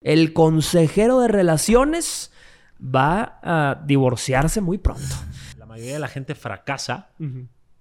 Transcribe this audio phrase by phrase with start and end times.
[0.00, 2.32] El consejero de relaciones
[2.82, 5.14] va a divorciarse muy pronto.
[5.58, 7.10] La mayoría de la gente fracasa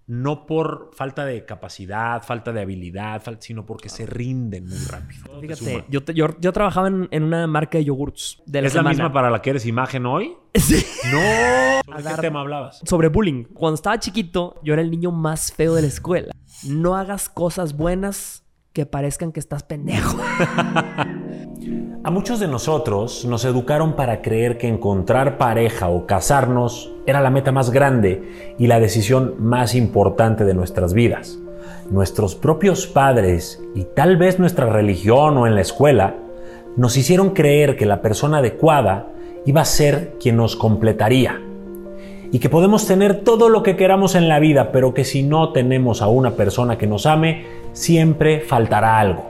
[0.09, 5.39] no por falta de capacidad, falta de habilidad, sino porque se rinden muy rápido.
[5.39, 6.01] Fíjate, yo,
[6.39, 8.41] yo, trabajaba en, una marca de yogurts.
[8.47, 10.35] De ¿Es la misma para la que eres imagen hoy?
[10.55, 10.83] Sí.
[11.11, 11.19] No.
[11.99, 12.81] ¿Sobre qué tema hablabas?
[12.85, 13.45] Sobre bullying.
[13.53, 16.33] Cuando estaba chiquito, yo era el niño más feo de la escuela.
[16.65, 18.43] No hagas cosas buenas
[18.79, 20.17] que parezcan que estás pendejo.
[22.05, 27.29] A muchos de nosotros nos educaron para creer que encontrar pareja o casarnos era la
[27.29, 31.37] meta más grande y la decisión más importante de nuestras vidas.
[31.89, 36.15] Nuestros propios padres y tal vez nuestra religión o en la escuela
[36.77, 39.09] nos hicieron creer que la persona adecuada
[39.45, 41.41] iba a ser quien nos completaría
[42.31, 45.51] y que podemos tener todo lo que queramos en la vida, pero que si no
[45.51, 49.29] tenemos a una persona que nos ame, siempre faltará algo.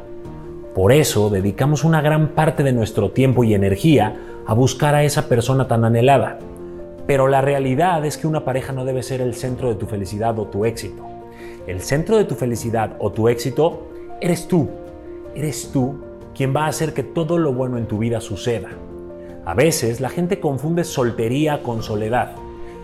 [0.76, 5.27] Por eso dedicamos una gran parte de nuestro tiempo y energía a buscar a esa
[5.30, 6.40] persona tan anhelada.
[7.07, 10.38] Pero la realidad es que una pareja no debe ser el centro de tu felicidad
[10.38, 11.04] o tu éxito.
[11.68, 13.88] El centro de tu felicidad o tu éxito
[14.21, 14.70] eres tú.
[15.35, 15.99] Eres tú
[16.35, 18.70] quien va a hacer que todo lo bueno en tu vida suceda.
[19.45, 22.35] A veces la gente confunde soltería con soledad,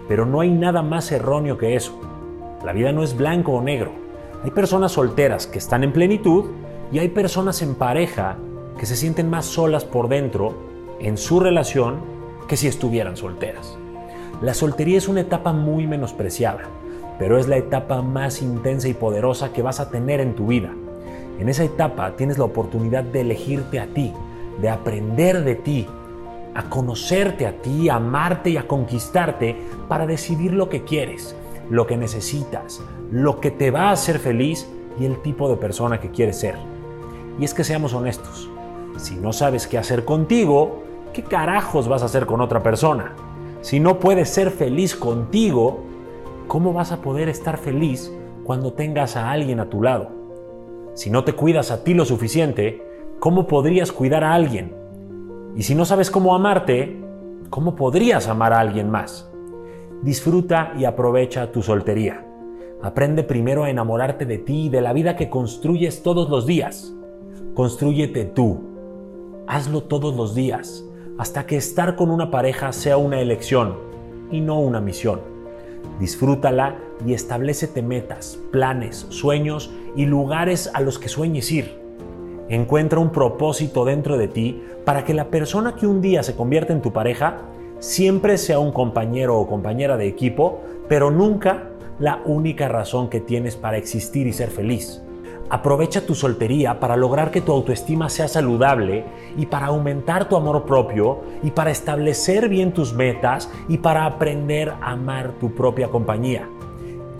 [0.07, 1.99] pero no hay nada más erróneo que eso.
[2.63, 3.91] La vida no es blanco o negro.
[4.43, 6.45] Hay personas solteras que están en plenitud
[6.91, 8.37] y hay personas en pareja
[8.77, 10.53] que se sienten más solas por dentro
[10.99, 11.99] en su relación
[12.47, 13.77] que si estuvieran solteras.
[14.41, 16.63] La soltería es una etapa muy menospreciada,
[17.17, 20.71] pero es la etapa más intensa y poderosa que vas a tener en tu vida.
[21.39, 24.13] En esa etapa tienes la oportunidad de elegirte a ti,
[24.61, 25.87] de aprender de ti,
[26.55, 29.55] a conocerte a ti, a amarte y a conquistarte
[29.87, 31.35] para decidir lo que quieres,
[31.69, 34.67] lo que necesitas, lo que te va a hacer feliz
[34.99, 36.55] y el tipo de persona que quieres ser.
[37.37, 38.49] Y es que seamos honestos,
[38.97, 40.83] si no sabes qué hacer contigo,
[41.13, 43.13] ¿qué carajos vas a hacer con otra persona?
[43.59, 45.83] Si no puedes ser feliz contigo,
[46.47, 48.11] ¿cómo vas a poder estar feliz
[48.45, 50.09] cuando tengas a alguien a tu lado?
[50.93, 52.81] Si no te cuidas a ti lo suficiente,
[53.19, 54.84] ¿cómo podrías cuidar a alguien?
[55.55, 57.01] Y si no sabes cómo amarte,
[57.49, 59.29] ¿cómo podrías amar a alguien más?
[60.01, 62.25] Disfruta y aprovecha tu soltería.
[62.81, 66.93] Aprende primero a enamorarte de ti y de la vida que construyes todos los días.
[67.53, 68.63] Construyete tú.
[69.47, 70.83] Hazlo todos los días,
[71.17, 73.77] hasta que estar con una pareja sea una elección
[74.31, 75.21] y no una misión.
[76.01, 81.84] Disfrútala y establecete metas, planes, sueños y lugares a los que sueñes ir.
[82.49, 86.73] Encuentra un propósito dentro de ti para que la persona que un día se convierta
[86.73, 87.37] en tu pareja
[87.79, 93.55] siempre sea un compañero o compañera de equipo, pero nunca la única razón que tienes
[93.55, 95.01] para existir y ser feliz.
[95.49, 99.05] Aprovecha tu soltería para lograr que tu autoestima sea saludable
[99.37, 104.69] y para aumentar tu amor propio y para establecer bien tus metas y para aprender
[104.69, 106.49] a amar tu propia compañía.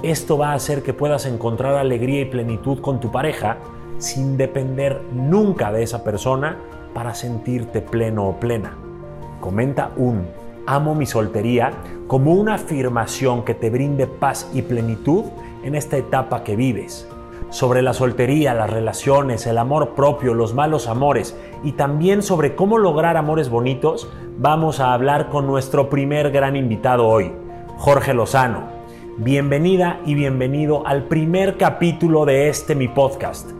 [0.01, 3.57] Esto va a hacer que puedas encontrar alegría y plenitud con tu pareja
[3.97, 6.57] sin depender nunca de esa persona
[6.93, 8.77] para sentirte pleno o plena.
[9.39, 10.27] Comenta un
[10.67, 11.71] amo mi soltería
[12.07, 15.25] como una afirmación que te brinde paz y plenitud
[15.63, 17.07] en esta etapa que vives
[17.49, 22.77] sobre la soltería, las relaciones, el amor propio, los malos amores y también sobre cómo
[22.77, 27.31] lograr amores bonitos, vamos a hablar con nuestro primer gran invitado hoy,
[27.77, 28.75] Jorge Lozano.
[29.17, 33.51] Bienvenida y bienvenido al primer capítulo de este mi podcast,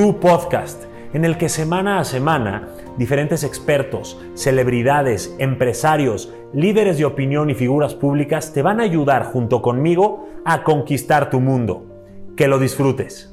[0.00, 7.50] tu podcast, en el que semana a semana diferentes expertos, celebridades, empresarios, líderes de opinión
[7.50, 11.84] y figuras públicas te van a ayudar junto conmigo a conquistar tu mundo.
[12.34, 13.29] Que lo disfrutes.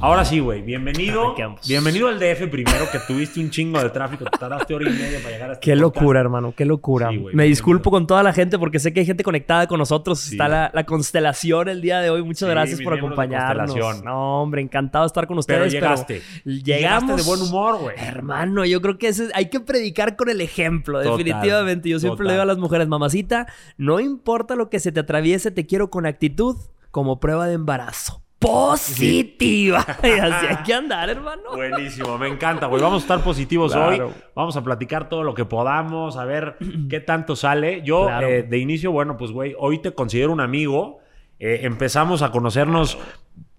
[0.00, 0.62] Ahora sí, güey.
[0.62, 1.34] Bienvenido.
[1.66, 4.24] Bienvenido al DF primero, que tuviste un chingo de tráfico.
[4.24, 6.54] Te tardaste hora y media para llegar a este Qué locura, hermano.
[6.56, 7.10] Qué locura.
[7.32, 10.30] Me disculpo con toda la gente porque sé que hay gente conectada con nosotros.
[10.30, 12.22] Está la, constelación el día de hoy.
[12.22, 14.02] Muchas gracias por acompañarnos.
[14.02, 15.60] No, hombre, encantado de estar con ustedes.
[15.60, 16.22] Pero llegaste.
[16.44, 17.16] llegamos.
[17.16, 17.96] de buen humor, güey.
[17.98, 21.88] Hermano, yo creo que hay que predicar con el ejemplo, definitivamente.
[21.88, 23.46] Yo siempre le digo a las mujeres, mamacita,
[23.76, 26.56] no importa lo que se te atraviese, te quiero con actitud
[26.90, 29.84] como prueba de embarazo positiva.
[30.02, 31.42] Y así hay que andar, hermano.
[31.54, 32.82] Buenísimo, me encanta, güey.
[32.82, 34.00] Vamos a estar positivos hoy.
[34.34, 36.56] Vamos a platicar todo lo que podamos, a ver
[36.90, 37.82] qué tanto sale.
[37.82, 40.98] Yo, eh, de inicio, bueno, pues, güey, hoy te considero un amigo.
[41.38, 42.98] Eh, empezamos a conocernos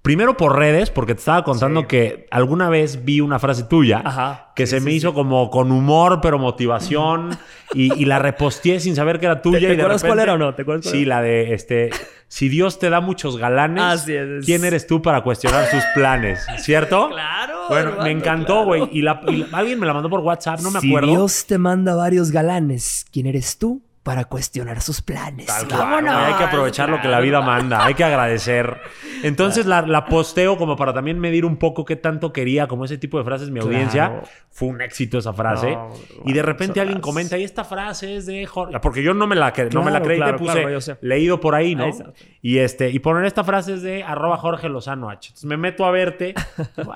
[0.06, 4.68] Primero por redes, porque te estaba contando que alguna vez vi una frase tuya que
[4.68, 7.36] se me hizo como con humor, pero motivación,
[7.74, 9.68] y, la reposteé sin saber que era tuya.
[9.68, 10.54] ¿Te, y acuerdas cuál era o no?
[10.54, 11.90] ¿Te acuerdas sí, la de este.
[12.28, 14.06] Si Dios te da muchos galanes,
[14.46, 16.46] ¿quién eres tú para cuestionar sus planes?
[16.60, 17.10] ¿Cierto?
[17.16, 17.62] Claro.
[17.68, 18.88] Bueno, me encantó, güey.
[18.92, 21.07] Y, alguien me la mandó por WhatsApp, no me acuerdo.
[21.07, 25.50] Si Dios te manda varios galanes, ¿quién eres tú para cuestionar sus planes.
[25.50, 28.80] Hay que aprovechar lo que la vida manda, hay que agradecer.
[29.24, 33.18] Entonces la, posteo como para también medir un poco qué tanto quería, como ese tipo
[33.18, 34.22] de frases mi audiencia.
[34.52, 35.75] Fue un éxito esa frase.
[36.24, 38.80] y de repente alguien comenta, y esta frase es de Jorge.
[38.80, 41.90] Porque yo no me la, no me la creí, te puse leído por ahí, ¿no?
[42.44, 45.30] Y, este, y poner esta frase es de arroba Jorge Lozano H.
[45.30, 46.36] Entonces me meto a verte.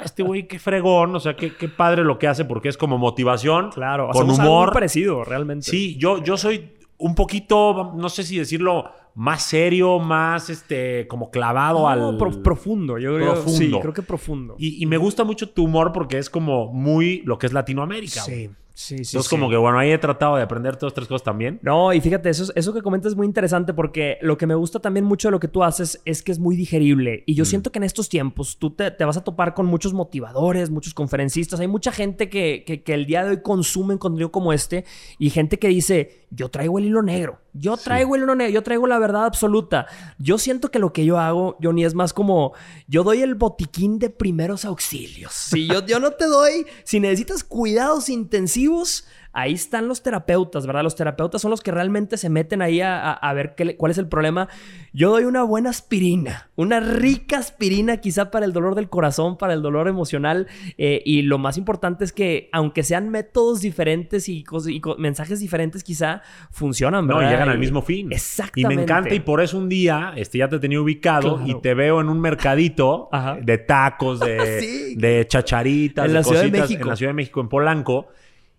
[0.06, 3.00] este güey, qué fregón, o sea, qué, qué, padre lo que hace porque es como
[3.00, 3.72] motivación.
[3.72, 4.66] Claro, con humor.
[4.66, 5.72] Algo parecido, realmente.
[5.72, 11.32] Sí, yo, yo soy un poquito, no sé si decirlo, más serio, más este, como
[11.32, 12.18] clavado al.
[12.44, 13.34] profundo, yo creo.
[13.34, 13.58] Profundo.
[13.58, 14.56] Sí, creo que profundo.
[14.60, 18.22] Y, y, me gusta mucho tu humor porque es como muy lo que es Latinoamérica.
[18.22, 18.50] Sí.
[18.80, 21.60] Sí, sí, Entonces, como que bueno, ahí he tratado de aprender todas tres cosas también.
[21.62, 24.80] No, y fíjate, eso, eso que comentas es muy interesante porque lo que me gusta
[24.80, 27.24] también mucho de lo que tú haces es que es muy digerible.
[27.26, 27.46] Y yo mm.
[27.46, 31.60] siento que en estos tiempos tú te, vas a topar con muchos motivadores, muchos conferencistas.
[31.60, 34.86] Hay mucha gente que, que, el día de hoy consume contenido como este
[35.18, 37.42] y gente que dice, yo traigo el hilo negro.
[37.54, 39.88] Yo traigo el yo traigo la verdad absoluta.
[40.18, 42.54] Yo siento que lo que yo hago, Johnny, es más como
[42.88, 45.34] yo doy el botiquín de primeros auxilios.
[45.34, 49.06] Si yo, yo no te doy, si necesitas cuidados intensivos,
[49.42, 50.84] ahí están los terapeutas, ¿verdad?
[50.84, 54.08] Los terapeutas son los que realmente se meten ahí a, ver qué, cuál es el
[54.08, 54.48] problema.
[54.94, 59.54] Yo doy una buena aspirina, una rica aspirina quizá para el dolor del corazón, para
[59.54, 60.48] el dolor emocional.
[60.78, 64.44] Eh, y lo más importante es que aunque sean métodos diferentes y,
[64.98, 66.22] mensajes diferentes, quizá
[66.52, 67.22] funcionan, ¿verdad?
[67.22, 68.12] No, llegan al mismo fin.
[68.12, 68.74] Exactamente.
[68.74, 71.74] Y me encanta y por eso un día este, ya te tenía ubicado y te
[71.74, 73.10] veo en un mercadito
[73.42, 76.84] de tacos, de, de chacharitas, en la Ciudad de México.
[76.84, 78.08] en la Ciudad de México, en Polanco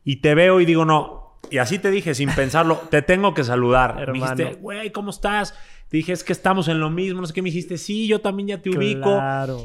[0.05, 1.39] y te veo y digo, no.
[1.51, 4.07] Y así te dije, sin pensarlo, te tengo que saludar.
[4.09, 5.55] Me dijiste, güey, ¿cómo estás?
[5.89, 7.21] Te dije, es que estamos en lo mismo.
[7.21, 9.21] No sé qué me dijiste, sí, yo también ya te ubico.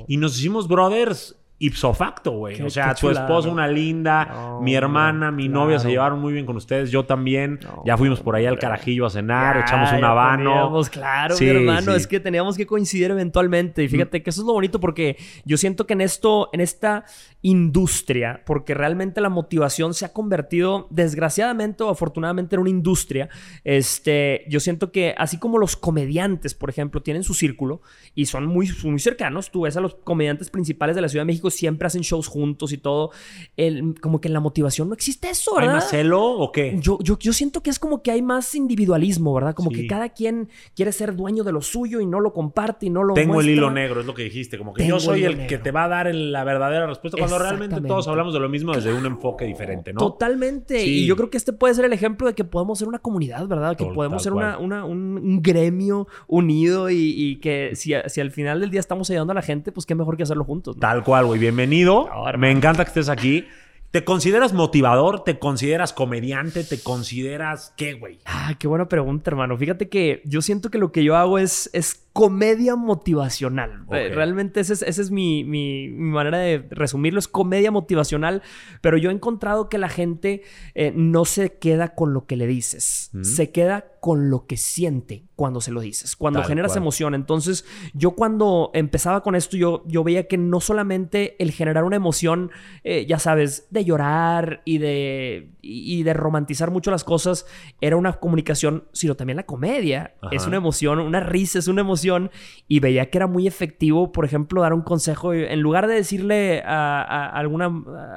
[0.08, 2.62] Y nos hicimos brothers ipso facto, güey.
[2.62, 6.56] O sea, tu esposa una linda, mi hermana, mi novia se llevaron muy bien con
[6.58, 7.60] ustedes, yo también.
[7.86, 10.82] ya fuimos por ahí al carajillo a cenar, echamos un habano.
[10.92, 13.84] claro, mi hermano, es que teníamos que coincidir eventualmente.
[13.84, 17.06] Y fíjate que eso es lo bonito porque yo siento que en esto, en esta
[17.46, 23.30] industria, porque realmente la motivación se ha convertido, desgraciadamente o afortunadamente, en una industria.
[23.64, 27.84] Este, yo siento que así como los comediantes, por ejemplo, tienen su círculo
[28.16, 31.28] y son muy, muy cercanos, tú ves a los comediantes principales de la Ciudad de
[31.28, 33.12] México siempre hacen shows juntos y todo.
[33.58, 35.70] El, como que en la motivación no existe eso, ¿verdad?
[35.70, 36.80] ¿Hay más celo o qué?
[36.80, 39.54] Yo, yo, yo siento que es como que hay más individualismo, ¿verdad?
[39.54, 42.90] Como que cada quien quiere ser dueño de lo suyo y no lo comparte y
[42.90, 44.58] no lo Tengo el hilo negro, es lo que dijiste.
[44.58, 47.82] Como que yo soy el, que te va a dar la verdadera respuesta cuando realmente
[47.82, 50.00] todos hablamos de lo mismo desde un enfoque diferente, ¿no?
[50.00, 50.84] Totalmente.
[50.84, 53.48] Y yo creo que este puede ser el ejemplo de que podemos ser una comunidad,
[53.48, 53.78] ¿verdad?
[53.78, 58.80] Que podemos ser una, un, gremio unido y, que si, si, al final del día
[58.80, 60.78] estamos ayudando a la gente, pues qué mejor que hacerlo juntos.
[60.80, 62.10] Tal cual, güey bienvenido.
[62.38, 63.46] Me encanta que estés aquí.
[63.92, 65.24] ¿Te consideras motivador?
[65.24, 66.64] ¿Te consideras comediante?
[66.64, 68.20] ¿Te consideras qué, güey?
[68.26, 69.58] Ah, qué buena pregunta, hermano.
[69.58, 73.84] Fíjate que yo siento que lo que yo hago es, es comedia motivacional.
[73.92, 78.42] Eh, realmente esa es, mi, manera de resumirlo, es comedia motivacional,
[78.80, 80.42] pero yo he encontrado que la gente
[80.76, 85.26] eh, no se queda con lo que le dices, se queda con lo que siente
[85.36, 87.16] cuando se lo dices, cuando generas emoción.
[87.16, 91.98] Entonces, yo cuando empezaba con esto, yo, yo veía que no solamente el generar una
[91.98, 92.52] emoción,
[92.86, 97.46] eh, ya sabes, de llorar y de, y de romantizar mucho las cosas,
[97.82, 100.16] era una comunicación, sino también la comedia.
[100.32, 102.05] Es una emoción, una risa, es una emoción
[102.68, 106.62] y veía que era muy efectivo, por ejemplo, dar un consejo en lugar de decirle
[106.66, 107.72] a, alguna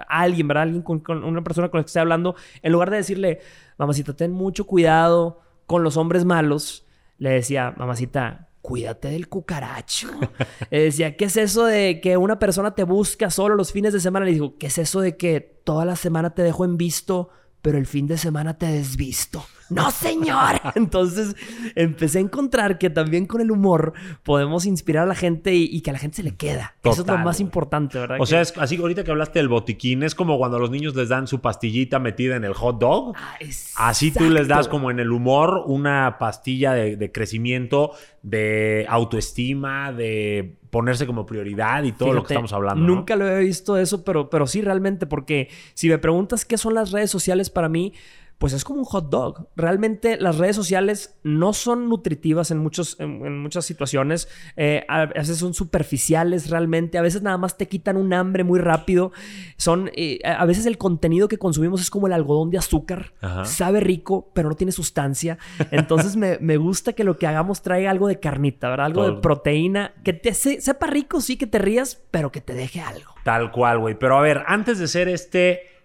[0.08, 0.64] a alguien, ¿verdad?
[0.64, 3.40] Alguien con, una persona con la que esté hablando, en lugar de decirle,
[3.78, 6.86] mamacita, ten mucho cuidado con los hombres malos,
[7.18, 10.08] le decía, mamacita, cuídate del cucaracho.
[10.70, 14.00] Le decía, ¿qué es eso de que una persona te busca solo los fines de
[14.00, 14.26] semana?
[14.26, 17.30] Le digo, ¿qué es eso de que toda la semana te dejo en visto,
[17.62, 19.44] pero el fin de semana te desvisto?
[19.70, 20.60] No señor.
[20.74, 21.36] Entonces
[21.74, 25.90] empecé a encontrar que también con el humor podemos inspirar a la gente y, que
[25.90, 26.74] a la gente se le queda.
[26.82, 28.18] Eso es lo más importante, ¿verdad?
[28.20, 31.08] O sea, es así ahorita que hablaste del botiquín, es como cuando los niños les
[31.08, 33.14] dan su pastillita metida en el hot dog.
[33.16, 33.36] Ah,
[33.76, 40.56] así tú les das como en el humor una pastilla de, crecimiento, de autoestima, de
[40.70, 42.84] ponerse como prioridad y todo lo que estamos hablando.
[42.84, 46.74] Nunca lo he visto eso, pero, pero sí realmente, porque si me preguntas qué son
[46.74, 47.94] las redes sociales para mí,
[48.38, 49.48] pues es como un hot dog.
[49.56, 54.28] Realmente las redes sociales no son nutritivas en, muchos, en, muchas situaciones.
[54.56, 56.98] Eh, a veces son superficiales realmente.
[56.98, 59.10] A veces nada más te quitan un hambre muy rápido.
[59.56, 63.12] Son, eh, a veces el contenido que consumimos es como el algodón de azúcar.
[63.44, 65.38] Sabe rico, pero no tiene sustancia.
[65.72, 68.86] Entonces me, me, gusta que lo que hagamos traiga algo de carnita, ¿verdad?
[68.86, 69.94] Algo de proteína.
[70.04, 73.14] Que te sepa rico, sí, que te rías, pero que te deje algo.
[73.24, 73.98] Tal cual, güey.
[73.98, 75.77] Pero a ver, antes de ser este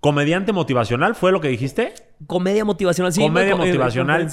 [0.00, 1.92] Comediante motivacional, ¿fue lo que dijiste?
[2.26, 3.20] Comedia motivacional, sí.
[3.20, 4.28] Comedia motivacional.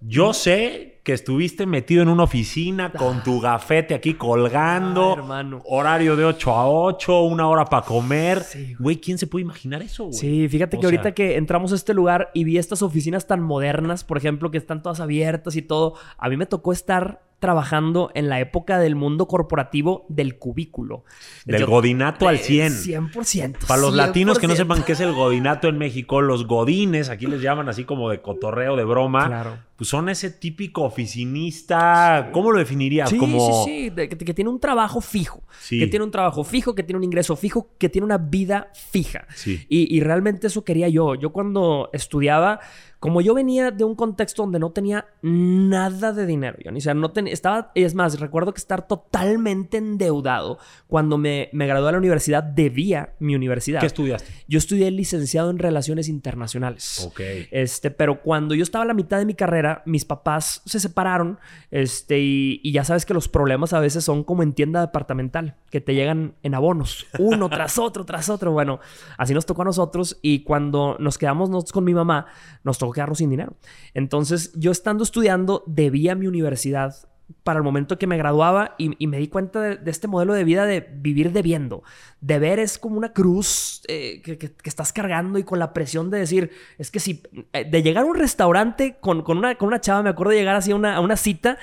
[0.00, 5.12] Yo sé que estuviste metido en una oficina con tu gafete aquí colgando.
[5.12, 5.62] hermano.
[5.64, 8.42] Horario de 8 a 8, una hora para comer.
[8.80, 10.14] Güey, ¿quién se puede imaginar eso, güey?
[10.18, 14.02] Sí, fíjate que ahorita que entramos a este lugar y vi estas oficinas tan modernas,
[14.02, 18.28] por ejemplo, que están todas abiertas y todo, a mí me tocó estar trabajando en
[18.28, 21.04] la época del mundo corporativo del cubículo.
[21.44, 22.72] Del godinato al 100.
[22.72, 23.66] 100%.
[23.66, 27.26] Para los latinos que no sepan qué es el godinato en México, los godines, aquí
[27.26, 29.26] les llaman así como de cotorreo, de broma.
[29.26, 29.58] Claro.
[29.76, 32.30] Pues son ese típico oficinista.
[32.32, 33.10] ¿Cómo lo definirías?
[33.10, 33.64] Sí, como...
[33.66, 34.08] sí, sí.
[34.08, 35.42] que, tiene un trabajo fijo.
[35.68, 39.26] Que tiene un trabajo fijo, que tiene un ingreso fijo, que tiene una vida fija.
[39.44, 41.14] Y, y realmente eso quería yo.
[41.14, 42.60] Yo cuando estudiaba
[42.98, 46.94] como yo venía de un contexto donde no tenía nada de dinero, yo, o sea,
[46.94, 51.92] no tenía, estaba, es más, recuerdo que estar totalmente endeudado cuando me, me gradué de
[51.92, 53.80] la universidad, debía mi universidad.
[53.80, 54.30] ¿Qué estudiaste?
[54.48, 57.04] Yo estudié licenciado en Relaciones Internacionales.
[57.06, 57.20] Ok.
[57.50, 61.38] Este, pero cuando yo estaba a la mitad de mi carrera, mis papás se separaron,
[61.70, 65.56] este, y, y ya sabes que los problemas a veces son como en tienda departamental,
[65.70, 68.52] que te llegan en abonos, uno tras otro, tras otro.
[68.52, 68.80] Bueno,
[69.18, 72.26] así nos tocó a nosotros y cuando nos quedamos nosotros con mi mamá,
[72.64, 73.54] nos tocó quedarnos sin dinero.
[73.94, 76.94] Entonces, yo estando estudiando, debía mi universidad
[77.42, 80.64] para el momento que me graduaba y, me di cuenta de, este modelo de vida
[80.64, 81.82] de vivir debiendo.
[82.20, 86.50] Deber es como una cruz eh, que, estás cargando y con la presión de decir,
[86.78, 90.10] es que si, eh, de llegar a un restaurante con, una, con una chava, me
[90.10, 91.58] acuerdo de llegar así a una, a una cita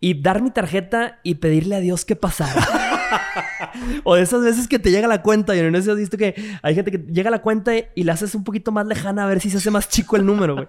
[0.00, 2.85] y dar mi tarjeta y pedirle a Dios que pasara.
[4.04, 6.16] O de esas veces que te llega la cuenta, y no sé si has visto
[6.16, 9.26] que hay gente que llega la cuenta y la haces un poquito más lejana a
[9.26, 10.68] ver si se hace más chico el número, güey.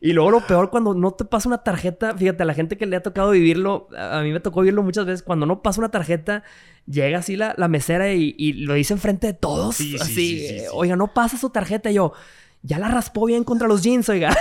[0.00, 2.86] Y luego lo peor cuando no te pasa una tarjeta, fíjate, a la gente que
[2.86, 5.90] le ha tocado vivirlo, a mí me tocó vivirlo muchas veces, cuando no pasa una
[5.90, 6.44] tarjeta,
[6.86, 9.76] llega así la, la mesera y, lo dice enfrente de todos.
[9.76, 11.90] Sí, así, oiga, no pasa su tarjeta.
[11.90, 12.12] Y yo,
[12.66, 14.36] ya la raspó bien contra los jeans, oiga.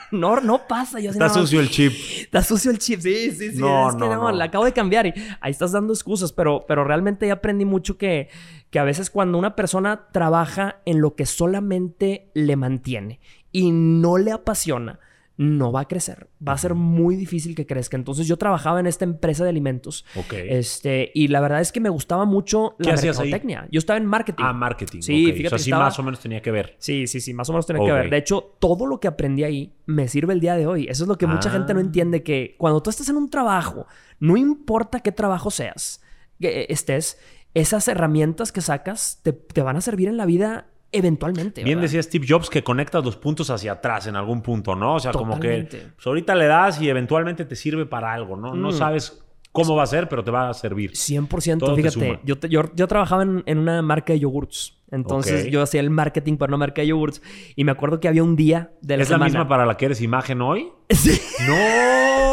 [0.10, 0.98] no, no pasa.
[0.98, 1.92] Yo, está sucio el chip.
[2.18, 3.58] Está sucio el chip, sí, sí, sí.
[3.58, 7.28] No, no, no, la acabo de cambiar y ahí estás dando excusas, pero, pero realmente
[7.28, 8.28] ya aprendí mucho que,
[8.70, 13.20] que a veces cuando una persona trabaja en lo que solamente le mantiene
[13.52, 14.98] y no le apasiona,
[15.40, 16.28] no va a crecer.
[16.46, 17.96] Va a ser muy difícil que crezca.
[17.96, 20.04] Entonces yo trabajaba en esta empresa de alimentos.
[20.14, 20.34] Ok.
[20.34, 23.66] Este, y la verdad es que me gustaba mucho la mercadotecnia.
[23.70, 24.44] Yo estaba en marketing.
[24.46, 25.00] Ah, marketing.
[25.00, 25.54] Sí, fíjate.
[25.54, 26.76] O sea, sí más o menos tenía que ver.
[26.78, 28.10] Sí, sí, sí, más o menos tenía que ver.
[28.10, 30.88] De hecho, todo lo que aprendí ahí me sirve el día de hoy.
[30.90, 31.84] Eso es lo que mucha gente no ah.
[31.84, 33.86] entiende, que cuando tú estás en un trabajo,
[34.18, 36.02] no importa qué trabajo seas,
[36.38, 37.18] que estés,
[37.54, 41.64] esas herramientas que sacas te, te van a servir en la vida eventualmente.
[41.64, 44.96] Bien decía Steve Jobs que conectas los puntos hacia atrás en algún punto, ¿no?
[44.96, 48.54] O sea, como que pues, ahorita le das y eventualmente te sirve para algo, ¿no?
[48.54, 48.72] No mm.
[48.72, 50.92] sabes cómo va a ser, pero te va a servir.
[50.92, 51.76] 100%.
[51.76, 52.36] fíjate, yo,
[52.74, 54.79] yo, trabajaba en, una marca de yogurts.
[54.90, 57.22] Entonces yo hacía el marketing para una marca de yogurts.
[57.56, 59.86] Y me acuerdo que había un día de la ¿Es la misma para la que
[59.86, 60.68] eres imagen hoy?
[60.90, 61.20] Sí.
[61.46, 62.30] ¡No!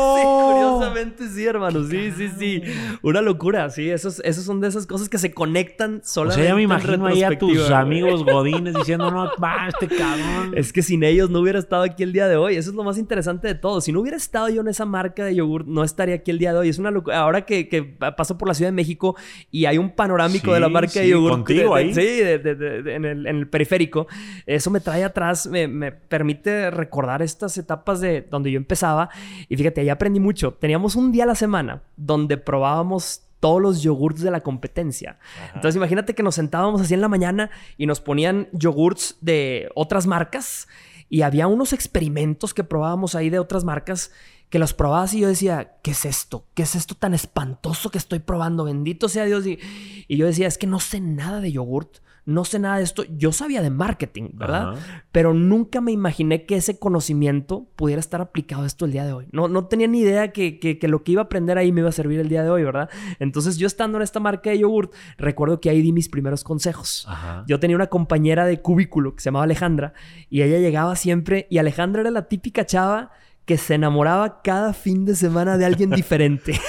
[0.77, 1.83] curiosamente sí, hermano.
[1.83, 2.61] Sí, sí, sí.
[3.01, 3.89] Una locura, sí.
[3.89, 6.41] Esos, esos son de esas cosas que se conectan solamente.
[6.41, 10.53] O sea, ya me imagino ahí a tus amigos godines diciendo, no, va, este cabrón.
[10.55, 12.55] Es que sin ellos no hubiera estado aquí el día de hoy.
[12.55, 13.81] Eso es lo más interesante de todo.
[13.81, 16.53] Si no hubiera estado yo en esa marca de yogur, no estaría aquí el día
[16.53, 16.69] de hoy.
[16.69, 17.19] Es una locura.
[17.19, 19.15] Ahora que, que paso por la Ciudad de México
[19.51, 21.31] y hay un panorámico de la marca de yogur.
[21.31, 21.93] Contigo ahí.
[21.93, 24.07] Sí, en, el, en, el, periférico.
[24.45, 29.09] Eso me trae atrás, me, me permite recordar estas etapas de donde yo empezaba.
[29.49, 33.81] Y fíjate, ahí aprendí mucho teníamos un día a la semana donde probábamos todos los
[33.83, 35.19] yogurts de la competencia.
[35.53, 40.07] Entonces imagínate que nos sentábamos así en la mañana y nos ponían yogurts de otras
[40.07, 40.67] marcas
[41.09, 44.11] y había unos experimentos que probábamos ahí de otras marcas
[44.49, 46.45] que los probabas y yo decía, ¿qué es esto?
[46.53, 48.63] ¿Qué es esto tan espantoso que estoy probando?
[48.63, 49.45] Bendito sea Dios.
[49.45, 49.59] Y,
[50.07, 51.97] y yo decía, es que no sé nada de yogurt
[52.27, 53.05] no sé nada de esto.
[53.09, 54.75] Yo sabía de marketing, ¿verdad?
[55.13, 59.13] Pero nunca me imaginé que ese conocimiento pudiera estar aplicado a esto el día de
[59.13, 59.27] hoy.
[59.31, 61.93] No, no tenía ni idea que, lo que iba a aprender ahí me iba a
[61.93, 62.89] servir el día de hoy, ¿verdad?
[63.19, 67.07] Entonces yo estando en esta marca de yogurt, recuerdo que ahí di mis primeros consejos.
[67.47, 69.93] Yo tenía una compañera de cubículo que se llamaba Alejandra
[70.29, 73.11] y ella llegaba siempre y Alejandra era la típica chava
[73.45, 76.59] que se enamoraba cada fin de semana de alguien diferente.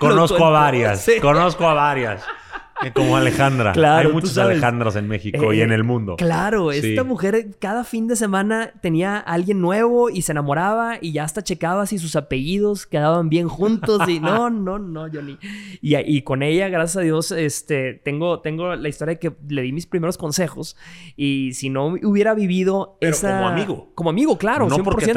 [0.00, 2.24] conozco a varias, conozco a varias.
[2.94, 3.72] Como Alejandra.
[3.72, 6.16] Claro, Hay muchos Alejandras en México y en el mundo.
[6.16, 11.12] Claro, esta mujer cada fin de semana tenía a alguien nuevo y se enamoraba y
[11.12, 15.38] ya hasta checaba si sus apellidos quedaban bien juntos y no, no, no, Johnny.
[15.80, 19.62] Y, y con ella, gracias a Dios, este, tengo, tengo la historia de que le
[19.62, 20.76] di mis primeros consejos
[21.16, 23.92] y si no hubiera vivido Pero como amigo.
[23.94, 25.12] Como amigo, claro, no Porque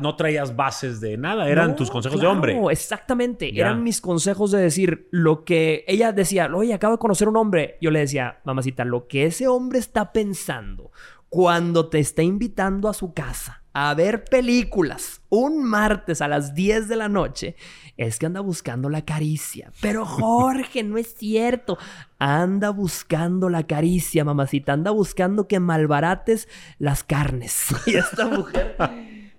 [0.00, 2.58] no traías bases de nada, eran tus consejos de hombre.
[2.70, 3.58] exactamente.
[3.58, 7.78] Eran mis consejos de decir lo que ella decía, oye, acabo de conocer un hombre.
[7.80, 10.90] Yo le decía, mamacita, lo que ese hombre está pensando
[11.28, 16.86] cuando te está invitando a su casa a ver películas un martes a las 10
[16.88, 17.56] de la noche,
[17.96, 19.72] es que anda buscando la caricia.
[19.80, 21.76] Pero Jorge, no es cierto.
[22.20, 24.72] Anda buscando la caricia, mamacita.
[24.72, 26.48] Anda buscando que malbarates
[26.78, 27.66] las carnes.
[27.86, 28.76] Y esta mujer...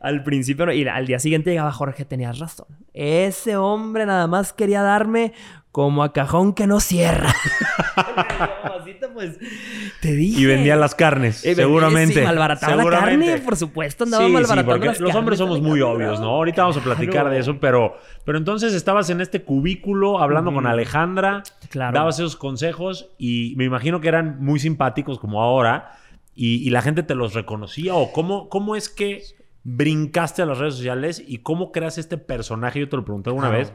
[0.01, 2.67] Al principio, y al día siguiente llegaba Jorge, tenías razón.
[2.93, 5.33] Ese hombre nada más quería darme
[5.75, 7.34] como a cajón que no cierra.
[9.13, 9.38] pues,
[10.00, 10.39] te dije.
[10.39, 12.13] Y vendía las carnes, eh, seguramente.
[12.13, 16.27] Sí, malbarataba la carne, por supuesto, andaba malbaratando sí, los hombres somos muy obvios, ¿no?
[16.27, 20.65] Ahorita vamos a platicar de eso, pero, pero entonces estabas en este cubículo hablando con
[20.65, 21.94] Alejandra, claro.
[21.94, 26.00] dabas esos consejos y me imagino que eran muy simpáticos como ahora
[26.34, 29.24] y, la gente te los reconocía o cómo, cómo es que
[29.63, 32.79] brincaste a las redes sociales y cómo creas este personaje.
[32.79, 33.74] Yo te lo pregunté alguna vez.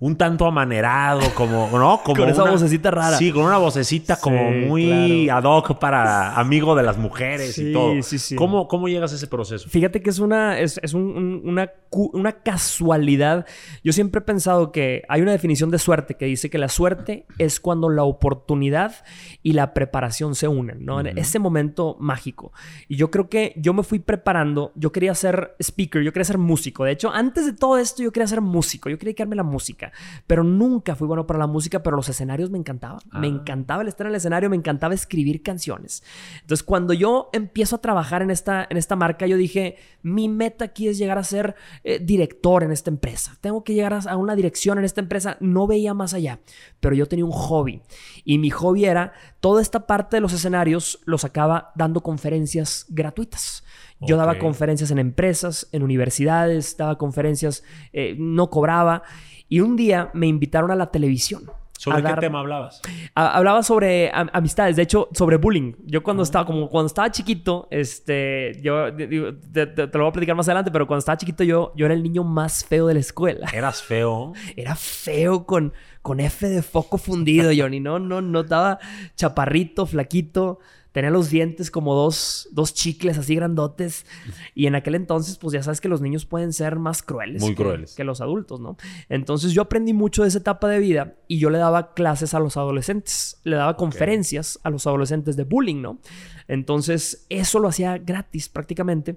[0.00, 2.00] Un tanto amanerado, como, ¿no?
[2.04, 3.18] Como con esa vocecita rara.
[3.18, 8.02] Sí, con una vocecita como muy ad hoc para amigo de las mujeres y todo.
[8.02, 8.34] Sí, sí.
[8.34, 9.68] ¿Cómo, ¿Cómo llegas a ese proceso?
[9.68, 13.46] Fíjate que es una, es, una, una casualidad.
[13.84, 17.26] Yo siempre he pensado que hay una definición de suerte que dice que la suerte
[17.38, 19.04] es cuando la oportunidad
[19.42, 21.00] y la preparación se unen, ¿no?
[21.00, 22.52] En ese momento mágico.
[22.88, 24.72] Y yo creo que yo me fui preparando.
[24.74, 26.84] Yo quería ser speaker, yo quería ser músico.
[26.84, 28.88] De hecho, antes de todo esto, yo quería ser músico.
[28.88, 29.89] Yo quería dedicarme a la música.
[30.26, 33.00] Pero nunca fui bueno para la música, pero los escenarios me encantaban.
[33.12, 33.30] Me ah.
[33.30, 36.02] encantaba el estar en el escenario, me encantaba escribir canciones.
[36.40, 40.66] Entonces, cuando yo empiezo a trabajar en esta, en esta marca, yo dije, mi meta
[40.66, 41.54] aquí es llegar a ser
[41.84, 43.36] eh, director en esta empresa.
[43.40, 45.36] Tengo que llegar a una dirección en esta empresa.
[45.40, 46.40] No veía más allá,
[46.80, 47.82] pero yo tenía un hobby.
[48.24, 53.64] Y mi hobby era toda esta parte de los escenarios, lo sacaba dando conferencias gratuitas.
[54.02, 59.02] Yo daba conferencias en empresas, en universidades, daba conferencias, eh, no cobraba.
[59.50, 61.42] Y un día me invitaron a la televisión.
[61.80, 62.82] ¿Sobre qué tema hablabas?
[63.14, 65.72] hablaba sobre amistades, de hecho, sobre bullying.
[65.86, 70.46] Yo cuando estaba, como cuando estaba chiquito, este, yo te, lo voy a platicar más
[70.46, 73.48] adelante, pero cuando estaba chiquito yo, yo era el niño más feo de la escuela.
[73.54, 74.34] ¿Eras feo?
[74.56, 75.72] Era feo con,
[76.02, 77.80] con F de foco fundido, Johnny.
[77.80, 78.78] No, no, no, estaba
[79.16, 80.58] chaparrito, flaquito.
[80.92, 84.06] Tenía los dientes como dos, dos chicles así grandotes.
[84.54, 87.42] Y en aquel entonces, pues ya sabes que los niños pueden ser más crueles.
[87.42, 87.94] Muy crueles.
[87.94, 88.76] Que los adultos, ¿no?
[89.08, 92.40] Entonces yo aprendí mucho de esa etapa de vida y yo le daba clases a
[92.40, 93.40] los adolescentes.
[93.44, 96.00] Le daba conferencias a los adolescentes de bullying, ¿no?
[96.48, 99.16] Entonces eso lo hacía gratis prácticamente.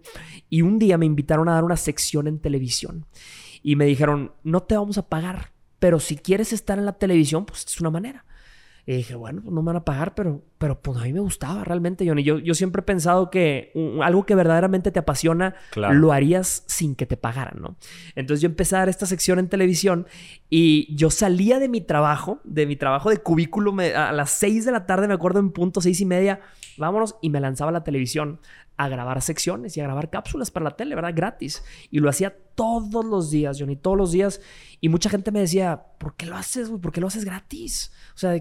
[0.50, 3.06] Y un día me invitaron a dar una sección en televisión.
[3.64, 7.46] Y me dijeron, no te vamos a pagar, pero si quieres estar en la televisión,
[7.46, 8.26] pues es una manera.
[8.86, 11.22] Y dije, bueno, pues no me van a pagar, pero, pero pues a mí me
[11.22, 12.24] gustaba realmente, Johnny.
[12.24, 17.06] Yo, yo siempre he pensado que algo que verdaderamente te apasiona, lo harías sin que
[17.06, 17.78] te pagaran, ¿no?
[18.16, 20.06] Entonces yo empecé a dar esta sección en televisión
[20.50, 24.74] y yo salía de mi trabajo, de mi trabajo de cubículo, a las seis de
[24.74, 26.42] la tarde, me acuerdo en punto, seis y media,
[26.78, 28.40] vámonos, y me lanzaba a la televisión
[28.78, 31.14] a grabar secciones y a grabar cápsulas para la tele, ¿verdad?
[31.16, 31.64] Gratis.
[31.92, 34.42] Y lo hacía todos los días, Johnny, todos los días.
[34.82, 36.82] Y mucha gente me decía, ¿por qué lo haces, güey?
[36.82, 37.92] ¿Por qué lo haces gratis?
[38.16, 38.36] O sea,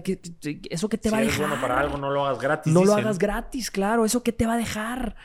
[0.69, 1.47] ¿eso qué te va a dejar?
[1.47, 2.73] bueno para algo, no lo hagas gratis.
[2.73, 4.05] No lo hagas gratis, claro.
[4.05, 5.15] ¿Eso qué te va a dejar?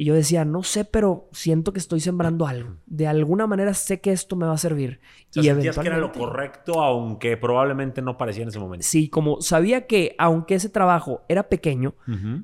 [0.00, 2.76] Y yo decía, no sé, pero siento que estoy sembrando algo.
[2.86, 5.00] De alguna manera sé que esto me va a servir.
[5.34, 8.86] y sentías que era lo correcto, aunque probablemente no parecía en ese momento.
[8.86, 11.96] Sí, como sabía que aunque ese trabajo era pequeño,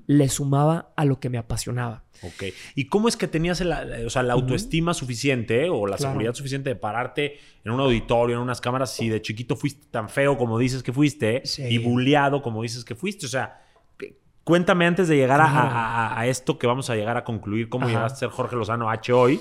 [0.06, 2.02] le sumaba a lo que me apasionaba.
[2.22, 2.42] Ok.
[2.74, 6.70] ¿Y cómo es que tenías la, o sea, la autoestima suficiente o la seguridad suficiente
[6.70, 10.58] de pararte en un auditorio, en unas cámaras, si de chiquito fuiste tan feo como
[10.58, 13.26] dices que fuiste y bulleado como dices que fuiste?
[13.26, 13.60] O sea,
[14.44, 18.18] Cuéntame antes de llegar a, esto que vamos a llegar a concluir, cómo llegaste a
[18.18, 19.40] ser Jorge Lozano H hoy,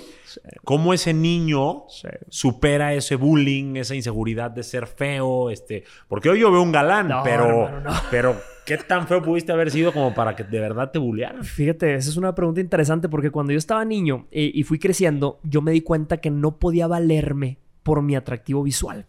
[0.63, 1.83] cómo ese niño
[2.29, 7.11] supera ese bullying, esa inseguridad de ser feo, este, porque hoy yo veo un galán,
[7.21, 7.69] pero,
[8.11, 11.43] pero ¿qué tan feo pudiste haber sido como para que de verdad te bullearan?
[11.43, 15.41] Fíjate, esa es una pregunta interesante porque cuando yo estaba niño eh, y fui creciendo,
[15.43, 19.05] yo me di cuenta que no podía valerme por mi atractivo visual.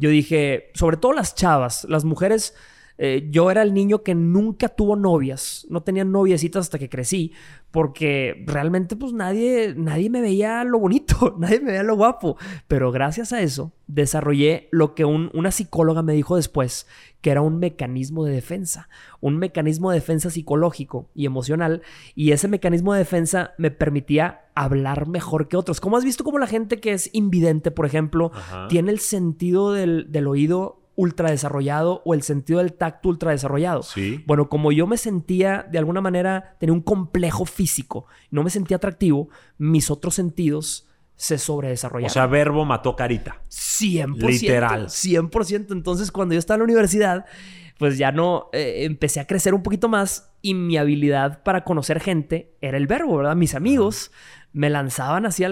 [0.00, 2.56] Yo dije, sobre todo las chavas, las mujeres
[2.98, 7.32] Eh, yo era el niño que nunca tuvo novias, no tenía noviecitas hasta que crecí,
[7.70, 12.36] porque realmente pues nadie, nadie me veía lo bonito, nadie me veía lo guapo,
[12.68, 16.86] pero gracias a eso desarrollé lo que una psicóloga me dijo después,
[17.20, 18.88] que era un mecanismo de defensa,
[19.20, 21.82] un mecanismo de defensa psicológico y emocional,
[22.14, 25.80] y ese mecanismo de defensa me permitía hablar mejor que otros.
[25.80, 28.32] ¿Cómo has visto cómo la gente que es invidente, por ejemplo,
[28.68, 33.82] tiene el sentido del, del oído ultra desarrollado o el sentido del tacto ultra desarrollado.
[33.82, 34.24] Sí.
[34.26, 38.78] Bueno, como yo me sentía, de alguna manera, tenía un complejo físico, no me sentía
[38.78, 39.28] atractivo,
[39.58, 42.10] mis otros sentidos se sobredesarrollaron.
[42.10, 43.42] O sea, verbo mató carita.
[43.48, 44.26] 100%.
[44.26, 44.86] Literal.
[44.86, 45.72] 100%.
[45.72, 47.24] Entonces, cuando yo estaba en la universidad,
[47.78, 52.00] pues ya no, eh, empecé a crecer un poquito más y mi habilidad para conocer
[52.00, 53.36] gente era el verbo, ¿verdad?
[53.36, 54.12] Mis amigos
[54.56, 55.44] me lanzaban así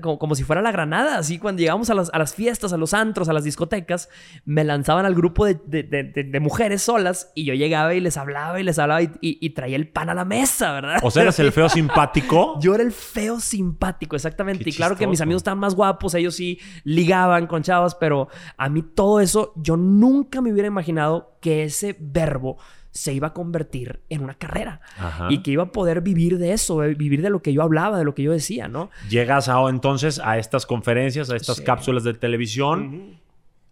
[0.00, 3.32] como, si fuera la granada, así cuando llegábamos a las, fiestas, a los antros, a
[3.32, 4.08] las discotecas,
[4.44, 8.76] me lanzaban al grupo de, mujeres solas y yo llegaba y les hablaba y les
[8.80, 10.98] hablaba y, traía el pan a la mesa, ¿verdad?
[11.04, 12.58] O sea, eras el feo simpático.
[12.60, 14.68] Yo era el feo simpático, exactamente.
[14.68, 18.68] y claro que mis amigos estaban más guapos, ellos sí ligaban con chavas, pero a
[18.68, 22.58] mí todo eso, yo nunca me hubiera imaginado que ese verbo
[22.90, 24.80] se iba a convertir en una carrera
[25.28, 27.98] y que iba a poder vivir de eso, eh, vivir de lo que yo hablaba,
[27.98, 28.90] de lo que yo decía, ¿no?
[29.08, 33.18] Llegas a, entonces a estas conferencias, a estas cápsulas de televisión,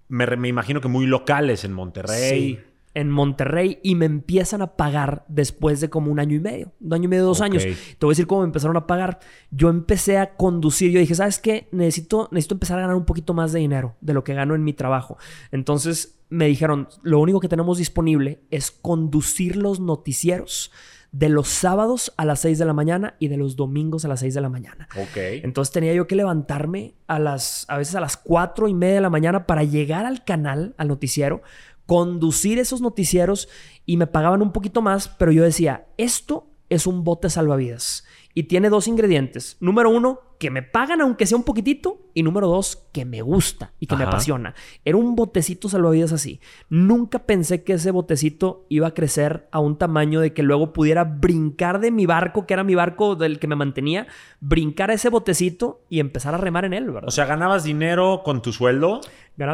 [0.09, 2.61] me, imagino que muy locales en Monterrey
[2.96, 6.94] en Monterrey y me empiezan a pagar después de como un año y medio, un
[6.94, 7.62] año y medio, dos años.
[7.62, 9.18] Te voy a decir cómo me empezaron a pagar.
[9.50, 11.68] Yo empecé a conducir, yo dije, ¿sabes qué?
[11.72, 14.64] Necesito, necesito empezar a ganar un poquito más de dinero de lo que gano en
[14.64, 15.18] mi trabajo.
[15.52, 20.72] Entonces me dijeron, lo único que tenemos disponible es conducir los noticieros
[21.12, 24.20] de los sábados a las 6 de la mañana y de los domingos a las
[24.20, 24.88] 6 de la mañana.
[24.96, 25.16] Ok.
[25.16, 29.00] Entonces tenía yo que levantarme a las, a veces a las 4 y media de
[29.02, 31.42] la mañana para llegar al canal, al noticiero,
[31.87, 33.49] conducir esos noticieros
[33.85, 38.44] y me pagaban un poquito más, pero yo decía, esto es un bote salvavidas y
[38.44, 39.57] tiene dos ingredientes.
[39.61, 42.03] Número uno, que me pagan aunque sea un poquitito.
[42.14, 44.55] Y número dos, que me gusta y que me apasiona.
[44.87, 46.40] Era un botecito salvavidas así.
[46.70, 51.05] Nunca pensé que ese botecito iba a crecer a un tamaño de que luego pudiera
[51.05, 54.07] brincar de mi barco, que era mi barco del que me mantenía,
[54.40, 57.09] brincar a ese botecito y empezar a remar en él, ¿verdad?
[57.09, 59.03] O sea, ganabas dinero con tu sueldo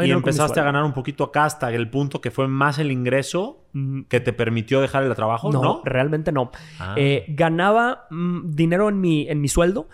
[0.04, 3.64] y empezaste a ganar un poquito acá hasta el punto que fue más el ingreso
[4.08, 5.62] que te permitió dejar el trabajo, ¿no?
[5.62, 6.52] No, realmente no.
[6.78, 6.94] Ah.
[6.96, 9.88] Eh, ganaba mm, dinero en mi, en mi sueldo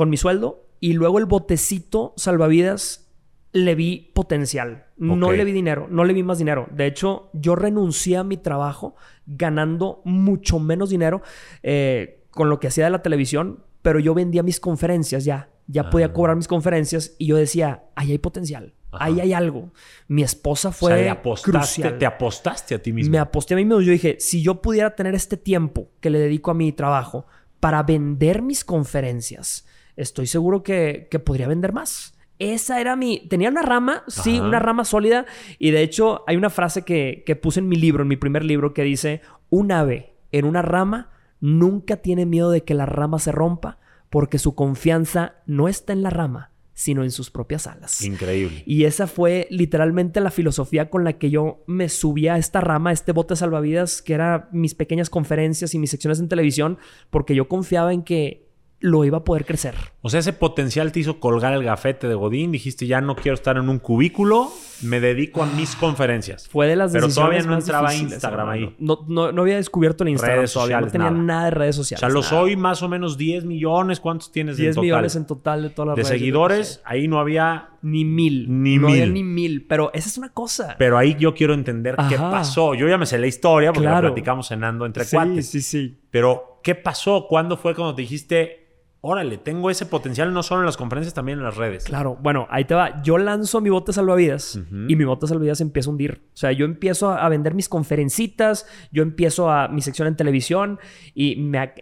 [0.00, 3.12] con mi sueldo y luego el botecito salvavidas
[3.52, 4.86] le vi potencial.
[4.96, 6.66] No le vi dinero, no le vi más dinero.
[6.70, 8.94] De hecho, yo renuncié a mi trabajo
[9.26, 11.20] ganando mucho menos dinero
[11.62, 15.50] eh, con lo que hacía de la televisión, pero yo vendía mis conferencias ya.
[15.66, 16.12] Ya podía ah.
[16.14, 18.72] cobrar mis conferencias y yo decía, ahí hay potencial.
[18.92, 19.70] Ahí hay algo.
[20.08, 23.12] Mi esposa fue te apostaste, Te apostaste a ti mismo.
[23.12, 23.82] Me aposté a mí mismo.
[23.82, 27.26] Yo dije, si yo pudiera tener este tiempo que le dedico a mi trabajo
[27.60, 29.66] para vender mis conferencias,
[30.00, 32.14] estoy seguro que, podría vender más.
[32.38, 33.26] Esa era mi...
[33.28, 35.26] Tenía una rama, sí, una rama sólida.
[35.58, 38.44] Y de hecho hay una frase que, que puse en mi libro, en mi primer
[38.44, 41.10] libro, que dice, un ave en una rama
[41.40, 43.78] nunca tiene miedo de que la rama se rompa
[44.10, 48.02] porque su confianza no está en la rama, sino en sus propias alas.
[48.02, 48.62] Increíble.
[48.66, 52.90] Y esa fue literalmente la filosofía con la que yo me subía a esta rama,
[52.90, 56.78] a este bote salvavidas, que era mis pequeñas conferencias y mis secciones en televisión,
[57.10, 58.49] porque yo confiaba en que
[58.80, 59.74] lo iba a poder crecer.
[60.00, 62.50] O sea, ese potencial te hizo colgar el gafete de Godín.
[62.50, 64.50] Dijiste, ya no quiero estar en un cubículo,
[64.82, 66.48] me dedico a mis conferencias.
[66.48, 68.74] Fue de las decisiones Pero todavía no entraba Instagram ahí.
[68.78, 70.78] No, no, había descubierto el Instagram redes todavía.
[70.78, 71.44] Sociales, no tenía nada.
[71.44, 72.02] de redes sociales.
[72.02, 74.00] O sea, lo soy más o menos 10 millones.
[74.00, 74.84] ¿Cuántos tienes 10 en total?
[74.84, 76.18] millones en total de todas las de redes.
[76.18, 77.66] seguidores, ahí no había...
[77.82, 78.46] Ni mil.
[78.62, 79.02] Ni no mil.
[79.02, 79.66] Había ni mil.
[79.66, 80.76] Pero esa es una cosa.
[80.78, 82.74] Pero ahí yo quiero entender qué pasó.
[82.74, 85.48] Yo ya me sé la historia porque la platicamos cenando entre sí, cuates.
[85.48, 85.98] Sí, sí, sí.
[86.10, 87.26] Pero, ¿qué pasó?
[87.26, 88.60] ¿Cuándo fue cuando te dijiste
[89.02, 91.84] órale, tengo ese potencial no solo en las conferencias, también en las redes.
[91.84, 93.02] Claro, bueno, ahí te va.
[93.02, 94.58] Yo lanzo mi bote salvavidas
[94.88, 96.22] y mi bote salvavidas empieza a hundir.
[96.34, 100.78] O sea, yo empiezo a vender mis conferencitas, yo empiezo a mi sección en televisión
[101.14, 101.72] y me,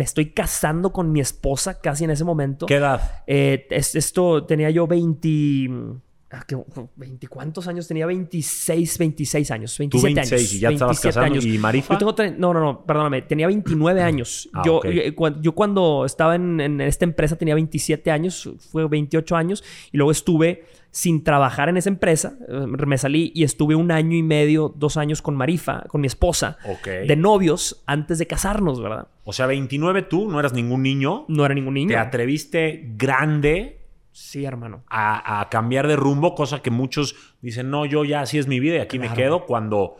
[0.00, 2.66] estoy casando con mi esposa casi en ese momento.
[2.66, 3.22] ¿Qué edad?
[3.26, 6.04] Eh, esto tenía yo 20...
[6.36, 8.04] Ah, ¿20 cuántos años tenía?
[8.06, 9.78] 26, 26 años.
[9.78, 10.52] 27 Tú 26 años.
[10.52, 11.26] y ya estabas casado.
[11.26, 11.44] Años.
[11.44, 11.98] ¿Y Marifa?
[11.98, 13.22] Yo tengo, no, no, no, perdóname.
[13.22, 14.48] Tenía 29 años.
[14.52, 19.64] Ah, yo, eh, yo, cuando estaba en, esta empresa tenía 27 años, fue 28 años.
[19.92, 22.38] Y luego estuve sin trabajar en esa empresa.
[22.48, 26.06] Eh, me salí y estuve un año y medio, dos años con Marifa, con mi
[26.06, 26.58] esposa.
[26.84, 29.08] De novios antes de casarnos, ¿verdad?
[29.24, 31.24] O sea, 29 tú, no eras ningún niño.
[31.28, 31.88] No era ningún niño.
[31.88, 33.75] Te atreviste grande
[34.16, 34.82] Sí, hermano.
[34.88, 38.76] A, cambiar de rumbo, cosa que muchos dicen, no, yo ya así es mi vida
[38.76, 39.98] y aquí me quedo, cuando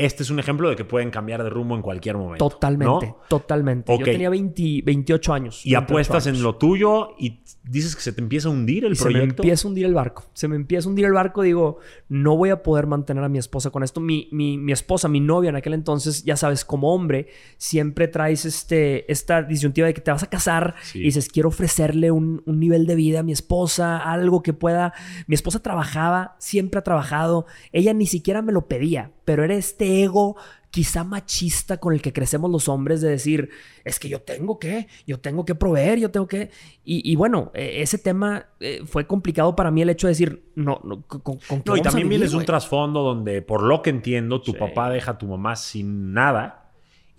[0.00, 2.48] este es un ejemplo de que pueden cambiar de rumbo en cualquier momento.
[2.48, 3.98] Totalmente, totalmente.
[3.98, 5.66] Yo tenía 28 años.
[5.66, 9.02] Y apuestas en lo tuyo y dices que se te empieza a hundir el proyecto.
[9.02, 10.24] Se me empieza a hundir el barco.
[10.32, 11.42] Se me empieza a hundir el barco.
[11.42, 14.00] Digo, no voy a poder mantener a mi esposa con esto.
[14.00, 19.10] Mi, mi, esposa, mi novia en aquel entonces, ya sabes, como hombre, siempre traes este,
[19.12, 22.86] esta disyuntiva de que te vas a casar y dices, quiero ofrecerle un, un nivel
[22.86, 24.94] de vida a mi esposa, algo que pueda.
[25.26, 27.44] Mi esposa trabajaba, siempre ha trabajado.
[27.72, 30.36] Ella ni siquiera me lo pedía, pero era este ego
[30.70, 33.50] quizá machista con el que crecemos los hombres de decir,
[33.84, 36.50] es que yo tengo que, yo tengo que proveer, yo tengo que...
[36.84, 40.80] Y, bueno, e, ese tema eh, fue complicado para mí el hecho de decir, no,
[40.84, 44.90] no, con, No, y también vienes un trasfondo donde, por lo que entiendo, tu papá
[44.90, 46.59] deja a tu mamá sin nada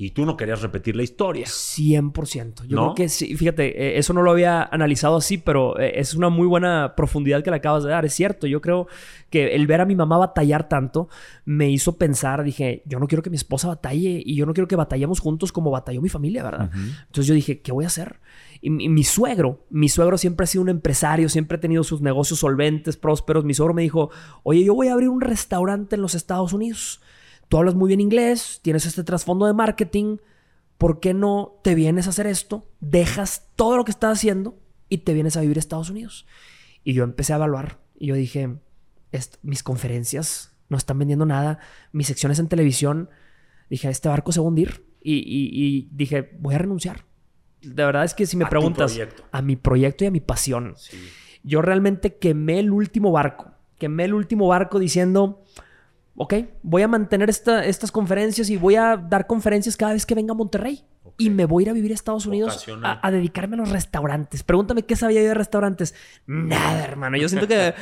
[0.01, 1.45] y tú no querías repetir la historia.
[1.45, 2.65] 100%.
[2.65, 3.37] Yo creo que sí.
[3.37, 7.43] Fíjate, eh, eso no lo había analizado así, pero eh, es una muy buena profundidad
[7.43, 8.03] que le acabas de dar.
[8.03, 8.47] Es cierto.
[8.47, 8.87] Yo creo
[9.29, 11.07] que el ver a mi mamá batallar tanto
[11.45, 14.67] me hizo pensar, dije, yo no quiero que mi esposa batalle y yo no quiero
[14.67, 16.71] que batallemos juntos como batalló mi familia, ¿verdad?
[16.73, 18.21] Entonces yo dije, ¿qué voy a hacer?
[18.59, 22.01] Y mi, mi, suegro, mi suegro siempre ha sido un empresario, siempre ha tenido sus
[22.01, 23.45] negocios solventes, prósperos.
[23.45, 24.09] Mi suegro me dijo,
[24.41, 27.01] oye, yo voy a abrir un restaurante en los Estados Unidos
[27.51, 30.19] tú hablas muy bien inglés, tienes este trasfondo de marketing,
[30.77, 32.65] ¿por qué no te vienes a hacer esto?
[32.79, 36.25] Dejas todo lo que estás haciendo y te vienes a vivir a Estados Unidos.
[36.85, 38.55] Y yo empecé a evaluar y yo dije,
[39.41, 41.59] mis conferencias no están vendiendo nada,
[41.91, 43.09] mis secciones en televisión,
[43.69, 47.03] dije, este barco se va a hundir y, dije, voy a renunciar.
[47.61, 48.97] De verdad es que si me preguntas
[49.29, 50.75] a mi proyecto y a mi pasión,
[51.43, 55.43] yo realmente quemé el último barco, quemé el último barco diciendo,
[56.21, 60.33] ok, voy a mantener estas conferencias y voy a dar conferencias cada vez que venga
[60.33, 60.85] a Monterrey.
[61.17, 64.43] Y me voy a ir a vivir a Estados Unidos a, dedicarme a los restaurantes.
[64.43, 65.93] Pregúntame qué sabía yo de restaurantes.
[66.25, 67.17] Nada, hermano.
[67.17, 67.73] Yo siento que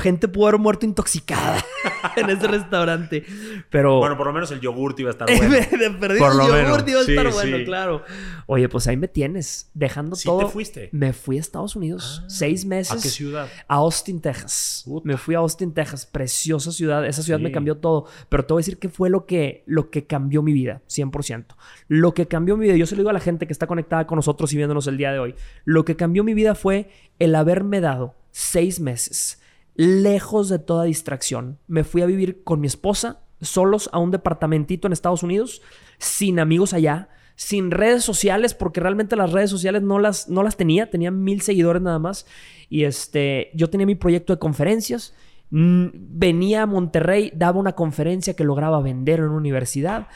[0.00, 1.64] gente pudo haber muerto intoxicada
[2.16, 3.24] en ese restaurante.
[3.70, 3.98] Pero.
[3.98, 5.54] Bueno, por lo menos el yogurt iba a estar bueno.
[5.78, 8.02] de por el yogurt iba a estar bueno, claro.
[8.46, 10.46] Oye, pues ahí me tienes, dejando todo.
[10.46, 10.88] te fuiste?
[10.92, 12.22] Me fui a Estados Unidos.
[12.22, 12.92] Ah, seis meses.
[12.92, 13.48] ¿A qué ciudad?
[13.68, 14.84] A Austin, Texas.
[15.04, 16.06] Me fui a Austin, Texas.
[16.06, 17.06] Preciosa ciudad.
[17.06, 18.06] Esa ciudad me cambió todo.
[18.28, 21.46] Pero te voy a decir que fue lo que, lo que cambió mi vida, 100%.
[21.88, 24.16] Lo que cambió mi yo se lo digo a la gente que está conectada con
[24.16, 27.80] nosotros y viéndonos el día de hoy, lo que cambió mi vida fue el haberme
[27.80, 29.42] dado seis meses
[29.74, 31.58] lejos de toda distracción.
[31.66, 35.62] Me fui a vivir con mi esposa, solos a un departamentito en Estados Unidos,
[35.98, 40.56] sin amigos allá, sin redes sociales, porque realmente las redes sociales no las, no las
[40.56, 42.26] tenía, tenía mil seguidores nada más.
[42.68, 45.14] Y este, yo tenía mi proyecto de conferencias,
[45.50, 50.08] venía a Monterrey, daba una conferencia que lograba vender en una universidad.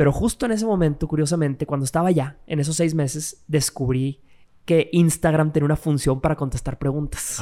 [0.00, 4.22] Pero justo en ese momento, curiosamente, cuando estaba allá, en esos seis meses, descubrí
[4.64, 7.38] que Instagram tenía una función para contestar preguntas.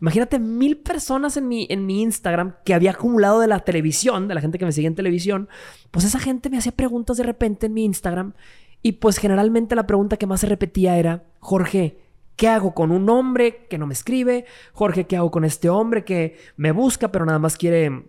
[0.00, 4.34] Imagínate mil personas en mi, en mi Instagram que había acumulado de la televisión, de
[4.34, 5.50] la gente que me sigue en televisión.
[5.90, 8.32] Pues esa gente me hacía preguntas de repente en mi Instagram.
[8.80, 12.00] Y pues generalmente la pregunta que más se repetía era, Jorge,
[12.34, 14.46] ¿qué hago con un hombre que no me escribe?
[14.72, 18.06] Jorge, ¿qué hago con este hombre que me busca pero nada más quiere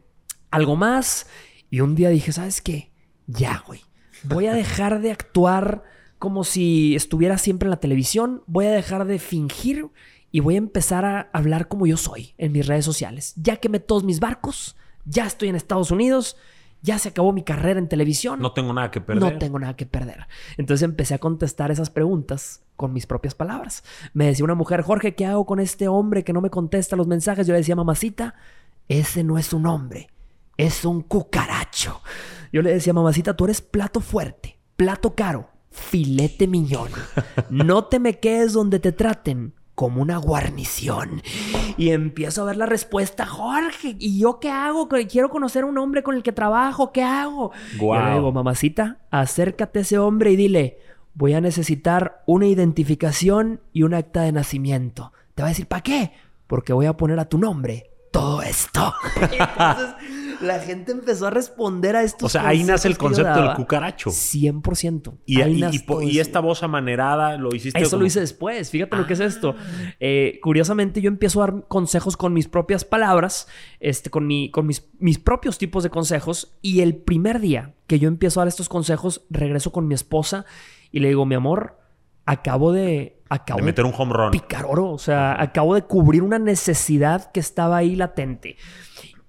[0.49, 1.27] algo más?
[1.69, 2.90] Y un día dije, ¿sabes qué?
[3.27, 3.81] Ya, güey.
[4.23, 5.83] Voy a dejar de actuar
[6.19, 8.43] como si estuviera siempre en la televisión.
[8.45, 9.87] Voy a dejar de fingir
[10.31, 13.33] y voy a empezar a hablar como yo soy en mis redes sociales.
[13.35, 16.37] Ya quemé todos mis barcos, ya estoy en Estados Unidos,
[16.81, 18.39] ya se acabó mi carrera en televisión.
[18.39, 19.33] No tengo nada que perder.
[19.33, 20.27] No tengo nada que perder.
[20.57, 23.83] Entonces empecé a contestar esas preguntas con mis propias palabras.
[24.13, 27.07] Me decía una mujer, Jorge, ¿qué hago con este hombre que no me contesta los
[27.07, 27.45] mensajes?
[27.45, 28.35] Yo le decía, mamacita,
[28.87, 30.09] ese no es un hombre,
[30.57, 32.01] es un cucaracho.
[32.51, 36.89] Yo le decía, mamacita, tú eres plato fuerte, plato caro, filete miñón.
[37.49, 41.21] No te me quedes donde te traten como una guarnición.
[41.77, 44.89] Y empiezo a ver la respuesta, Jorge, ¿y yo qué hago?
[45.09, 47.51] Quiero conocer a un hombre con el que trabajo, ¿qué hago?
[47.79, 50.79] Yo le digo, mamacita, acércate a ese hombre y dile,
[51.13, 55.13] voy a necesitar una identificación y un acta de nacimiento.
[55.35, 56.11] Te va a decir, ¿para qué?
[56.47, 58.93] Porque voy a poner a tu nombre todo esto.
[59.21, 59.95] Entonces
[60.41, 62.25] la gente empezó a responder a esto.
[62.25, 64.09] O sea, ahí nace el concepto del cucaracho.
[64.09, 65.13] 100%.
[65.25, 67.81] Y, y, esta voz amanerada lo hiciste.
[67.81, 68.69] Eso lo hice después.
[68.69, 69.55] Fíjate lo que es esto.
[69.99, 73.47] Eh, curiosamente, yo empiezo a dar consejos con mis propias palabras,
[73.79, 76.57] este, con, mi, con mis, mis propios tipos de consejos.
[76.61, 80.45] Y el primer día que yo empiezo a dar estos consejos, regreso con mi esposa
[80.91, 81.77] y le digo, mi amor,
[82.25, 83.20] acabo de.
[83.33, 84.31] Acabo de meter un home run.
[84.31, 84.91] Picar oro.
[84.91, 88.57] O sea, acabo de cubrir una necesidad que estaba ahí latente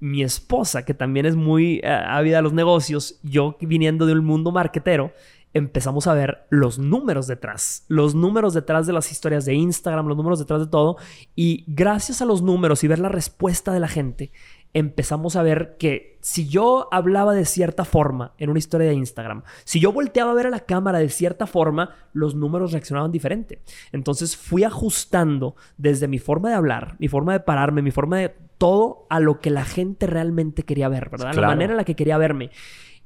[0.01, 4.25] mi esposa, que también es muy eh, ávida a los negocios, yo viniendo de un
[4.25, 5.13] mundo marketero,
[5.55, 10.17] empezamos a ver los números detrás, los números detrás de las historias de Instagram, los
[10.17, 10.97] números detrás de todo,
[11.37, 14.33] y gracias a los números y ver la respuesta de la gente,
[14.75, 19.43] empezamos a ver que si yo hablaba de cierta forma en una historia de Instagram,
[19.65, 23.61] si yo volteaba a ver a la cámara de cierta forma, los números reaccionaban diferente.
[23.93, 28.35] Entonces fui ajustando desde mi forma de hablar, mi forma de pararme, mi forma de
[28.59, 31.35] todo a lo que la gente realmente quería ver, ¿verdad?
[31.35, 32.51] La manera en la que quería verme.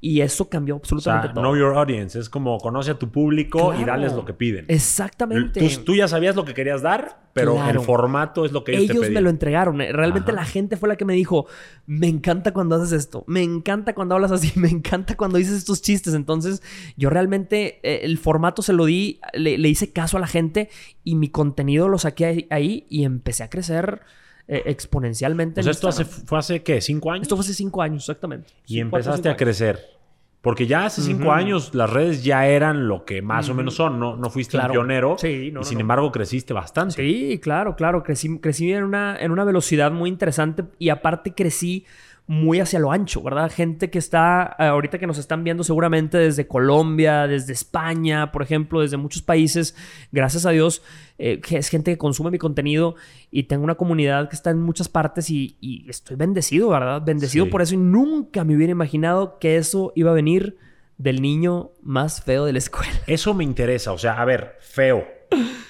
[0.08, 1.42] Y eso cambió absolutamente o sea, todo.
[1.42, 2.16] Know your audience.
[2.16, 4.64] Es como conoce a tu público y dales lo que piden.
[4.68, 5.68] Exactamente.
[5.84, 9.10] Tú, ya sabías lo que querías dar, pero el formato es lo que ellos, ellos
[9.10, 9.80] me lo entregaron.
[9.80, 11.48] Eh, realmente la gente fue la que me dijo,
[11.86, 15.82] me encanta cuando haces esto, me encanta cuando hablas así, me encanta cuando dices estos
[15.82, 16.14] chistes.
[16.14, 16.62] Entonces
[16.96, 20.70] yo realmente eh, el formato se lo di, le, hice caso a la gente
[21.02, 24.02] y mi contenido lo saqué ahí, y empecé a crecer.
[24.48, 25.60] Eh, exponencialmente.
[25.60, 26.80] Sea, esto fue hace, ¿qué?
[26.80, 27.22] ¿Cinco años?
[27.22, 28.52] Esto fue hace cinco años, exactamente.
[28.68, 29.95] Y empezaste a crecer.
[30.40, 33.98] Porque ya hace cinco años las redes ya eran lo que más o menos son,
[33.98, 34.16] ¿no?
[34.16, 35.16] No fuiste un pionero.
[35.18, 36.94] Sí, no, y sin embargo creciste bastante.
[36.94, 38.04] Sí, claro, claro.
[38.04, 41.84] Crecí, crecí en, una, en una velocidad muy interesante y aparte crecí
[42.28, 43.50] muy hacia lo ancho, ¿verdad?
[43.52, 48.42] Gente que está, eh, ahorita que nos están viendo seguramente desde Colombia, desde España, por
[48.42, 49.76] ejemplo, desde muchos países,
[50.10, 50.82] gracias a Dios,
[51.18, 52.96] eh, que es gente que consume mi contenido
[53.30, 55.56] y tengo una comunidad que está en muchas partes y,
[55.88, 57.02] estoy bendecido, ¿verdad?
[57.04, 60.58] Bendecido por eso y nunca me hubiera imaginado que eso iba a venir
[60.98, 62.92] del niño más feo de la escuela.
[63.06, 65.06] Eso me interesa, o sea, a ver, feo.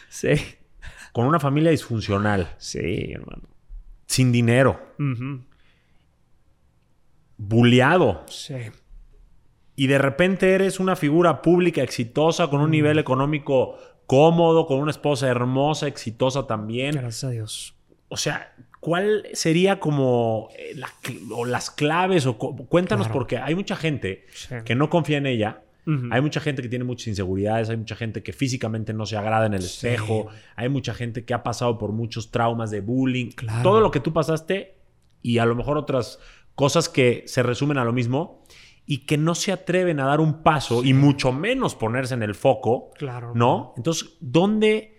[0.09, 0.35] Sí.
[1.13, 2.55] Con una familia disfuncional.
[2.59, 3.43] Sí, hermano.
[4.07, 4.81] Sin dinero
[7.37, 8.25] bulleado.
[8.29, 8.57] Sí.
[9.77, 12.73] Y de repente eres una figura pública exitosa con un mm.
[12.73, 16.93] nivel económico cómodo, con una esposa hermosa, exitosa también.
[16.93, 17.75] Gracias a Dios.
[18.09, 20.81] O sea, ¿cuál sería como eh,
[21.35, 22.25] o las claves?
[22.27, 24.27] O cuéntanos, porque hay mucha gente
[24.65, 25.63] que no confía en ella.
[26.11, 29.47] Hay mucha gente que tiene muchas inseguridades, hay mucha gente que físicamente no se agrada
[29.47, 33.31] en el espejo, hay mucha gente que ha pasado por muchos traumas de bullying.
[33.63, 34.79] Todo lo que tú pasaste
[35.23, 36.19] y a lo mejor otras
[36.57, 38.43] cosas que se resumen a lo mismo
[38.85, 42.35] y que no se atreven a dar un paso y mucho menos ponerse en el
[42.35, 42.91] foco.
[42.97, 43.33] Claro.
[43.35, 43.75] ¿No?
[43.77, 44.97] Entonces, ¿dónde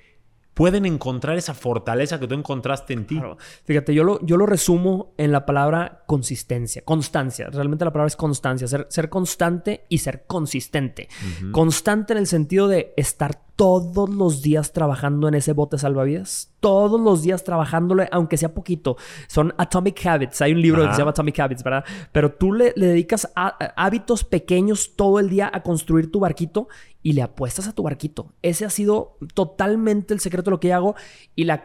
[0.53, 3.21] pueden encontrar esa fortaleza que tú encontraste en ti?
[3.63, 7.47] Fíjate, yo lo, yo lo resumo en la palabra consistencia, constancia.
[7.51, 11.09] Realmente la palabra es constancia, ser, ser constante y ser consistente.
[11.51, 16.53] Constante en el sentido de estar todos los días trabajando en ese bote salvavidas.
[16.59, 18.97] Todos los días trabajándole, aunque sea poquito.
[19.27, 20.41] Son Atomic Habits.
[20.41, 21.83] Hay un libro que se llama Atomic Habits, ¿verdad?
[22.11, 26.67] Pero tú le, dedicas hábitos pequeños todo el día a construir tu barquito
[27.01, 28.33] y le apuestas a tu barquito.
[28.43, 30.95] Ese ha sido totalmente el secreto de lo que hago
[31.35, 31.63] y la,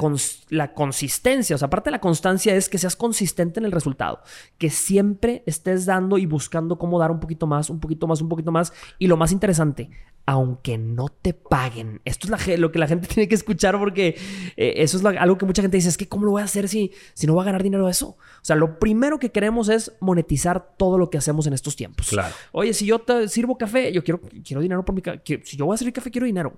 [0.48, 1.56] la consistencia.
[1.56, 4.20] O sea, aparte de la constancia es que seas consistente en el resultado.
[4.56, 8.28] Que siempre estés dando y buscando cómo dar un poquito más, un poquito más, un
[8.28, 8.72] poquito más.
[8.98, 9.90] Y lo más interesante,
[10.24, 12.00] aunque no te paguen.
[12.04, 14.16] Esto es lo que la gente tiene que escuchar porque
[14.56, 16.68] eh, eso es algo que mucha gente dice, es que ¿cómo lo voy a hacer
[16.68, 18.08] si, si no voy a ganar dinero de eso?
[18.08, 22.08] O sea, lo primero que queremos es monetizar todo lo que hacemos en estos tiempos.
[22.10, 22.34] Claro.
[22.52, 25.22] Oye, si yo te sirvo café, yo quiero, quiero dinero por mi café.
[25.44, 26.56] Si yo voy a servir café, quiero dinero.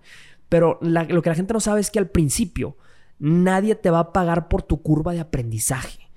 [0.48, 2.76] Pero lo que la gente no sabe es que al principio
[3.18, 6.10] nadie te va a pagar por tu curva de aprendizaje.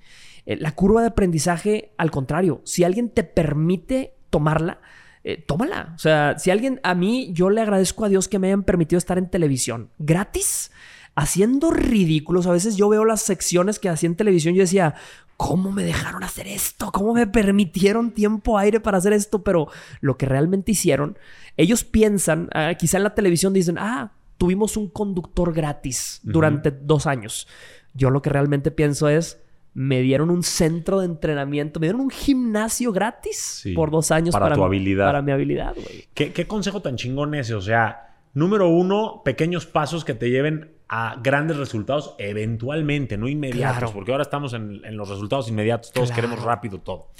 [0.46, 4.80] Eh, la curva de aprendizaje, al contrario, si alguien te permite tomarla,
[5.24, 5.92] eh, tómala.
[5.94, 8.98] O sea, si alguien, a mí, yo le agradezco a Dios que me hayan permitido
[8.98, 10.70] estar en televisión gratis,
[11.14, 12.46] haciendo ridículos.
[12.46, 14.94] A veces yo veo las secciones que hacía en televisión y yo decía,
[15.36, 16.90] ¿cómo me dejaron hacer esto?
[16.92, 19.42] ¿Cómo me permitieron tiempo aire para hacer esto?
[19.42, 19.68] Pero
[20.00, 21.18] lo que realmente hicieron,
[21.56, 27.06] ellos piensan, ah, quizá en la televisión dicen, ah, tuvimos un conductor gratis durante dos
[27.06, 27.48] años.
[27.94, 29.40] Yo lo que realmente pienso es,
[29.74, 34.54] me dieron un centro de entrenamiento, me dieron un gimnasio gratis por dos años para,
[34.54, 35.06] tu habilidad.
[35.06, 36.08] Para mi habilidad, güey.
[36.14, 37.54] ¿Qué, consejo tan chingón ese?
[37.54, 43.92] O sea, número uno, pequeños pasos que te lleven a grandes resultados eventualmente, no inmediatos,
[43.92, 47.10] porque ahora estamos en, los resultados inmediatos, todos queremos rápido todo.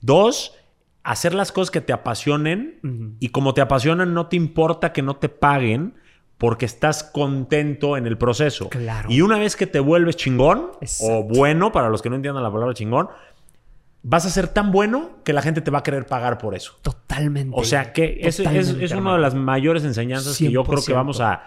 [0.00, 0.56] Dos,
[1.02, 5.16] hacer las cosas que te apasionen y como te apasionan no te importa que no
[5.16, 5.94] te paguen
[6.40, 8.70] porque estás contento en el proceso.
[8.70, 9.10] Claro.
[9.10, 12.50] Y una vez que te vuelves chingón, o bueno, para los que no entiendan la
[12.50, 13.10] palabra chingón,
[14.02, 16.78] vas a ser tan bueno que la gente te va a querer pagar por eso.
[16.80, 17.54] Totalmente.
[17.54, 21.20] O sea que es, es, una de las mayores enseñanzas que yo creo que vamos
[21.20, 21.42] a,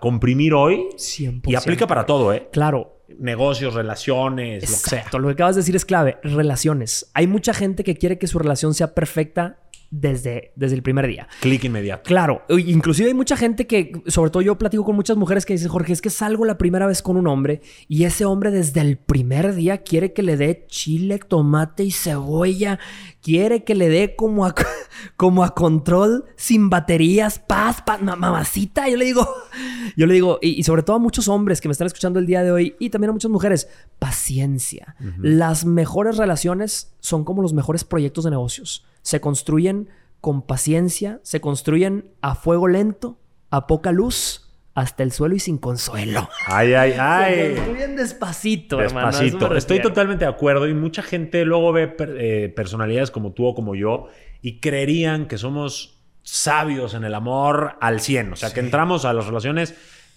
[0.00, 0.88] comprimir hoy.
[0.96, 1.42] 100%.
[1.44, 2.48] Y aplica para todo, ¿eh?
[2.50, 3.04] Claro.
[3.16, 5.04] Negocios, relaciones, lo que sea.
[5.12, 6.18] Lo que acabas de decir es clave.
[6.24, 7.08] Relaciones.
[7.14, 9.58] Hay mucha gente que quiere que su relación sea perfecta
[10.00, 11.28] desde, desde el primer día.
[11.40, 12.02] Clic inmediato.
[12.04, 15.68] Claro, inclusive hay mucha gente que, sobre todo yo platico con muchas mujeres que dicen,
[15.68, 18.96] Jorge, es que salgo la primera vez con un hombre y ese hombre desde el
[18.96, 22.80] primer día quiere que le dé chile, tomate y cebolla,
[23.22, 24.54] quiere que le dé como a,
[25.16, 28.88] como a control sin baterías, paz, paz, mamacita.
[28.88, 29.28] Yo le digo,
[29.96, 32.42] yo le digo, y, sobre todo a muchos hombres que me están escuchando el día
[32.42, 33.68] de hoy y también a muchas mujeres,
[34.00, 34.96] paciencia.
[35.20, 38.84] Las mejores relaciones son como los mejores proyectos de negocios.
[39.04, 39.90] Se construyen
[40.20, 43.18] con paciencia, se construyen a fuego lento,
[43.50, 46.28] a poca luz hasta el suelo y sin consuelo.
[46.46, 47.34] Ay, ay, ay.
[47.34, 49.36] Se construyen despacito, despacito.
[49.36, 53.54] Hermano, Estoy totalmente de acuerdo y mucha gente luego ve eh, personalidades como tú o
[53.54, 54.08] como yo
[54.40, 58.32] y creerían que somos sabios en el amor al 100.
[58.32, 59.74] O sea, que entramos a las relaciones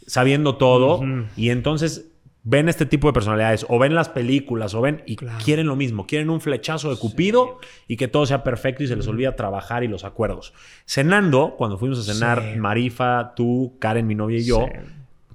[0.08, 1.02] sabiendo todo
[1.36, 2.14] y entonces
[2.50, 6.08] ven este tipo de personalidades o ven las películas o ven y quieren lo mismo,
[6.08, 9.84] quieren un flechazo de Cupido y que todo sea perfecto y se les olvida trabajar
[9.84, 10.54] y los acuerdos.
[10.86, 14.66] Cenando, cuando fuimos a cenar, Marifa, tú, Karen, mi novia y yo,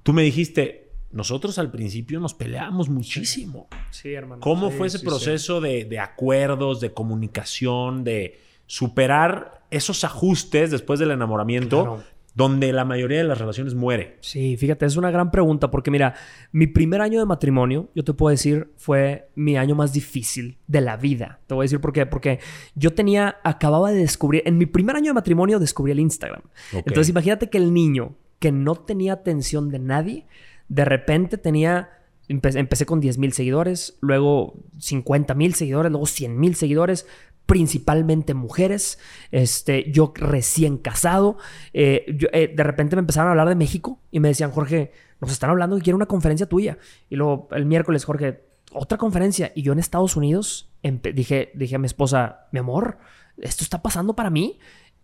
[0.03, 3.69] tú me dijiste, nosotros al principio nos peleábamos muchísimo.
[3.91, 4.41] Sí, hermano.
[4.41, 11.11] ¿Cómo fue ese proceso de, de acuerdos, de comunicación, de superar esos ajustes después del
[11.11, 12.03] enamoramiento
[12.35, 14.17] donde la mayoría de las relaciones muere?
[14.21, 16.15] Sí, fíjate, es una gran pregunta porque mira,
[16.51, 20.81] mi primer año de matrimonio, yo te puedo decir, fue mi año más difícil de
[20.81, 21.41] la vida.
[21.47, 22.41] Te voy a decir por qué, porque
[22.75, 26.43] yo tenía, acababa de descubrir, en mi primer año de matrimonio descubrí el Instagram.
[26.73, 30.27] Entonces imagínate que el niño que no tenía atención de nadie,
[30.69, 31.91] de repente tenía...
[32.29, 37.07] Empecé, con 10 mil seguidores, luego 50 mil seguidores, luego 100 mil seguidores,
[37.47, 38.99] principalmente mujeres.
[39.31, 41.37] Este, yo recién casado.
[41.73, 45.33] Eh, eh, de repente me empezaron a hablar de México y me decían, Jorge, nos
[45.33, 46.79] están hablando que quiero una conferencia tuya.
[47.09, 49.53] Y luego el miércoles, Jorge, otra conferencia.
[49.55, 52.99] Y yo en Estados Unidos dije, dije a mi esposa, mi amor,
[53.39, 54.59] esto está pasando para mí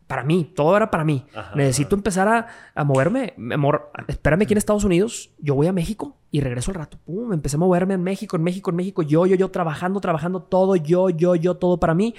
[0.09, 1.25] para mí, todo era para mí.
[1.55, 3.35] Necesito empezar a, moverme.
[3.53, 6.99] Amor, espérame aquí en Estados Unidos, yo voy a México y regreso al rato.
[7.05, 10.43] Pum, empecé a moverme en México, en México, en México, yo, yo, yo, trabajando, trabajando,
[10.43, 12.15] todo, yo, yo, yo, todo para mí.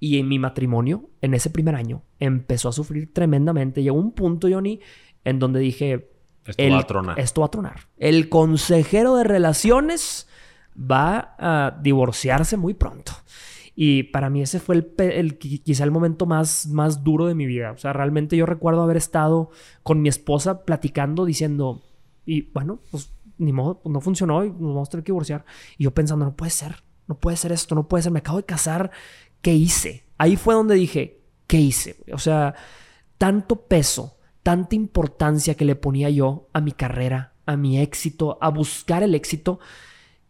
[0.00, 3.82] Y en mi matrimonio, en ese primer año, empezó a sufrir tremendamente.
[3.82, 4.80] Llegó un punto, Johnny,
[5.22, 6.10] en donde dije...
[6.46, 7.20] Esto va a tronar.
[7.20, 7.80] Esto va a tronar.
[7.98, 10.28] El consejero de relaciones
[10.74, 13.12] va a divorciarse muy pronto.
[13.80, 17.46] Y para mí ese fue el, el, quizá el momento más, más duro de mi
[17.46, 17.70] vida.
[17.70, 19.50] O sea, realmente yo recuerdo haber estado
[19.84, 21.80] con mi esposa platicando, diciendo,
[22.26, 25.44] y bueno, pues ni modo, pues no funcionó y nos vamos a tener que divorciar.
[25.76, 28.38] Y yo pensando, no puede ser, no puede ser esto, no puede ser, me acabo
[28.38, 28.90] de casar,
[29.42, 30.06] ¿qué hice?
[30.18, 32.02] Ahí fue donde dije, ¿qué hice?
[32.12, 32.56] O sea,
[33.16, 38.48] tanto peso, tanta importancia que le ponía yo a mi carrera, a mi éxito, a
[38.48, 39.60] buscar el éxito,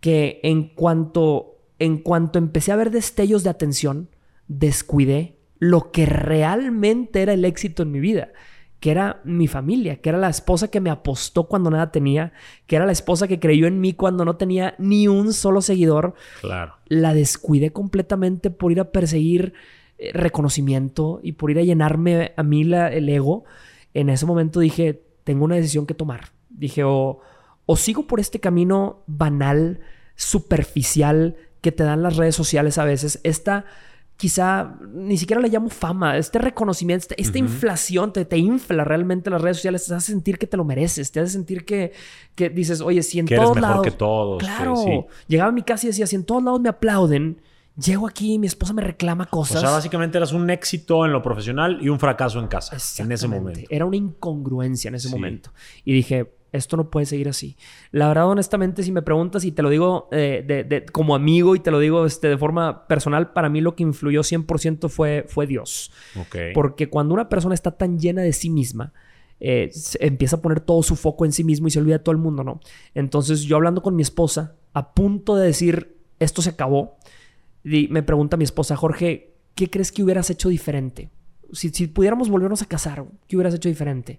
[0.01, 4.09] que en cuanto en cuanto empecé a ver destellos de atención,
[4.49, 8.33] descuidé lo que realmente era el éxito en mi vida,
[8.81, 12.33] que era mi familia, que era la esposa que me apostó cuando nada tenía,
[12.67, 16.15] que era la esposa que creyó en mí cuando no tenía ni un solo seguidor.
[16.41, 16.75] Claro.
[16.87, 19.53] La descuidé completamente por ir a perseguir
[19.99, 23.45] eh, reconocimiento y por ir a llenarme a mí el ego.
[23.95, 26.31] En ese momento dije, tengo una decisión que tomar.
[26.49, 27.19] Dije, o,
[27.67, 29.81] o sigo por este camino banal,
[30.15, 33.65] superficial, que te dan las redes sociales a veces, esta
[34.19, 39.41] quizá ni siquiera le llamo fama, este reconocimiento, esta, inflación te, te, infla realmente las
[39.41, 41.93] redes sociales, te hace sentir que te lo mereces, te hace sentir que,
[42.35, 43.85] que dices, oye, si en que todos eres mejor lados.
[43.85, 44.43] que todos.
[44.43, 45.07] Claro.
[45.29, 47.41] Llegaba a mi casa y decía, si en todos lados me aplauden,
[47.79, 49.59] llego aquí y mi esposa me reclama cosas.
[49.59, 53.13] O sea, básicamente eras un éxito en lo profesional y un fracaso en casa en
[53.13, 53.61] ese momento.
[53.71, 55.53] Era una incongruencia en ese momento.
[55.85, 57.57] Y dije, esto no puede seguir así.
[57.91, 61.61] La verdad, honestamente, si me preguntas y te lo digo eh, de, como amigo y
[61.61, 65.47] te lo digo este, de forma personal, para mí lo que influyó 100% fue, fue
[65.47, 65.93] Dios.
[66.55, 68.93] Porque cuando una persona está tan llena de sí misma,
[69.41, 69.71] eh,
[70.01, 72.19] empieza a poner todo su foco en sí mismo y se olvida de todo el
[72.19, 72.61] mundo, ¿no?
[72.95, 76.99] Entonces yo hablando con mi esposa, a punto de decir, esto se acabó,
[77.71, 81.11] y me pregunta mi esposa, Jorge, ¿qué crees que hubieras hecho diferente?
[81.53, 84.19] Si, si pudiéramos volvernos a casar, ¿qué hubieras hecho diferente?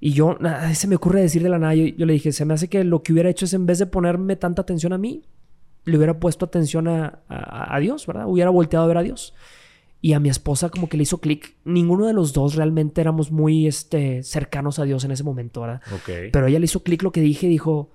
[0.00, 2.54] Y yo, nada, se me ocurre decir de la nada, yo, le dije, se me
[2.54, 5.22] hace que lo que hubiera hecho es en vez de ponerme tanta atención a mí,
[5.84, 8.26] le hubiera puesto atención a, a, Dios, ¿verdad?
[8.28, 9.34] Hubiera volteado a ver a Dios.
[10.02, 11.56] Y a mi esposa como que le hizo clic.
[11.64, 15.80] Ninguno de los dos realmente éramos muy este, cercanos a Dios en ese momento, ¿verdad?
[16.32, 17.92] Pero ella le hizo clic lo que dije y dijo,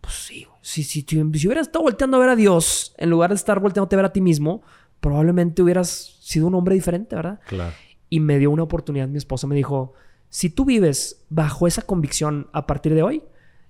[0.00, 3.36] pues sí, si, si, si, hubieras estado volteando a ver a Dios en lugar de
[3.36, 4.62] estar volteando a ver a ti mismo,
[5.00, 7.40] probablemente hubieras sido un hombre diferente, ¿verdad?
[7.46, 7.72] Claro.
[8.08, 9.08] Y me dio una oportunidad.
[9.08, 9.94] Mi esposa me dijo,
[10.28, 13.22] si tú vives bajo esa convicción a partir de hoy,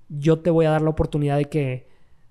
[0.08, 1.88] yo te voy a dar la oportunidad de que,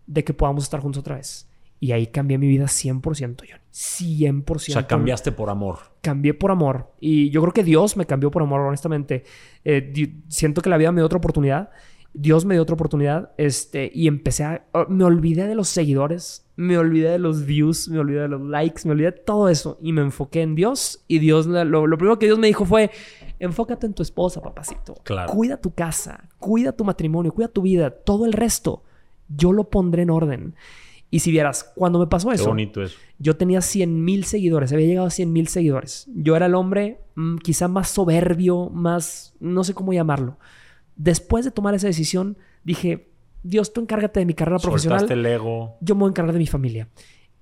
[0.07, 1.47] de que podamos estar juntos otra vez.
[1.79, 3.61] Y ahí cambié mi vida 100%, Johnny.
[3.71, 4.55] 100%.
[4.55, 5.79] O sea, cambiaste por amor.
[6.01, 6.91] Cambié por amor.
[6.99, 9.23] Y yo creo que Dios me cambió por amor, honestamente.
[9.63, 9.93] Eh,
[10.27, 11.69] siento que la vida me dio otra oportunidad.
[12.13, 13.31] Dios me dio otra oportunidad.
[13.37, 14.65] Este, y empecé a.
[14.71, 16.45] Oh, me olvidé de los seguidores.
[16.55, 17.87] Me olvidé de los views.
[17.89, 18.81] Me olvidé de los likes.
[18.85, 19.77] Me olvidé de todo eso.
[19.81, 21.03] Y me enfoqué en Dios.
[21.07, 22.91] Y Dios, lo, lo primero que Dios me dijo fue:
[23.39, 24.95] enfócate en tu esposa, papacito.
[25.03, 25.31] Claro.
[25.31, 26.29] Cuida tu casa.
[26.39, 27.33] Cuida tu matrimonio.
[27.33, 27.91] Cuida tu vida.
[27.91, 28.83] Todo el resto.
[29.27, 30.55] Yo lo pondré en orden.
[31.11, 32.97] Y si vieras, cuando me pasó eso, bonito eso.
[33.17, 36.07] yo tenía 100 mil seguidores, había llegado a 100 mil seguidores.
[36.13, 40.37] Yo era el hombre mm, quizá más soberbio, más, no sé cómo llamarlo.
[40.99, 43.09] Después de tomar esa decisión, dije,
[43.41, 45.09] Dios, tú encárgate de mi carrera profesional.
[45.09, 45.77] el ego.
[45.79, 46.89] Yo me voy a encargar de mi familia.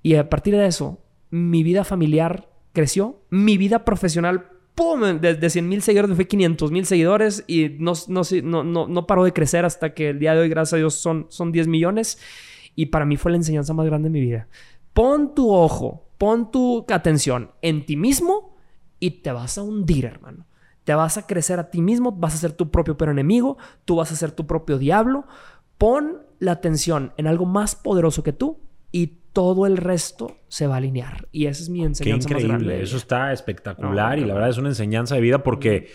[0.03, 1.01] Y a partir de eso,
[1.31, 4.45] mi vida familiar creció, mi vida profesional,
[4.75, 5.19] ¡pum!
[5.19, 9.07] De, de 100 mil seguidores fue 500 mil seguidores y no, no, no, no, no
[9.07, 11.67] paró de crecer hasta que el día de hoy, gracias a Dios, son, son 10
[11.67, 12.19] millones.
[12.75, 14.47] Y para mí fue la enseñanza más grande de mi vida.
[14.93, 18.55] Pon tu ojo, pon tu atención en ti mismo
[18.99, 20.45] y te vas a hundir, hermano.
[20.87, 23.97] Te vas a crecer a ti mismo, vas a ser tu propio pero enemigo, tú
[23.97, 25.25] vas a ser tu propio diablo.
[25.77, 28.61] Pon la atención en algo más poderoso que tú
[28.93, 31.27] y todo el resto se va a alinear.
[31.33, 32.29] Y esa es mi enseñanza.
[32.29, 35.89] Qué increíble, eso está espectacular y la verdad es una enseñanza de vida porque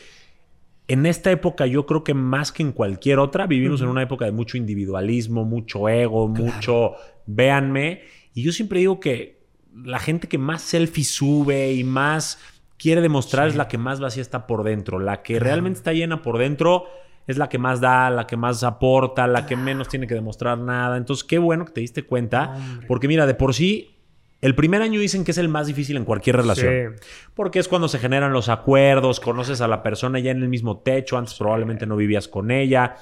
[0.88, 4.26] en esta época yo creo que más que en cualquier otra vivimos en una época
[4.26, 8.03] de mucho individualismo, mucho ego, mucho véanme.
[8.34, 9.40] Y yo siempre digo que
[9.74, 12.38] la gente que más selfie sube y más
[12.83, 14.99] quiere demostrar es la que más vacía está por dentro.
[14.99, 16.87] La que realmente está llena por dentro
[17.28, 20.59] es la que más da, la que más aporta, la que menos tiene que demostrar
[20.59, 20.97] nada.
[20.97, 22.57] Entonces, qué bueno que te diste cuenta.
[22.89, 23.95] Porque mira, de por sí
[24.41, 26.97] el primer año dicen que es el más difícil en cualquier relación.
[27.35, 30.78] Porque es cuando se generan los acuerdos, conoces a la persona ya en el mismo
[30.78, 32.97] techo, antes probablemente no vivías con ella.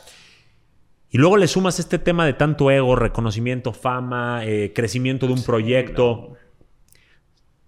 [1.09, 5.43] Y luego le sumas este tema de tanto ego, reconocimiento, fama, eh, crecimiento de un
[5.43, 6.37] proyecto.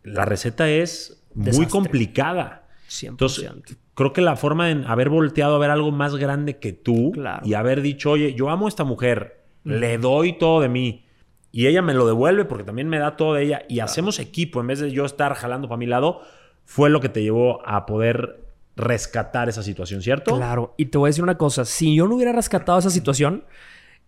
[0.03, 2.69] La receta es muy complicada.
[2.89, 3.09] 100%.
[3.09, 3.51] Entonces,
[3.95, 7.13] creo que la forma de haber volteado a ver algo más grande que tú
[7.45, 11.05] y haber dicho, oye, yo amo a esta mujer, le doy todo de mí
[11.51, 14.61] y ella me lo devuelve porque también me da todo de ella y hacemos equipo
[14.61, 16.23] en vez de yo estar jalando para mi lado,
[16.65, 18.41] fue lo que te llevó a poder
[18.75, 20.37] rescatar esa situación, ¿cierto?
[20.37, 23.45] Claro, y te voy a decir una cosa, si yo no hubiera rescatado esa situación,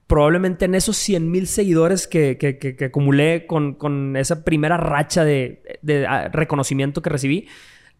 [0.06, 5.62] probablemente en esos 100 mil seguidores que, que, acumulé con, con, esa primera racha de,
[5.82, 7.46] de ah, reconocimiento que recibí,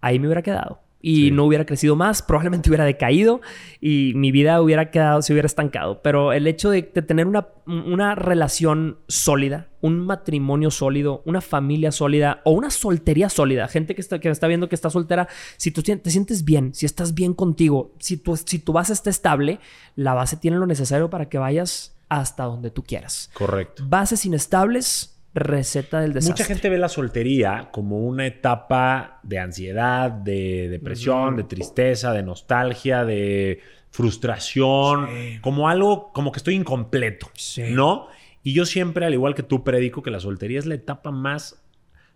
[0.01, 3.43] ahí me hubiera quedado y no hubiera crecido más, probablemente hubiera decaído
[3.79, 6.01] y mi vida hubiera quedado, se hubiera estancado.
[6.01, 12.41] Pero el hecho de, tener una, una, relación sólida, un matrimonio sólido, una familia sólida
[12.45, 15.29] o una soltería sólida, gente que, está, que está viendo que está soltera,
[15.59, 19.11] si tú te sientes bien, si estás bien contigo, si tu, si tu base está
[19.11, 19.61] estable,
[19.97, 23.31] la base tiene lo necesario para que vayas hasta donde tú quieras.
[23.35, 23.85] Correcto.
[23.87, 26.33] Bases inestables receta del desastre.
[26.33, 32.23] Mucha gente ve la soltería como una etapa de ansiedad, de depresión, de tristeza, de
[32.23, 33.61] nostalgia, de
[33.91, 35.09] frustración,
[35.41, 37.31] como algo, como que estoy incompleto,
[37.71, 38.09] ¿no?
[38.45, 41.65] Y yo siempre, al igual que tú, predico que la soltería es la etapa más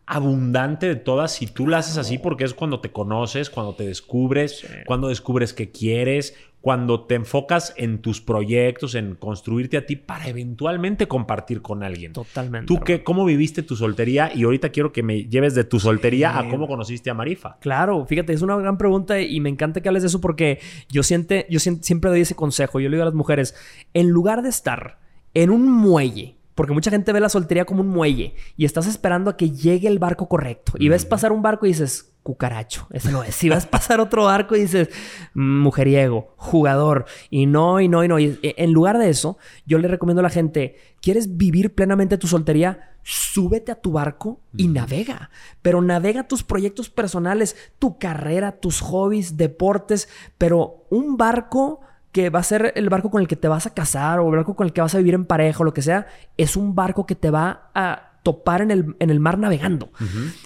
[0.07, 3.87] abundante de todas si tú la haces así porque es cuando te conoces, cuando te
[3.87, 9.97] descubres, cuando descubres que quieres, cuando te enfocas en tus proyectos, en construirte a ti
[9.97, 12.13] para eventualmente compartir con alguien.
[12.13, 12.67] Totalmente.
[12.67, 14.33] ¿Tú qué, cómo viviste tu soltería?
[14.35, 17.59] Y ahorita quiero que me lleves de tu soltería a cómo conociste a Marifa.
[17.61, 20.59] Claro, fíjate, es una gran pregunta y me encanta que hables de eso porque
[20.91, 22.81] yo, siente, yo siempre doy ese consejo.
[22.81, 23.55] Yo le digo a las mujeres,
[23.95, 24.99] en lugar de estar
[25.35, 29.31] en un muelle, porque mucha gente ve la soltería como un muelle y estás esperando
[29.31, 30.73] a que llegue el barco correcto.
[30.79, 33.35] Y ves pasar un barco y dices, cucaracho, ese no es.
[33.35, 34.91] Si ves pasar otro barco y dices,
[35.35, 38.19] mujeriego, jugador, y no, y no, y no.
[38.19, 42.19] Y eh, en lugar de eso, yo le recomiendo a la gente, ¿quieres vivir plenamente
[42.19, 42.97] tu soltería?
[43.03, 45.31] Súbete a tu barco y navega.
[45.63, 51.81] Pero navega tus proyectos personales, tu carrera, tus hobbies, deportes, pero un barco
[52.13, 54.37] que va a ser el barco con el que te vas a casar o el
[54.37, 56.07] barco con el que vas a vivir en pareja o lo que sea,
[56.37, 59.91] es un barco que te va a topar en el, en el mar navegando.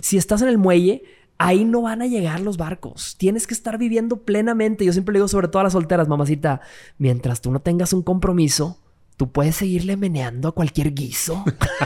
[0.01, 1.03] Si estás en el muelle,
[1.39, 3.17] ahí no van a llegar los barcos.
[3.19, 4.85] Tienes que estar viviendo plenamente.
[4.85, 6.61] Yo siempre le digo sobre todo a las solteras, mamacita,
[6.99, 8.81] mientras tú no tengas un compromiso,
[9.17, 11.45] tú puedes seguirle meneando a cualquier guiso.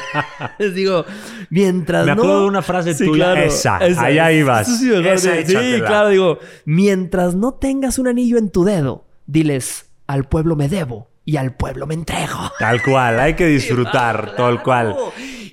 [0.59, 1.05] Les digo,
[1.51, 4.67] mientras Me acuerdo de una frase tuya, esa, allá ibas.
[4.79, 4.91] sí,
[5.85, 11.11] claro, digo, mientras no tengas un anillo en tu dedo, diles, al pueblo me debo
[11.25, 12.39] y al pueblo me entrego.
[12.59, 14.97] Tal cual, hay que disfrutar, tal cual.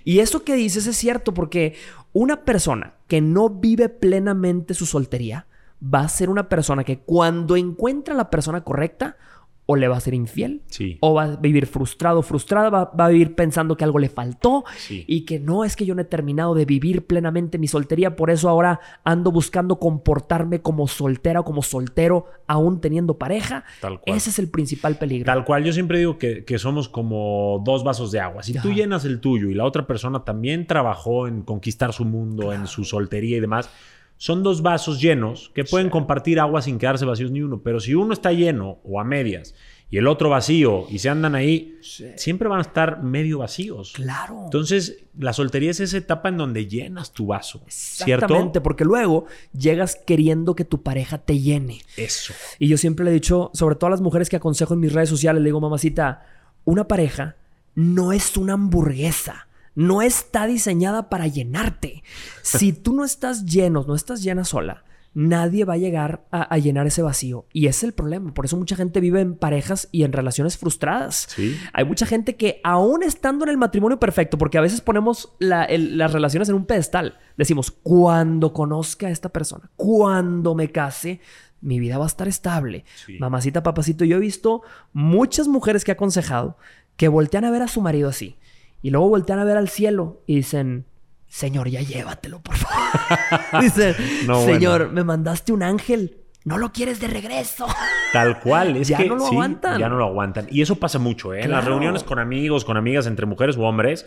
[0.03, 1.75] Y eso que dices es cierto porque
[2.11, 5.47] una persona que no vive plenamente su soltería
[5.83, 9.17] va a ser una persona que cuando encuentra la persona correcta,
[9.65, 10.97] o le va a ser infiel, Sí.
[10.99, 14.65] o va a vivir frustrado, frustrada, va, va a vivir pensando que algo le faltó
[14.75, 15.05] Sí.
[15.07, 18.29] y que no es que yo no he terminado de vivir plenamente mi soltería, por
[18.29, 23.63] eso ahora ando buscando comportarme como soltera o como soltero, aún teniendo pareja.
[23.79, 24.17] Tal cual.
[24.17, 25.25] Ese es el principal peligro.
[25.25, 28.43] Tal cual, yo siempre digo que, que somos como dos vasos de agua.
[28.43, 32.51] Si tú llenas el tuyo y la otra persona también trabajó en conquistar su mundo,
[32.51, 33.69] en su soltería y demás,
[34.17, 37.61] son dos vasos llenos que pueden compartir agua sin quedarse vacíos ni uno.
[37.61, 39.53] Pero si uno está lleno o a medias
[39.89, 41.77] y el otro vacío y se andan ahí,
[42.15, 43.93] siempre van a estar medio vacíos.
[43.93, 44.41] Claro.
[44.45, 47.63] Entonces, la soltería es esa etapa en donde llenas tu vaso.
[47.67, 48.25] ¿Cierto?
[48.25, 51.81] Exactamente, porque luego llegas queriendo que tu pareja te llene.
[51.97, 52.33] Eso.
[52.59, 54.93] Y yo siempre le he dicho, sobre todo a las mujeres que aconsejo en mis
[54.93, 56.25] redes sociales, le digo, mamacita,
[56.65, 57.35] una pareja
[57.75, 59.47] no es una hamburguesa.
[59.75, 62.03] No está diseñada para llenarte.
[62.41, 64.83] Si tú no estás lleno, no estás llena sola,
[65.15, 67.45] nadie va a llegar a, a llenar ese vacío.
[67.53, 68.33] Y ese es el problema.
[68.33, 71.27] Por eso mucha gente vive en parejas y en relaciones frustradas.
[71.35, 71.55] Sí.
[71.73, 75.65] Hay mucha gente que aún estando en el matrimonio perfecto, porque a veces ponemos la-
[75.65, 81.19] el- las relaciones en un pedestal, decimos, cuando conozca a esta persona, cuando me case,
[81.61, 82.83] mi vida va a estar estable.
[83.05, 83.17] Sí.
[83.19, 84.61] Mamacita, papacito, yo he visto
[84.93, 86.57] muchas mujeres que he aconsejado
[86.97, 88.37] que voltean a ver a su marido así
[88.83, 90.85] y luego voltean a ver al cielo y dicen,
[91.27, 93.61] Señor, ya llévatelo, por favor.
[93.61, 93.95] dicen,
[94.27, 94.53] No, bueno.
[94.53, 97.65] Señor, me mandaste un ángel, no lo quieres de regreso.
[98.13, 99.79] Tal cual, es Ya que no lo sí, aguantan.
[99.79, 100.47] Ya no lo aguantan.
[100.51, 101.41] Y eso pasa mucho, ¿eh?
[101.41, 104.05] En las reuniones con amigos, con amigas, entre mujeres o hombres,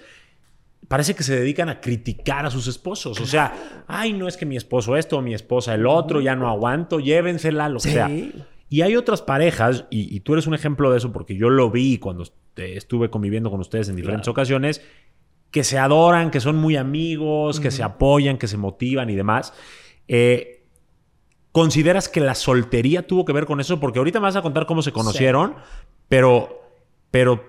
[0.87, 3.20] parece que se dedican a criticar a sus esposos.
[3.20, 6.49] O sea, ay, no es que mi esposo esto, mi esposa el otro, ya no
[6.49, 7.93] aguanto, llévensela, lo que Sí.
[7.93, 8.09] sea.
[8.68, 11.70] Y hay otras parejas, y, y tú eres un ejemplo de eso porque yo lo
[11.70, 12.24] vi cuando
[12.56, 14.82] estuve conviviendo con ustedes en diferentes ocasiones,
[15.50, 19.52] que se adoran, que son muy amigos, que se apoyan, que se motivan y demás.
[20.08, 20.64] Eh,
[21.52, 23.80] ¿Consideras que la soltería tuvo que ver con eso?
[23.80, 25.54] Porque ahorita me vas a contar cómo se conocieron,
[26.08, 26.60] pero,
[27.10, 27.42] pero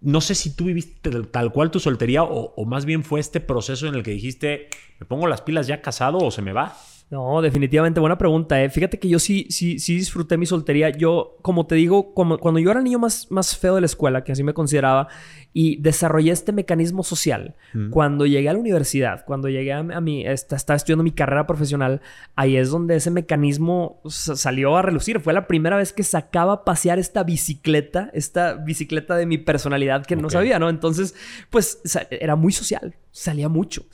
[0.00, 3.20] no sé si tú viviste tal- tal cual tu soltería o, o más bien fue
[3.20, 4.68] este proceso en el que dijiste,
[5.00, 6.74] ¿me pongo las pilas ya casado o se me va?
[7.08, 8.60] No, definitivamente buena pregunta.
[8.60, 8.68] ¿eh?
[8.68, 10.90] Fíjate que yo sí, sí, sí disfruté mi soltería.
[10.90, 13.86] Yo, como te digo, como, cuando yo era el niño más, más feo de la
[13.86, 15.06] escuela, que así me consideraba,
[15.52, 17.54] y desarrollé este mecanismo social,
[17.90, 21.46] cuando llegué a la universidad, cuando llegué a, a mi, esta- estaba estudiando mi carrera
[21.46, 22.00] profesional,
[22.34, 25.20] ahí es donde ese mecanismo sa- salió a relucir.
[25.20, 30.04] Fue la primera vez que sacaba a pasear esta bicicleta, esta bicicleta de mi personalidad
[30.04, 30.68] que no sabía, ¿no?
[30.68, 31.14] Entonces,
[31.50, 31.80] pues
[32.10, 33.84] era muy social, salía mucho.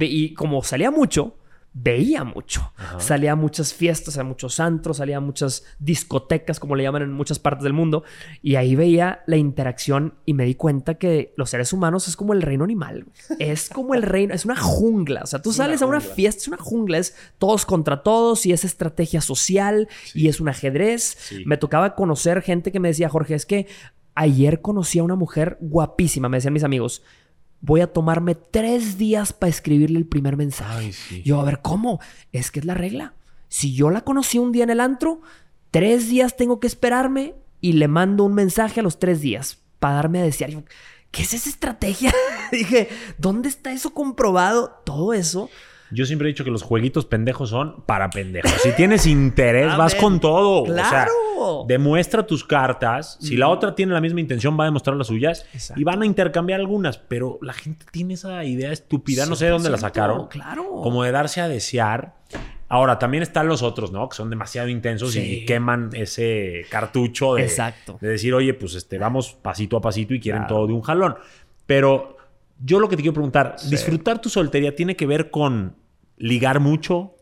[0.00, 1.36] Y como salía mucho,
[1.74, 2.72] veía mucho.
[2.98, 7.12] Salía a muchas fiestas, a muchos antros, salía a muchas discotecas, como le llaman en
[7.12, 8.04] muchas partes del mundo.
[8.42, 12.34] Y ahí veía la interacción y me di cuenta que los seres humanos es como
[12.34, 13.06] el reino animal.
[13.38, 15.22] Es como el reino, es una jungla.
[15.22, 18.52] O sea, tú sales a una fiesta, es una jungla, es todos contra todos y
[18.52, 21.16] es estrategia social y es un ajedrez.
[21.18, 21.44] Sí.
[21.46, 23.66] Me tocaba conocer gente que me decía, Jorge, es que
[24.14, 27.02] ayer conocí a una mujer guapísima, me decían mis amigos.
[27.62, 30.78] Voy a tomarme tres días para escribirle el primer mensaje.
[30.78, 31.22] Ay, sí.
[31.24, 32.00] Yo, a ver, ¿cómo?
[32.32, 33.14] Es que es la regla.
[33.48, 35.22] Si yo la conocí un día en el antro,
[35.70, 39.94] tres días tengo que esperarme y le mando un mensaje a los tres días para
[39.94, 40.50] darme a desear.
[40.50, 40.64] Yo,
[41.12, 42.12] ¿Qué es esa estrategia?
[42.52, 42.88] Dije,
[43.18, 44.80] ¿dónde está eso comprobado?
[44.84, 45.50] Todo eso.
[45.92, 48.50] Yo siempre he dicho que los jueguitos pendejos son para pendejos.
[48.62, 50.62] Si tienes interés, vas con todo.
[50.62, 51.64] O sea, ¡claro!
[51.66, 53.18] demuestra tus cartas.
[53.20, 55.46] Si la otra tiene la misma intención, va a demostrar las suyas.
[55.52, 55.80] Exacto.
[55.80, 56.98] Y van a intercambiar algunas.
[56.98, 60.28] Pero la gente tiene esa idea estúpida, no sé de dónde la 100%, sacaron.
[60.28, 60.64] Claro.
[60.82, 62.14] Como de darse a desear.
[62.68, 64.08] Ahora, también están los otros, ¿no?
[64.08, 65.20] Que son demasiado intensos Sí.
[65.20, 67.98] y queman ese cartucho de, Exacto.
[68.00, 70.54] de decir, oye, pues este, vamos pasito a pasito y quieren Claro.
[70.54, 71.16] todo de un jalón.
[71.66, 72.16] Pero
[72.64, 73.68] yo lo que te quiero preguntar, Sí.
[73.68, 75.76] ¿disfrutar tu soltería tiene que ver con
[76.16, 77.16] ligar mucho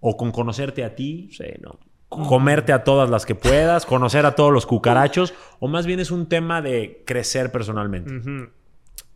[0.00, 1.28] o con conocerte a ti?
[1.32, 1.78] Sí, no.
[2.08, 6.10] comerte a todas las que puedas, conocer a todos los cucarachos, o más bien es
[6.10, 8.10] un tema de crecer personalmente.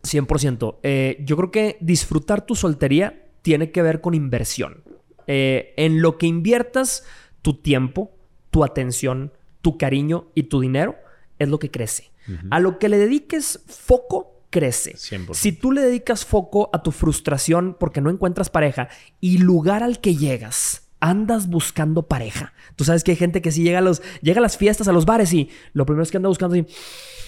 [0.03, 0.77] 100%.
[0.83, 4.83] Eh, yo creo que disfrutar tu soltería tiene que ver con inversión.
[5.27, 7.05] Eh, en lo que inviertas
[7.41, 8.11] tu tiempo,
[8.51, 10.95] tu atención, tu cariño y tu dinero
[11.39, 12.11] es lo que crece.
[12.51, 14.93] A lo que le dediques foco, crece.
[14.93, 15.33] 100%.
[15.33, 18.87] Si tú le dedicas foco a tu frustración porque no encuentras pareja
[19.19, 22.53] y lugar al que llegas, andas buscando pareja.
[22.75, 24.93] Tú sabes que hay gente que sí llega a, los, llega a las fiestas, a
[24.93, 26.65] los bares y lo primero es que anda buscando así.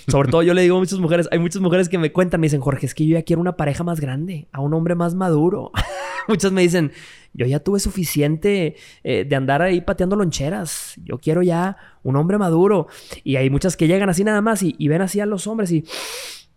[0.07, 2.45] Sobre todo yo le digo a muchas mujeres, hay muchas mujeres que me cuentan, me
[2.45, 5.15] dicen, Jorge, es que yo ya quiero una pareja más grande, a un hombre más
[5.15, 5.71] maduro.
[6.27, 6.91] Muchas me dicen,
[7.33, 12.39] yo ya tuve suficiente eh, de andar ahí pateando loncheras, yo quiero ya un hombre
[12.39, 12.87] maduro.
[13.23, 15.71] Y hay muchas que llegan así nada más y, y ven así a los hombres
[15.71, 15.85] y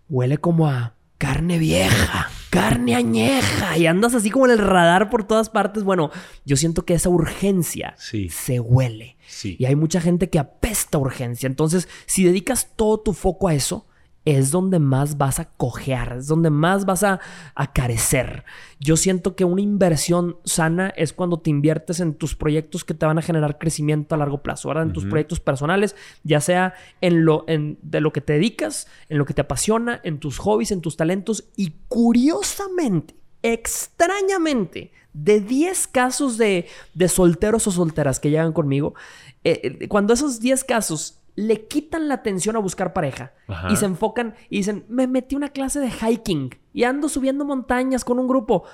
[0.08, 2.30] huele como a carne vieja.
[2.50, 5.84] carne añeja y andas así como en el radar por todas partes.
[5.84, 6.10] Bueno,
[6.44, 9.16] yo siento que esa urgencia se huele.
[9.42, 11.46] Y hay mucha gente que apesta urgencia.
[11.46, 13.86] Entonces, si dedicas todo tu foco a eso,
[14.24, 17.20] es donde más vas a cojear, es donde más vas a,
[17.72, 18.44] carecer.
[18.78, 23.06] Yo siento que una inversión sana es cuando te inviertes en tus proyectos que te
[23.06, 24.84] van a generar crecimiento a largo plazo, ¿verdad?
[24.84, 29.18] En tus proyectos personales, ya sea en lo en, de lo que te dedicas, en
[29.18, 35.88] lo que te apasiona, en tus hobbies, en tus talentos y curiosamente, extrañamente, de 10
[35.88, 36.66] casos de,
[37.08, 38.94] solteros o solteras que llegan conmigo,
[39.44, 43.32] eh, eh, cuando esos 10 casos le quitan la atención a buscar pareja
[43.70, 48.04] y se enfocan y dicen, me metí una clase de hiking y ando subiendo montañas
[48.04, 48.64] con un grupo.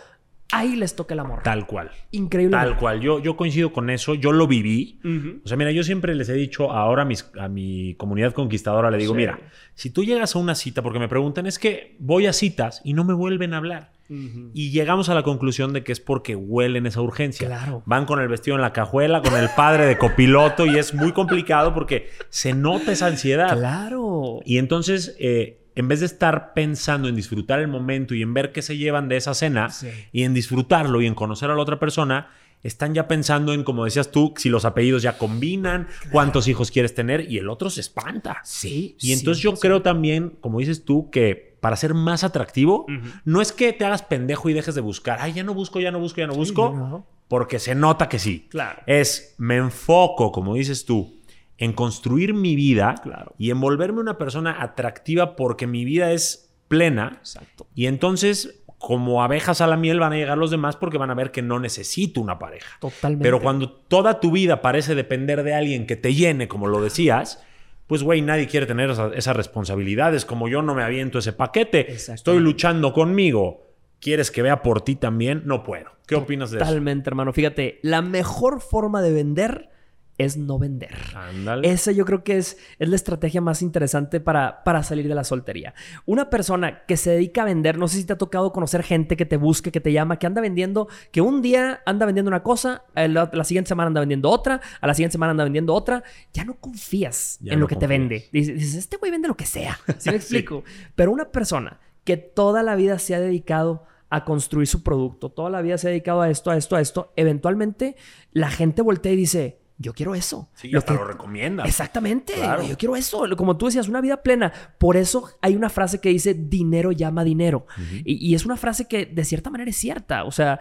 [0.54, 1.42] Ahí les toca el amor.
[1.42, 1.90] Tal cual.
[2.12, 2.56] Increíble.
[2.56, 3.00] Tal cual.
[3.00, 4.14] Yo, yo coincido con eso.
[4.14, 5.00] Yo lo viví.
[5.44, 8.90] O sea, mira, yo siempre les he dicho ahora a, mis, a mi comunidad conquistadora,
[8.90, 9.38] le digo, mira,
[9.74, 12.92] si tú llegas a una cita, porque me preguntan, es que voy a citas y
[12.94, 13.92] no me vuelven a hablar.
[14.06, 17.48] Y llegamos a la conclusión de que es porque huelen esa urgencia.
[17.48, 17.82] Claro.
[17.86, 21.12] Van con el vestido en la cajuela, con el padre de copiloto y es muy
[21.12, 23.56] complicado porque se nota esa ansiedad.
[23.56, 24.40] Claro.
[24.44, 28.52] Y entonces, eh, en vez de estar pensando en disfrutar el momento y en ver
[28.52, 29.68] qué se llevan de esa cena
[30.12, 32.28] y en disfrutarlo y en conocer a la otra persona,
[32.62, 36.94] están ya pensando en, como decías tú, si los apellidos ya combinan, cuántos hijos quieres
[36.94, 38.40] tener y el otro se espanta.
[38.42, 38.96] Sí.
[39.00, 42.86] Y entonces yo creo también, como dices tú, que para ser más atractivo,
[43.24, 45.90] no es que te hagas pendejo y dejes de buscar, ay, ya no busco, ya
[45.90, 48.48] no busco, ya no busco, porque se nota que sí.
[48.50, 48.82] Claro.
[48.86, 51.20] Es, me enfoco, como dices tú,
[51.58, 52.94] en construir mi vida
[53.38, 57.18] y en volverme una persona atractiva porque mi vida es plena.
[57.20, 57.66] Exacto.
[57.74, 61.14] Y entonces como abejas a la miel van a llegar los demás porque van a
[61.14, 62.76] ver que no necesito una pareja.
[62.80, 63.22] Totalmente.
[63.22, 67.42] Pero cuando toda tu vida parece depender de alguien que te llene, como lo decías,
[67.86, 70.26] pues güey, nadie quiere tener esas responsabilidades.
[70.26, 73.62] Como yo no me aviento ese paquete, estoy luchando conmigo.
[74.00, 75.42] ¿Quieres que vea por ti también?
[75.46, 75.90] No puedo.
[76.06, 76.66] ¿Qué opinas de eso?
[76.66, 77.32] Totalmente, hermano.
[77.32, 79.70] Fíjate, la mejor forma de vender
[80.18, 80.96] es no vender.
[81.14, 81.68] Ándale.
[81.68, 85.24] Esa yo creo que es, es la estrategia más interesante para, para, salir de la
[85.24, 85.74] soltería.
[86.06, 89.16] Una persona que se dedica a vender, no sé si te ha tocado conocer gente
[89.16, 92.42] que te busque, que te llama, que anda vendiendo, que un día anda vendiendo una
[92.42, 96.04] cosa, la, la siguiente semana anda vendiendo otra, a la siguiente semana anda vendiendo otra,
[96.32, 98.28] ya no confías en lo que te vende.
[98.32, 99.78] Dices, este güey vende lo que sea.
[99.98, 100.64] ¿Sí me explico?
[100.94, 105.50] Pero una persona que toda la vida se ha dedicado a construir su producto, toda
[105.50, 107.96] la vida se ha dedicado a esto, a esto, a esto, eventualmente
[108.30, 110.48] la gente voltea y dice, yo quiero eso.
[110.54, 111.64] Sí, lo hasta lo recomienda.
[111.64, 112.34] Exactamente.
[112.68, 113.24] Yo quiero eso.
[113.36, 114.52] Como tú decías, una vida plena.
[114.78, 117.66] Por eso hay una frase que dice dinero llama dinero.
[118.04, 120.24] y, es una frase que de cierta manera es cierta.
[120.24, 120.60] O sea,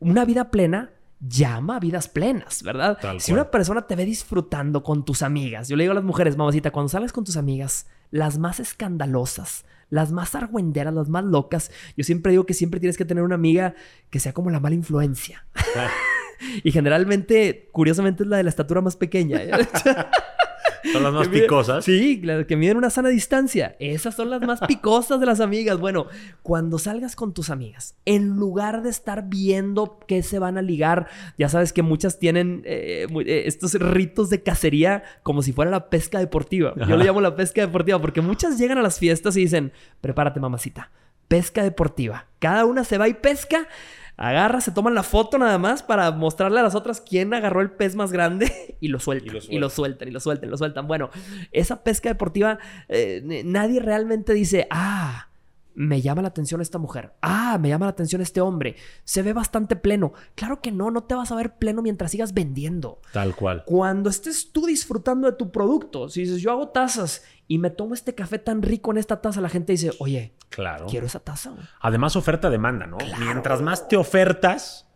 [0.00, 0.90] una vida plena
[1.20, 2.98] llama a vidas plenas, ¿verdad?
[3.18, 6.36] si una persona te ve disfrutando con tus amigas, yo le digo a las mujeres,
[6.36, 11.70] mamacita, cuando sales con tus amigas, las más escandalosas, las más argüenderas, las más locas,
[11.96, 13.74] yo siempre digo que siempre tienes que tener una amiga
[14.10, 15.46] que sea como la mala influencia.
[16.64, 19.40] Y generalmente, curiosamente, es la de la estatura más pequeña.
[20.92, 21.84] Son las más picosas.
[21.84, 23.74] Sí, las que miden una sana distancia.
[23.78, 25.78] Esas son las más picosas de las amigas.
[25.78, 26.06] Bueno,
[26.42, 31.08] cuando salgas con tus amigas, en lugar de estar viendo qué se van a ligar,
[31.38, 35.88] ya sabes que muchas tienen eh, eh, estos ritos de cacería como si fuera la
[35.88, 36.74] pesca deportiva.
[36.86, 40.38] Yo le llamo la pesca deportiva porque muchas llegan a las fiestas y dicen, prepárate
[40.38, 40.90] mamacita,
[41.28, 42.26] pesca deportiva.
[42.38, 43.68] Cada una se va y pesca
[44.16, 47.70] agarra, se toman la foto nada más para mostrarle a las otras quién agarró el
[47.70, 49.36] pez más grande y lo sueltan.
[49.48, 50.86] Y lo sueltan, y lo sueltan, y lo sueltan.
[50.86, 51.10] Bueno,
[51.52, 52.58] esa pesca deportiva,
[52.88, 55.28] eh, nadie realmente dice, ah,
[55.74, 57.12] me llama la atención esta mujer.
[57.20, 58.76] Ah, me llama la atención este hombre.
[59.04, 60.12] Se ve bastante pleno.
[60.34, 63.00] Claro que no, no te vas a ver pleno mientras sigas vendiendo.
[63.12, 63.64] Tal cual.
[63.66, 67.94] Cuando estés tú disfrutando de tu producto, si dices, yo hago tazas y me tomo
[67.94, 70.86] este café tan rico en esta taza, la gente dice, oye, claro.
[70.86, 71.52] quiero esa taza.
[71.80, 72.98] Además, oferta-demanda, ¿no?
[73.18, 74.88] Mientras más te ofertas,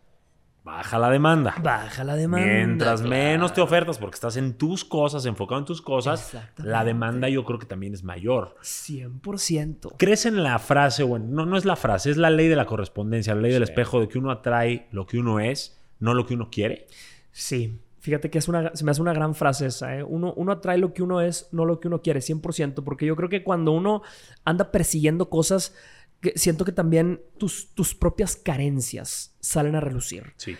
[0.63, 1.55] baja la demanda.
[1.61, 2.45] Baja la demanda.
[2.45, 7.29] Mientras menos te ofertas porque estás en tus cosas, enfocado en tus cosas, la demanda
[7.29, 8.55] yo creo que también es mayor.
[8.61, 9.95] 100%.
[9.97, 12.65] ¿Crees en la frase, bueno, no, no es la frase, es la ley de la
[12.65, 16.25] correspondencia, la ley del espejo de que uno atrae lo que uno es, no lo
[16.25, 16.87] que uno quiere?
[17.31, 17.81] Sí.
[18.01, 19.97] Fíjate que es una, se me hace una gran frase esa.
[19.97, 20.03] ¿eh?
[20.03, 22.83] Uno, uno atrae lo que uno es, no lo que uno quiere, 100%.
[22.83, 24.03] Porque yo creo que cuando uno
[24.45, 25.75] anda persiguiendo cosas,
[26.35, 30.33] siento que también tus, tus propias carencias salen a relucir.
[30.37, 30.55] Sí.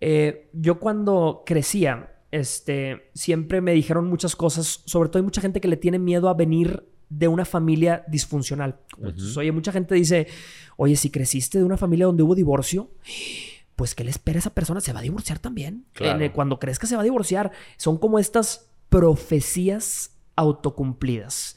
[0.00, 5.60] Eh, yo cuando crecía, este, siempre me dijeron muchas cosas, sobre todo hay mucha gente
[5.60, 8.80] que le tiene miedo a venir de una familia disfuncional.
[9.36, 10.26] oye, mucha gente dice,
[10.76, 12.90] oye, si creciste de una familia donde hubo divorcio,
[13.76, 14.80] pues ¿qué le espera a esa persona?
[14.80, 15.86] Se va a divorciar también.
[15.92, 16.32] Claro.
[16.32, 21.56] cuando crees que se va a divorciar, son como estas profecías autocumplidas.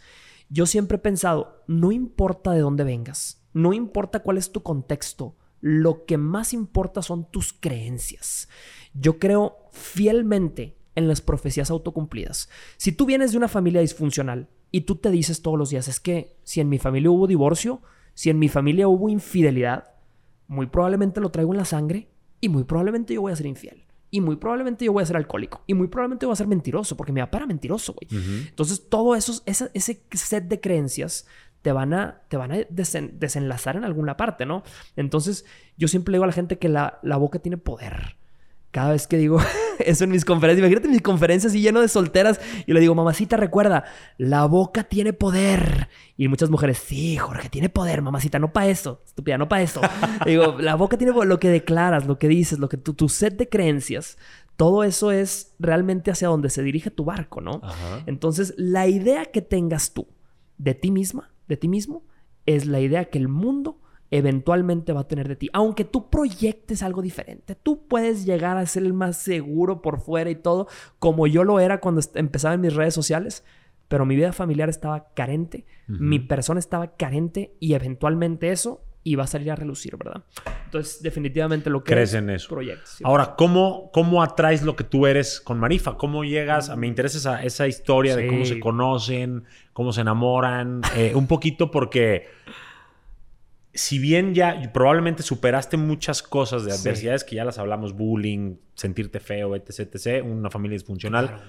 [0.50, 5.36] Yo siempre he pensado, no importa de dónde vengas, no importa cuál es tu contexto,
[5.62, 8.48] lo que más importa son tus creencias.
[8.94, 12.50] Yo creo fielmente en las profecías autocumplidas.
[12.78, 16.00] Si tú vienes de una familia disfuncional y tú te dices todos los días, es
[16.00, 17.82] que si en mi familia hubo divorcio,
[18.14, 19.92] si en mi familia hubo infidelidad,
[20.48, 23.84] muy probablemente lo traigo en la sangre y muy probablemente yo voy a ser infiel.
[24.10, 25.64] Y muy probablemente yo voy a ser alcohólico.
[25.68, 28.08] Y muy probablemente voy a ser mentiroso, porque me papá mentiroso, güey.
[28.48, 31.28] Entonces, todo eso, ese, ese set de creencias
[31.68, 34.64] te van a, te van a desenlazar en alguna parte, ¿no?
[34.96, 35.44] Entonces,
[35.76, 38.16] yo siempre le digo a la gente que la, la boca tiene poder
[38.72, 39.38] cada vez que digo
[39.80, 43.36] eso en mis conferencias, imagínate mis conferencias y lleno de solteras, y le digo, mamacita,
[43.36, 43.84] recuerda,
[44.18, 45.90] la boca tiene poder.
[46.16, 49.82] Y muchas mujeres, sí, Jorge, tiene poder, mamacita, no para eso, estúpida, no para eso.
[50.26, 53.36] digo, la boca tiene lo que declaras, lo que dices, lo que tu, tu set
[53.36, 54.18] de creencias,
[54.56, 57.62] todo eso es realmente hacia donde se dirige tu barco, ¿no?
[58.06, 60.08] Entonces, la idea que tengas tú
[60.58, 62.04] de ti misma, de ti mismo,
[62.46, 63.80] es la idea que el mundo
[64.10, 65.50] eventualmente va a tener de ti.
[65.54, 70.30] Aunque tú proyectes algo diferente, tú puedes llegar a ser el más seguro por fuera
[70.30, 70.68] y todo,
[71.00, 73.44] como yo lo era cuando empezaba en mis redes sociales,
[73.88, 79.28] pero mi vida familiar estaba carente, mi persona estaba carente y eventualmente eso iba a
[79.28, 80.24] salir a relucir, ¿verdad?
[80.66, 82.50] Entonces, definitivamente lo que crees en eso.
[82.50, 85.98] Proyectos, Ahora, ¿cómo, ¿cómo atraes lo que tú eres con Marifa?
[85.98, 86.76] ¿Cómo llegas?
[86.76, 91.72] Me interesa esa, esa historia de cómo se conocen, cómo se enamoran, eh, un poquito
[91.72, 92.28] porque
[93.74, 99.20] si bien ya probablemente superaste muchas cosas de adversidades que ya las hablamos, bullying, sentirte
[99.20, 101.40] feo, etc., etc., una familia disfuncional,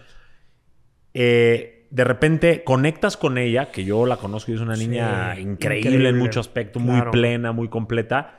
[1.14, 6.08] eh, de repente conectas con ella, que yo la conozco y es una niña increíble,
[6.08, 8.34] en mucho aspecto, muy plena, muy completa.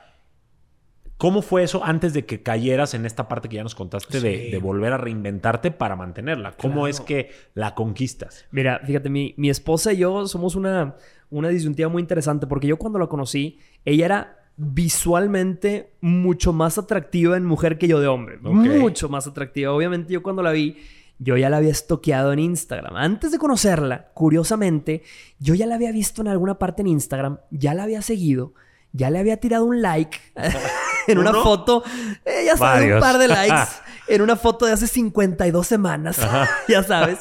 [1.16, 4.58] ¿Cómo fue eso antes de que cayeras en esta parte que ya nos contaste de,
[4.58, 6.52] volver a reinventarte para mantenerla?
[6.52, 8.46] ¿Cómo es que la conquistas?
[8.50, 10.96] Mira, fíjate, mi, mi esposa y yo somos una,
[11.28, 17.36] una disyuntiva muy interesante porque yo cuando la conocí, ella era visualmente mucho más atractiva
[17.36, 18.36] en mujer que yo de hombre.
[18.38, 19.72] Mucho más atractiva.
[19.72, 20.76] Obviamente yo cuando la vi,
[21.20, 22.96] yo ya la había estoqueado en Instagram.
[22.96, 25.02] Antes de conocerla, curiosamente,
[25.38, 28.54] yo ya la había visto en alguna parte en Instagram, ya la había seguido,
[28.92, 30.18] ya le había tirado un like
[31.06, 31.84] en una foto,
[32.24, 33.70] eh, ya sabes, un par de likes
[34.08, 36.26] en una foto de hace 52 semanas,
[36.68, 37.18] ya sabes.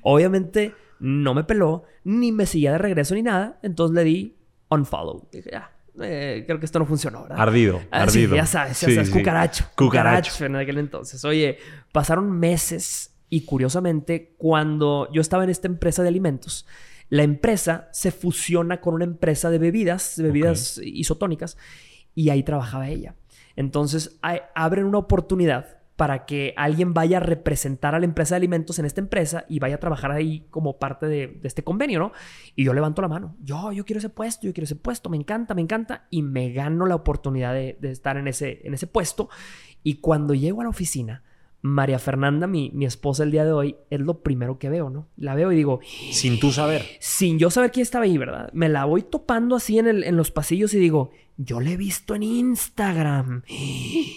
[0.00, 3.58] Obviamente no me peló, ni me seguía de regreso ni nada.
[3.62, 4.36] Entonces le di
[4.70, 5.28] unfollow.
[5.30, 5.70] Dije, ya,
[6.00, 7.38] eh, creo que esto no funcionó, ¿verdad?
[7.38, 8.34] Ardido, ah, ardido.
[8.34, 10.46] ya sabes, ya sabes, cucaracho, cucaracho.
[10.46, 11.22] en aquel entonces.
[11.26, 11.58] Oye,
[11.92, 16.66] pasaron meses y curiosamente, cuando yo estaba en esta empresa de alimentos,
[17.08, 21.56] la empresa se fusiona con una empresa de bebidas, bebidas isotónicas,
[22.14, 23.16] y ahí trabajaba ella.
[23.56, 24.18] Entonces,
[24.54, 28.84] abren una oportunidad para que alguien vaya a representar a la empresa de alimentos en
[28.84, 32.12] esta empresa y vaya a trabajar ahí como parte de, este convenio, ¿no?
[32.56, 33.36] Y yo levanto la mano.
[33.40, 36.06] Yo, yo quiero ese puesto, yo quiero ese puesto, me encanta, me encanta.
[36.10, 39.28] Y me gano la oportunidad de, estar en ese, en ese puesto.
[39.84, 41.22] Y cuando llego a la oficina,
[41.64, 45.08] María Fernanda, mi, mi, esposa el día de hoy, es lo primero que veo, ¿no?
[45.16, 45.80] La veo y digo...
[46.12, 46.84] Sin tú saber.
[47.00, 48.50] Sin yo saber quién estaba ahí, ¿verdad?
[48.52, 51.78] Me la voy topando así en, el, en los pasillos y digo, yo la he
[51.78, 53.44] visto en Instagram.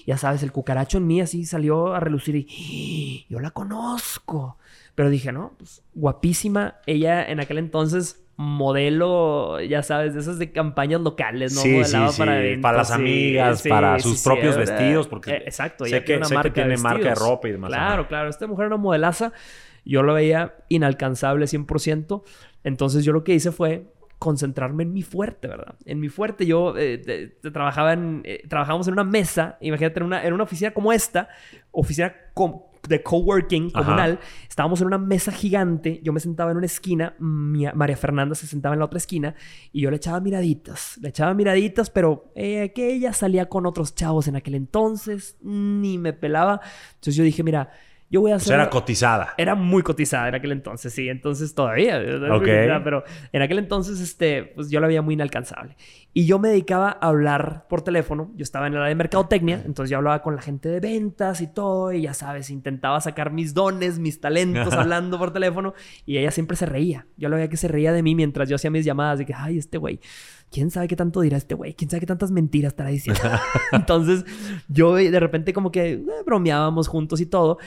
[0.05, 4.57] Ya sabes, el cucaracho en mí así salió a relucir y yo la conozco.
[4.93, 6.75] Pero dije, no, pues guapísima.
[6.85, 11.61] Ella en aquel entonces modelo, ya sabes, de esas de campañas locales, ¿no?
[11.61, 16.17] Sí, sí, para, para las amigas, para sus propios vestidos, porque eh, exacto, sé que,
[16.17, 17.69] una marca tiene marca de ropa y demás.
[17.69, 19.33] Claro, claro, esta mujer era una modelaza,
[19.83, 22.21] yo lo veía inalcanzable 100%,
[22.63, 23.87] entonces yo lo que hice fue
[24.19, 25.75] concentrarme en mi fuerte, ¿verdad?
[25.85, 30.23] En mi fuerte yo eh, trabajaba en, eh, trabajábamos en una mesa, imagínate, en una,
[30.23, 31.27] en una oficina como esta,
[31.71, 34.19] oficina con de coworking comunal.
[34.47, 35.99] Estábamos en una mesa gigante.
[36.03, 37.15] Yo me sentaba en una esquina.
[37.19, 39.35] María Fernanda se sentaba en la otra esquina.
[39.71, 40.97] Y yo le echaba miraditas.
[41.01, 45.37] Le echaba miraditas, pero eh, que ella salía con otros chavos en aquel entonces.
[45.41, 46.61] Ni me pelaba.
[46.95, 47.71] Entonces yo dije, mira,
[48.09, 48.53] yo voy a hacer...
[48.53, 49.33] era cotizada.
[49.37, 51.09] Era muy cotizada en aquel entonces, sí.
[51.09, 51.99] Entonces todavía.
[51.99, 55.75] Pero en aquel entonces, este, pues yo la veía muy inalcanzable.
[56.13, 58.31] Y yo me dedicaba a hablar por teléfono.
[58.35, 61.47] Yo estaba en la de mercadotecnia, entonces yo hablaba con la gente de ventas y
[61.47, 61.91] todo.
[61.91, 65.73] Y ya sabes, intentaba sacar mis dones, mis talentos hablando por teléfono.
[66.05, 67.07] Y ella siempre se reía.
[67.17, 69.19] Yo la veía que se reía de mí mientras yo hacía mis llamadas.
[69.19, 69.99] De que, ay, este güey.
[70.51, 71.73] ¿Quién sabe qué tanto dirá este güey?
[71.73, 73.21] ¿Quién sabe qué tantas mentiras estará diciendo?
[73.71, 74.25] Entonces,
[74.67, 77.57] yo de repente como que eh, bromeábamos juntos y todo.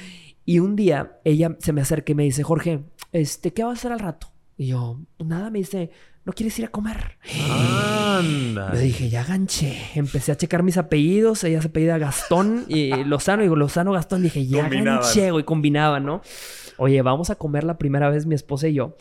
[0.44, 3.80] Y un día ella se me acerca y me dice, Jorge, este, ¿qué vas a
[3.80, 4.28] hacer al rato?
[4.56, 5.90] Y yo, pues nada, me dice,
[6.24, 7.18] ¿no quieres ir a comer?
[7.50, 8.72] Anda.
[8.74, 9.76] Le dije, ya ganché.
[9.94, 11.44] Empecé a checar mis apellidos.
[11.44, 13.42] Ella se apellida Gastón y Lozano.
[13.42, 14.22] Y digo, Lozano, Gastón.
[14.22, 15.44] Dije, ya ganché, güey.
[15.44, 16.22] Combinaba, ¿no?
[16.76, 18.96] Oye, vamos a comer la primera vez mi esposa y yo.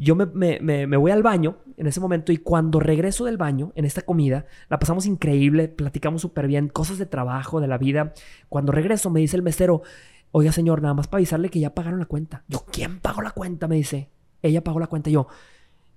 [0.00, 3.72] Yo me, me, me, voy al baño en ese momento y cuando regreso del baño,
[3.74, 8.14] en esta comida, la pasamos increíble, platicamos súper bien, cosas de trabajo, de la vida.
[8.48, 9.82] Cuando regreso me dice el mesero,
[10.30, 12.44] oiga señor, nada más para avisarle que ya pagaron la cuenta.
[12.46, 13.66] Yo, ¿quién pagó la cuenta?
[13.66, 14.08] Me dice,
[14.40, 15.10] ella pagó la cuenta.
[15.10, 15.26] Yo,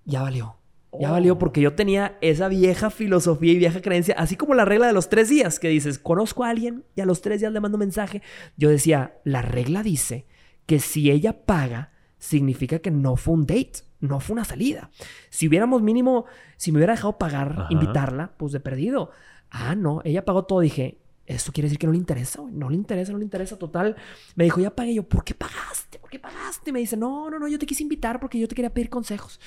[0.05, 0.57] ya valió.
[0.99, 4.87] Ya valió porque yo tenía esa vieja filosofía y vieja creencia, así como la regla
[4.87, 7.61] de los tres días, que dices, conozco a alguien y a los tres días le
[7.61, 8.21] mando mensaje.
[8.57, 10.25] Yo decía, la regla dice
[10.65, 11.91] que si ella paga,
[12.21, 14.91] significa que no fue un date, no fue una salida.
[15.31, 19.09] Si hubiéramos mínimo, si me hubiera dejado pagar, invitarla, pues de perdido.
[19.49, 20.59] Ah, no, ella pagó todo.
[20.59, 23.57] Dije, eso quiere decir que no le interesa, No le interesa, no le interesa.
[23.57, 23.95] Total.
[24.35, 24.93] Me dijo, ya pagué.
[24.93, 25.97] Yo, ¿por qué pagaste?
[25.97, 26.71] ¿Por qué pagaste?
[26.71, 29.39] Me dice, no, no, no, yo te quise invitar porque yo te quería pedir consejos.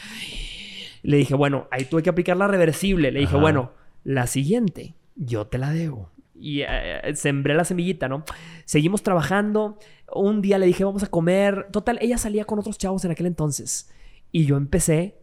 [1.03, 3.13] Le dije, bueno, ahí tuve que aplicar la reversible.
[3.13, 3.71] Le dije, bueno,
[4.03, 6.11] la siguiente, yo te la debo.
[6.35, 8.25] Y eh, eh, sembré la semillita, ¿no?
[8.65, 9.79] Seguimos trabajando.
[10.13, 11.69] Un día le dije, vamos a comer.
[11.71, 13.91] Total, ella salía con otros chavos en aquel entonces.
[14.33, 15.19] Y yo empecé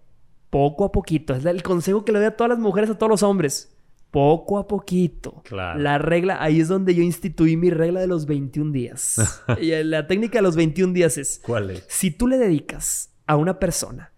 [0.50, 1.34] poco a poquito.
[1.34, 3.76] Es el consejo que le doy a todas las mujeres, a todos los hombres.
[4.12, 5.42] Poco a poquito.
[5.46, 5.80] Claro.
[5.80, 9.18] La regla, ahí es donde yo instituí mi regla de los 21 días.
[9.62, 11.42] y la técnica de los 21 días es...
[11.46, 11.86] ¿Cuál es?
[11.88, 14.12] Si tú le dedicas a una persona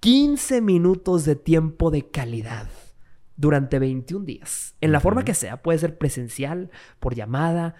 [0.00, 2.68] 15 minutos de tiempo de calidad
[3.40, 4.76] durante 21 días.
[4.82, 7.74] En la forma que sea, puede ser presencial, por llamada,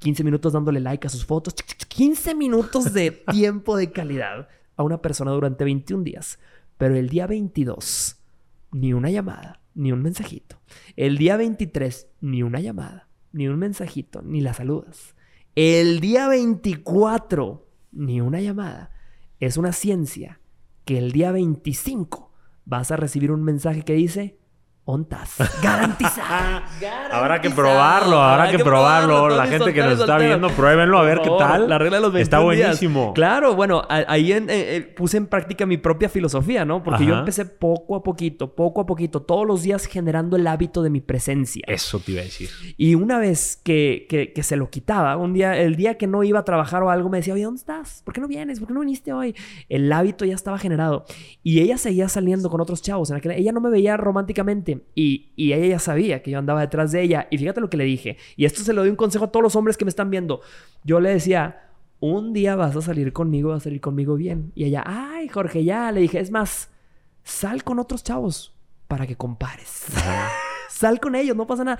[0.00, 5.00] 15 minutos dándole like a sus fotos, 15 minutos de tiempo de calidad a una
[5.00, 6.40] persona durante 21 días.
[6.78, 8.16] Pero el día 22,
[8.72, 10.60] ni una llamada, ni un mensajito.
[10.96, 15.14] El día 23, ni una llamada, ni un mensajito, ni la saludas.
[15.54, 18.90] El día 24, ni una llamada.
[19.38, 20.40] Es una ciencia
[20.84, 22.32] que el día 25
[22.64, 24.38] vas a recibir un mensaje que dice
[24.86, 25.36] ONTAS.
[25.62, 26.62] Garantizado.
[27.10, 29.30] habrá que probarlo, habrá, que, probarlo.
[29.30, 31.70] La gente que nos está viendo, pruébenlo a ver qué tal.
[31.70, 33.14] La regla de los 21 Está buenísimo.
[33.14, 36.82] Claro, bueno, ahí eh, eh, puse en práctica mi propia filosofía, ¿no?
[36.82, 40.82] Porque yo empecé poco a poquito, poco a poquito, todos los días generando el hábito
[40.82, 41.64] de mi presencia.
[41.66, 42.50] Eso te iba a decir.
[42.76, 46.40] Y una vez que, que, se lo quitaba, un día, el día que no iba
[46.40, 48.02] a trabajar o algo, me decía, oye, ¿dónde estás?
[48.04, 48.58] ¿Por qué no vienes?
[48.58, 49.34] ¿Por qué no viniste hoy?
[49.70, 51.06] El hábito ya estaba generado.
[51.42, 53.08] Y ella seguía saliendo con otros chavos.
[53.10, 53.32] En aquel...
[53.32, 57.28] Ella no me veía románticamente y, ella ya sabía que yo andaba detrás de ella.
[57.30, 58.16] Y fíjate lo que le dije.
[58.36, 60.40] Y esto se lo doy un consejo a todos los hombres que me están viendo.
[60.84, 61.70] Yo le decía,
[62.00, 64.52] un día vas a salir conmigo, vas a salir conmigo bien.
[64.54, 65.90] Y ella, ay, Jorge, ya.
[65.92, 66.70] Le dije, es más,
[67.22, 68.54] sal con otros chavos
[68.88, 69.86] para que compares.
[70.84, 71.78] Sal con ellos, no pasa nada.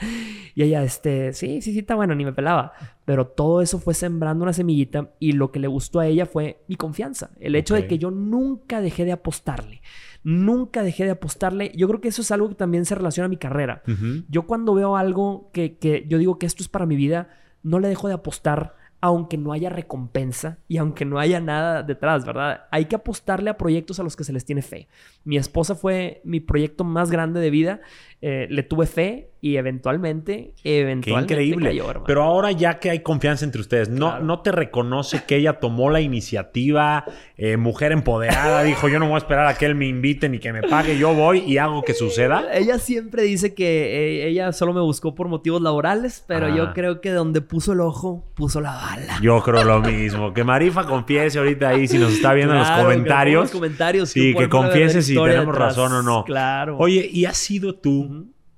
[0.55, 2.73] Y ella, este, sí, sí, sí, está bueno, ni me pelaba.
[3.05, 6.65] Pero todo eso fue sembrando una semillita y lo que le gustó a ella fue
[6.69, 7.31] mi confianza.
[7.39, 9.83] El hecho de que yo nunca dejé de apostarle.
[10.23, 11.71] Nunca dejé de apostarle.
[11.77, 13.83] Yo creo que eso es algo que también se relaciona a mi carrera.
[14.31, 17.29] Yo cuando veo algo que, que yo digo que esto es para mi vida,
[17.63, 18.75] no le dejo de apostar
[19.05, 22.63] aunque no haya recompensa y aunque no haya nada detrás, ¿verdad?
[22.71, 24.89] Hay que apostarle a proyectos a los que se les tiene fe.
[25.25, 27.83] Mi esposa fue mi proyecto más grande de vida,
[28.27, 31.83] eh, le tuve fe y eventualmente, eventualmente Qué increíble.
[32.07, 35.91] Pero ahora ya que hay confianza entre ustedes, ¿no, ¿no te reconoce que ella tomó
[35.91, 37.05] la iniciativa,
[37.37, 40.39] eh, mujer empoderada, dijo yo no voy a esperar a que él me invite ni
[40.39, 42.47] que me pague, yo voy y hago que suceda?
[42.55, 47.03] Ella siempre dice que eh, ella solo me buscó por motivos laborales, pero yo creo
[47.03, 49.19] que donde puso el ojo, puso la bala.
[49.21, 50.33] Yo creo lo mismo.
[50.33, 53.43] Que Marifa confiese ahorita ahí si nos está viendo en los comentarios.
[53.43, 54.09] los comentarios.
[54.09, 56.25] Sí, que confiese si tenemos razón o no.
[56.25, 56.79] Claro.
[56.79, 58.14] Oye, ¿y has sido tú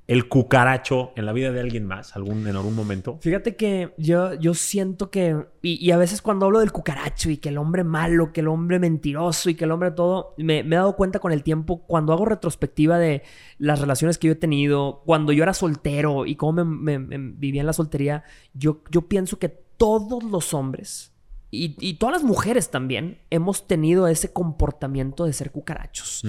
[0.06, 3.18] el cucaracho en la vida de alguien más algún, en algún momento?
[3.20, 7.48] Fíjate que yo, yo siento que, y, a veces cuando hablo del cucaracho y que
[7.48, 10.94] el hombre malo, que el hombre mentiroso y que el hombre todo, me, he dado
[10.94, 13.22] cuenta con el tiempo, cuando hago retrospectiva de
[13.58, 17.66] las relaciones que yo he tenido, cuando yo era soltero y cómo me, vivía en
[17.66, 18.22] la soltería,
[18.54, 21.15] yo, yo pienso que todos los hombres
[21.48, 26.22] y, todas las mujeres también hemos tenido ese comportamiento de ser cucarachos.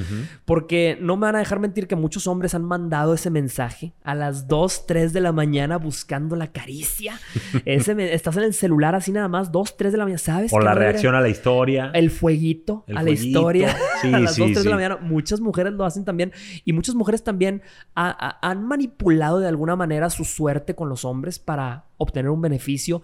[0.46, 4.14] Porque no me van a dejar mentir que muchos hombres han mandado ese mensaje a
[4.14, 7.20] las 2, 3 de la mañana buscando la caricia.
[7.66, 10.54] ese estás en el celular así nada más, 2, 3 de la mañana, ¿sabes?
[10.54, 11.92] O la reacción a la historia.
[11.94, 13.76] El fueguito a la historia.
[14.02, 14.98] Sí, a las 2, 3 de la mañana.
[14.98, 16.32] Muchas mujeres lo hacen también.
[16.64, 17.64] Y muchas mujeres también
[17.96, 23.02] han manipulado de alguna manera su suerte con los hombres para obtener un beneficio.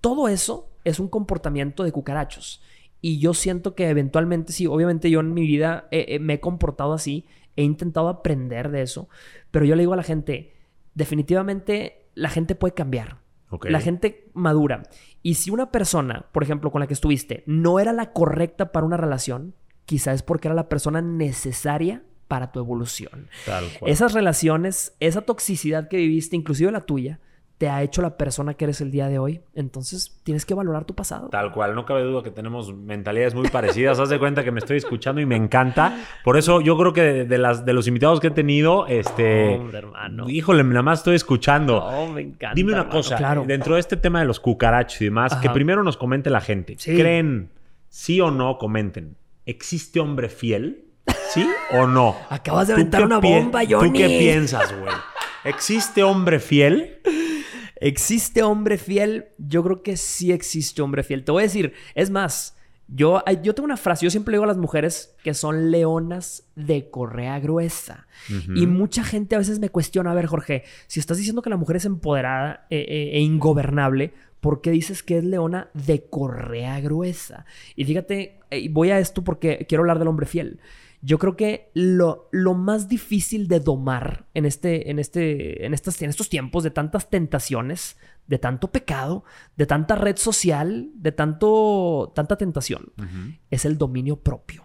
[0.00, 2.62] Todo eso es un comportamiento de cucarachos.
[3.02, 5.88] Y yo siento que eventualmente, sí, obviamente yo en mi vida
[6.20, 7.26] me he comportado así,
[7.56, 9.08] he intentado aprender de eso,
[9.50, 10.54] pero yo le digo a la gente,
[10.94, 13.18] definitivamente la gente puede cambiar.
[13.62, 14.82] La gente madura.
[15.22, 18.86] Y si una persona, por ejemplo, con la que estuviste, no era la correcta para
[18.86, 23.28] una relación, quizás es porque era la persona necesaria para tu evolución.
[23.82, 27.20] Esas relaciones, esa toxicidad que viviste, inclusive la tuya,
[27.58, 29.40] te ha hecho la persona que eres el día de hoy.
[29.54, 31.28] Entonces tienes que valorar tu pasado.
[31.30, 33.98] Tal cual, no cabe duda que tenemos mentalidades muy parecidas.
[33.98, 35.98] Haz de cuenta que me estoy escuchando y me encanta.
[36.22, 39.56] Por eso yo creo que de, las, de los invitados que he tenido, este...
[39.56, 40.28] Hombre, hermano.
[40.28, 41.80] Híjole, nada más estoy escuchando.
[41.80, 42.54] No, me encanta.
[42.54, 45.96] Dime una cosa, dentro de este tema de los cucarachos y demás, que primero nos
[45.96, 46.76] comente la gente.
[46.76, 47.50] ¿Creen,
[47.88, 50.84] sí o no, comenten, ¿existe hombre fiel?
[51.30, 52.16] ¿Sí o no?
[52.28, 53.88] Acabas de aventar una bomba, Johnny.
[53.88, 54.92] ¿Tú qué piensas, güey?
[55.46, 56.98] ¿Existe hombre fiel?
[57.76, 59.28] ¿Existe hombre fiel?
[59.38, 61.24] Yo creo que sí existe hombre fiel.
[61.24, 62.56] Te voy a decir, es más,
[62.88, 66.50] yo, yo tengo una frase, yo siempre le digo a las mujeres que son leonas
[66.56, 68.08] de correa gruesa.
[68.56, 71.56] Y mucha gente a veces me cuestiona, a ver Jorge, si estás diciendo que la
[71.56, 76.80] mujer es empoderada e, e, e ingobernable, ¿por qué dices que es leona de correa
[76.80, 77.46] gruesa?
[77.76, 80.58] Y fíjate, eh, voy a esto porque quiero hablar del hombre fiel.
[81.06, 86.02] Yo creo que lo, lo más difícil de domar en, este, en, este, en, estas,
[86.02, 87.96] en estos tiempos de tantas tentaciones,
[88.26, 89.22] de tanto pecado,
[89.56, 92.92] de tanta red social, de tanto, tanta tentación,
[93.52, 94.64] es el dominio propio.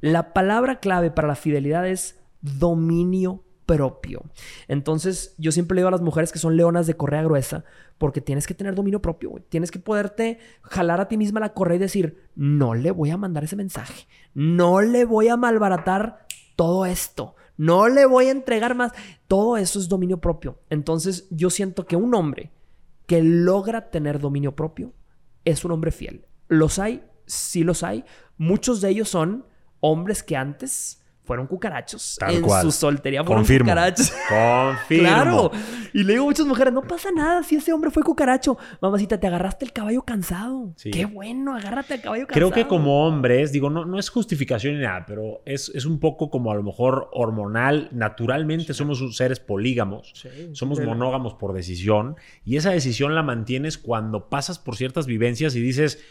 [0.00, 4.22] La palabra clave para la fidelidad es dominio propio.
[4.66, 7.64] Entonces, yo siempre le digo a las mujeres que son leonas de correa gruesa,
[7.98, 11.76] porque tienes que tener dominio propio, Tienes que poderte jalar a ti misma la correa
[11.76, 16.86] y decir, no le voy a mandar ese mensaje, no le voy a malbaratar todo
[16.86, 18.92] esto, no le voy a entregar más.
[19.26, 20.58] Todo eso es dominio propio.
[20.70, 22.50] Entonces, yo siento que un hombre
[23.06, 24.94] que logra tener dominio propio
[25.44, 26.24] es un hombre fiel.
[26.48, 28.06] Los hay, sí los hay.
[28.38, 29.44] Muchos de ellos son
[29.80, 30.97] hombres que antes
[31.28, 32.18] fueron cucarachos.
[32.26, 34.12] en su soltería fueron cucarachos.
[34.28, 35.08] Confirmo.
[35.08, 35.50] claro.
[35.92, 38.56] Y le digo a muchas mujeres, no pasa nada si ese hombre fue cucaracho.
[38.80, 40.74] Mamacita, te agarraste el caballo cansado.
[40.82, 42.50] Qué bueno, agárrate al caballo cansado.
[42.50, 46.00] Creo que como hombres, digo, no, no es justificación ni nada, pero es, es un
[46.00, 47.90] poco como a lo mejor hormonal.
[47.92, 50.14] Naturalmente somos seres polígamos.
[50.52, 52.16] somos monógamos por decisión.
[52.46, 56.02] Y esa decisión la mantienes cuando pasas por ciertas vivencias y dices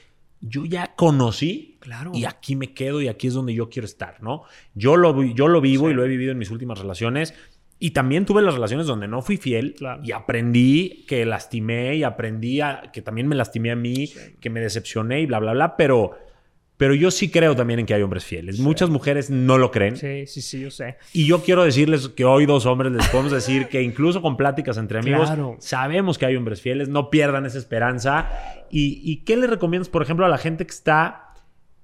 [0.42, 2.12] yo ya conocí claro.
[2.14, 4.44] y aquí me quedo y aquí es donde yo quiero estar, ¿no?
[4.76, 7.34] Yo lo, yo lo vivo y lo he vivido en mis últimas relaciones
[7.80, 12.60] y también tuve las relaciones donde no fui fiel y aprendí que lastimé y aprendí
[12.92, 16.18] que también me lastimé a mí, que me decepcioné y bla, bla, bla, pero
[16.78, 18.60] pero yo sí creo también en que hay hombres fieles.
[18.60, 19.98] Muchas mujeres no lo creen.
[19.98, 20.98] Sí, sí, sí, yo sé.
[21.12, 24.78] Y yo quiero decirles que hoy dos hombres les podemos decir que incluso con pláticas
[24.78, 26.88] entre amigos sabemos que hay hombres fieles.
[26.88, 28.30] No pierdan esa esperanza.
[28.70, 31.34] ¿Y, qué le recomiendas, por ejemplo, a la gente que está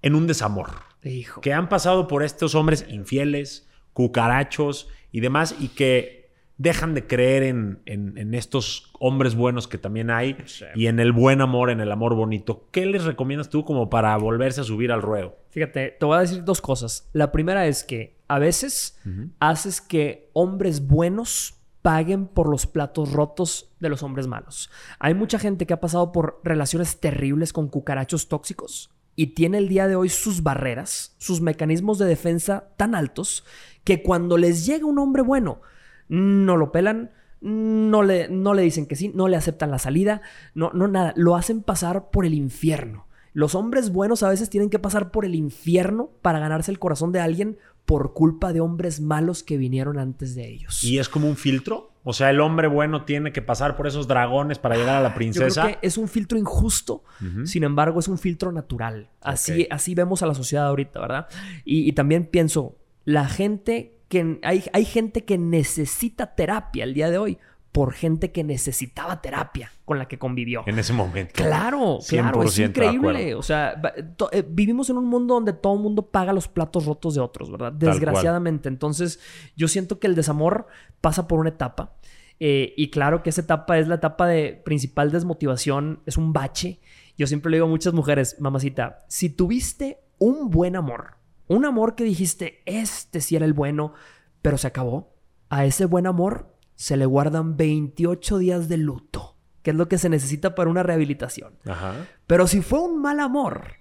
[0.03, 0.69] en un desamor?
[1.03, 1.41] Hijo.
[1.41, 6.22] Que han pasado por estos hombres infieles, cucarachos y demás y que
[6.57, 10.37] dejan de creer en, en, estos hombres buenos que también hay
[10.75, 12.67] y en el buen amor, en el amor bonito.
[12.71, 15.37] ¿Qué les recomiendas tú como para volverse a subir al ruedo?
[15.49, 17.09] Fíjate, te voy a decir dos cosas.
[17.13, 18.99] La primera es que a veces
[19.39, 24.71] haces que hombres buenos paguen por los platos rotos de los hombres malos.
[24.99, 29.67] Hay mucha gente que ha pasado por relaciones terribles con cucarachos tóxicos y tiene el
[29.67, 33.43] día de hoy sus barreras, sus mecanismos de defensa tan altos
[33.83, 35.61] que cuando les llega un hombre bueno,
[36.09, 40.21] no lo pelan, no le, no le dicen que sí, no le aceptan la salida,
[40.55, 43.07] no, no nada, lo hacen pasar por el infierno.
[43.33, 47.11] Los hombres buenos a veces tienen que pasar por el infierno para ganarse el corazón
[47.11, 50.83] de alguien por culpa de hombres malos que vinieron antes de ellos.
[50.83, 51.91] ¿Y es como un filtro?
[52.03, 55.15] O sea, el hombre bueno tiene que pasar por esos dragones para llegar a la
[55.15, 55.47] princesa.
[55.47, 57.03] Yo creo que es un filtro injusto,
[57.45, 59.09] sin embargo, es un filtro natural.
[59.21, 61.27] Así, así vemos a la sociedad ahorita, ¿verdad?
[61.65, 63.97] y también pienso, la gente
[64.43, 67.37] hay, gente que necesita terapia el día de hoy
[67.71, 70.63] por gente que necesitaba terapia con la que convivió.
[70.67, 71.33] En ese momento.
[71.33, 73.33] Claro, claro, es increíble.
[73.33, 73.81] O sea,
[74.31, 77.51] eh, vivimos en un mundo donde todo el mundo paga los platos rotos de otros,
[77.51, 77.73] ¿verdad?
[77.73, 78.69] Desgraciadamente.
[78.69, 79.19] Entonces,
[79.55, 80.67] yo siento que el desamor
[81.01, 81.93] pasa por una etapa.
[82.39, 86.79] Eh, y claro que esa etapa es la etapa de principal desmotivación, es un bache.
[87.17, 91.15] Yo siempre le digo a muchas mujeres, mamacita, si tuviste un buen amor,
[91.53, 93.93] un amor que dijiste, este sí era el bueno,
[94.41, 95.15] pero se acabó.
[95.49, 99.97] A ese buen amor se le guardan 28 días de luto, que es lo que
[99.97, 101.57] se necesita para una rehabilitación.
[102.27, 103.75] Pero si fue un mal amor,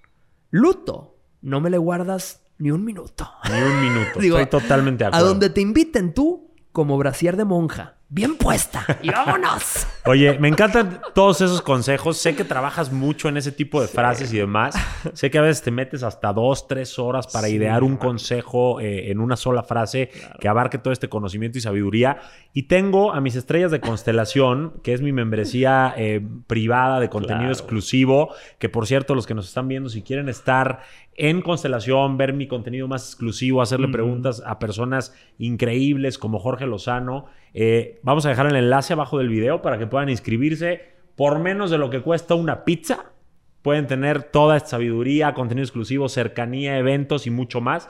[0.51, 3.29] luto, no me le guardas ni un minuto.
[3.49, 4.19] Ni un minuto.
[4.21, 5.25] Estoy totalmente de acuerdo.
[5.25, 9.87] A donde te inviten tú, como brasier de monja bien puesta y vámonos.
[10.05, 12.17] Oye, me encantan todos esos consejos.
[12.17, 14.75] Sé que trabajas mucho en ese tipo de frases y demás.
[15.13, 19.09] Sé que a veces te metes hasta dos, tres horas para idear un consejo eh,
[19.09, 22.19] en una sola frase que abarque todo este conocimiento y sabiduría.
[22.53, 27.49] Y tengo a mis estrellas de constelación, que es mi membresía eh, privada de contenido
[27.49, 30.81] exclusivo, que por cierto, los que nos están viendo, si quieren estar
[31.15, 37.27] en Constelación, ver mi contenido más exclusivo, hacerle preguntas a personas increíbles como Jorge Lozano,
[37.53, 41.69] eh, vamos a dejar el enlace abajo del video para que puedan inscribirse por menos
[41.71, 43.05] de lo que cuesta una pizza.
[43.61, 47.89] Pueden tener toda esta sabiduría, contenido exclusivo, cercanía, eventos y mucho más.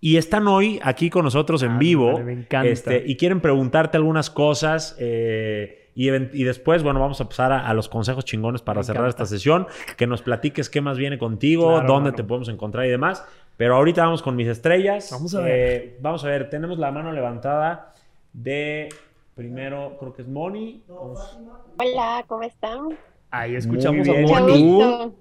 [0.00, 2.18] Y están hoy aquí con nosotros en vivo.
[2.20, 2.68] me encanta.
[2.68, 4.96] Este, y quieren preguntarte algunas cosas.
[4.98, 9.04] eh, y, después, bueno, vamos a pasar a, a los consejos chingones para Me cerrar
[9.04, 9.22] encanta.
[9.22, 9.68] esta sesión.
[9.96, 13.24] Que nos platiques qué más viene contigo, Claro, dónde te podemos encontrar y demás.
[13.56, 15.10] Pero ahorita vamos con mis estrellas.
[15.12, 17.93] Vamos a Eh, vamos a ver, tenemos la mano levantada
[18.34, 18.88] de
[19.34, 20.82] primero, creo que es Moni.
[20.86, 21.38] Vamos-
[21.78, 22.88] Hola, ¿cómo están?
[23.30, 24.62] Ahí escuchamos Muy a Moni.
[24.62, 25.14] gusto.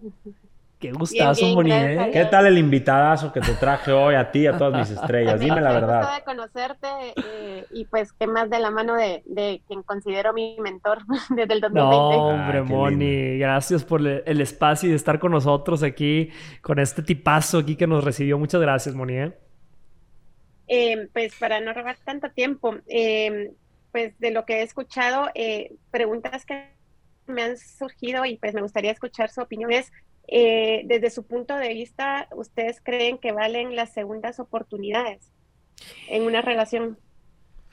[0.79, 2.09] Qué gustazo, bien, Moni, ¿eh?
[2.11, 5.39] ¿Qué tal el invitadazo que te traje hoy a ti y a todas mis estrellas?
[5.39, 5.99] Dime la Me verdad.
[6.01, 10.33] gusta de conocerte eh, y pues qué más de la mano de, de quien considero
[10.33, 10.97] mi mentor
[11.29, 11.71] desde el 2020.
[11.71, 13.37] No, hombre, Ah, Moni.
[13.37, 16.29] Gracias por el espacio y de estar con nosotros aquí,
[16.61, 18.37] con este tipazo aquí que nos recibió.
[18.37, 19.31] Muchas gracias, Moni, ¿eh?
[20.67, 23.51] Eh, pues para no robar tanto tiempo, eh,
[23.91, 26.69] pues de lo que he escuchado, eh, preguntas que
[27.27, 29.91] me han surgido y pues me gustaría escuchar su opinión es,
[30.27, 35.31] eh, desde su punto de vista, ¿ustedes creen que valen las segundas oportunidades
[36.09, 36.97] en una relación?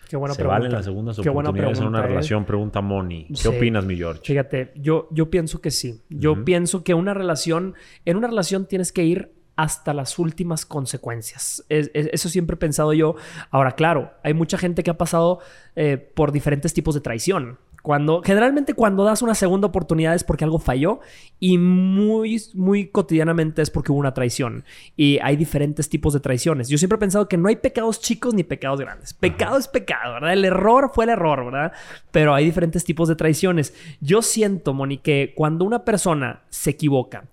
[0.08, 0.58] Qué buena Se pregunta.
[0.58, 2.06] valen las segundas Qué oportunidades en una ¿eh?
[2.08, 3.26] relación, pregunta Moni.
[3.28, 3.48] ¿Qué Sí.
[3.48, 4.22] opinas, mi George?
[4.24, 6.00] Fíjate, yo, yo pienso que sí.
[6.08, 11.64] Yo pienso que una relación, en una relación tienes que ir hasta las últimas consecuencias.
[11.68, 13.16] Es- es- eso siempre he pensado yo.
[13.50, 15.38] Ahora, claro, hay mucha gente que ha pasado
[15.76, 17.58] eh, por diferentes tipos de traición.
[17.82, 21.00] Cuando, generalmente cuando das una segunda oportunidad es porque algo falló
[21.38, 24.64] y muy, muy cotidianamente es porque hubo una traición.
[24.98, 26.68] Y hay diferentes tipos de traiciones.
[26.68, 29.14] Yo siempre he pensado que no hay pecados chicos ni pecados grandes.
[29.14, 30.32] Pecado es pecado, ¿verdad?
[30.34, 31.72] El error fue el error, ¿verdad?
[32.10, 33.72] Pero hay diferentes tipos de traiciones.
[34.00, 37.24] Yo siento, Moni, que cuando una persona se equivoca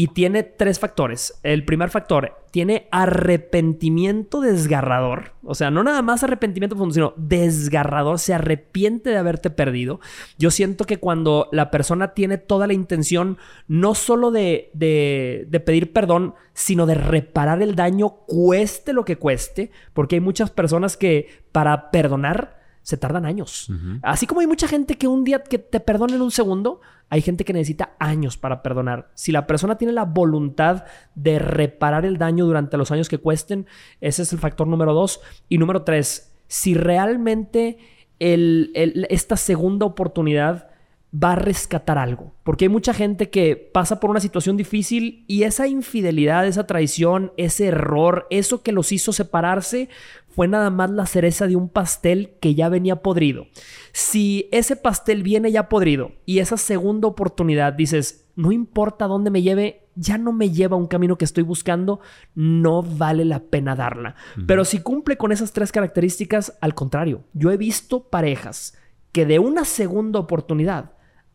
[0.00, 1.38] y tiene tres factores.
[1.42, 5.32] El primer factor tiene arrepentimiento desgarrador.
[5.44, 8.18] O sea, no nada más arrepentimiento profundo, sino desgarrador.
[8.18, 10.00] Se arrepiente de haberte perdido.
[10.38, 13.36] Yo siento que cuando la persona tiene toda la intención,
[13.68, 19.16] no solo de, de- de pedir perdón, sino de reparar el daño, cueste lo que
[19.16, 23.70] cueste, porque hay muchas personas que para perdonar se tardan años.
[24.02, 27.20] Así como hay mucha gente que un día que te perdona en un segundo, hay
[27.22, 29.10] gente que necesita años para perdonar.
[29.14, 30.84] Si la persona tiene la voluntad
[31.14, 33.66] de reparar el daño durante los años que cuesten,
[34.00, 35.20] ese es el factor número dos.
[35.48, 37.78] Y número tres, si realmente
[38.18, 40.69] el- el- esta segunda oportunidad
[41.12, 42.32] va a rescatar algo.
[42.44, 47.32] Porque hay mucha gente que pasa por una situación difícil y esa infidelidad, esa traición,
[47.36, 49.88] ese error, eso que los hizo separarse,
[50.28, 53.46] fue nada más la cereza de un pastel que ya venía podrido.
[53.92, 59.42] Si ese pastel viene ya podrido y esa segunda oportunidad dices, no importa dónde me
[59.42, 62.00] lleve, ya no me lleva a un camino que estoy buscando,
[62.34, 64.14] no vale la pena darla.
[64.46, 68.78] Pero si cumple con esas tres características, al contrario, yo he visto parejas
[69.12, 70.92] que de una segunda oportunidad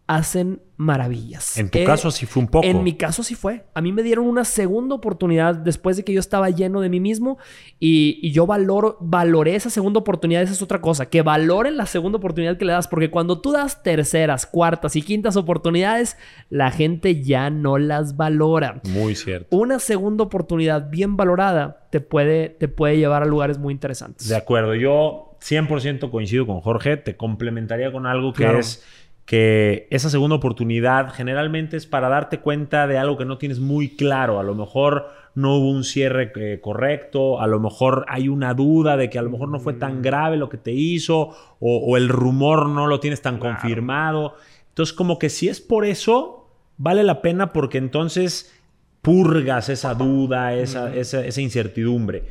[0.07, 1.57] hacen maravillas.
[1.57, 2.67] En tu Eh, caso sí fue un poco.
[2.67, 3.65] En mi caso sí fue.
[3.73, 6.99] A mí me dieron una segunda oportunidad después de que yo estaba lleno de mí
[6.99, 7.37] mismo
[7.79, 10.43] y, y yo valoro, valoré esa segunda oportunidad.
[10.43, 13.51] Esa es otra cosa, que valoren la segunda oportunidad que le das, porque cuando tú
[13.51, 16.17] das terceras, cuartas y quintas oportunidades,
[16.49, 18.81] la gente ya no las valora.
[18.83, 19.55] Muy cierto.
[19.55, 24.27] Una segunda oportunidad bien valorada te puede, te puede llevar a lugares muy interesantes.
[24.27, 28.59] De acuerdo, yo 100% coincido con Jorge, te complementaría con algo que Claro.
[28.59, 28.83] es
[29.25, 33.95] que esa segunda oportunidad generalmente es para darte cuenta de algo que no tienes muy
[33.95, 38.53] claro, a lo mejor no hubo un cierre eh, correcto, a lo mejor hay una
[38.53, 41.29] duda de que a lo mejor no fue tan grave lo que te hizo
[41.59, 44.35] o, o el rumor no lo tienes tan confirmado.
[44.69, 46.47] Entonces como que si es por eso,
[46.77, 48.53] vale la pena porque entonces
[49.01, 52.25] purgas esa duda, esa, esa, esa incertidumbre.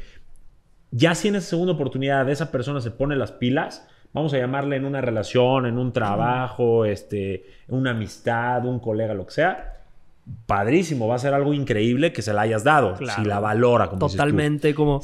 [0.91, 4.77] Ya si en esa segunda oportunidad esa persona se pone las pilas, vamos a llamarle
[4.77, 9.73] en una relación, en un trabajo, este, una amistad, un colega, lo que sea,
[10.47, 13.23] padrísimo, va a ser algo increíble que se la hayas dado, Claro.
[13.23, 14.16] si la valora, como dices tú.
[14.16, 15.03] Totalmente como...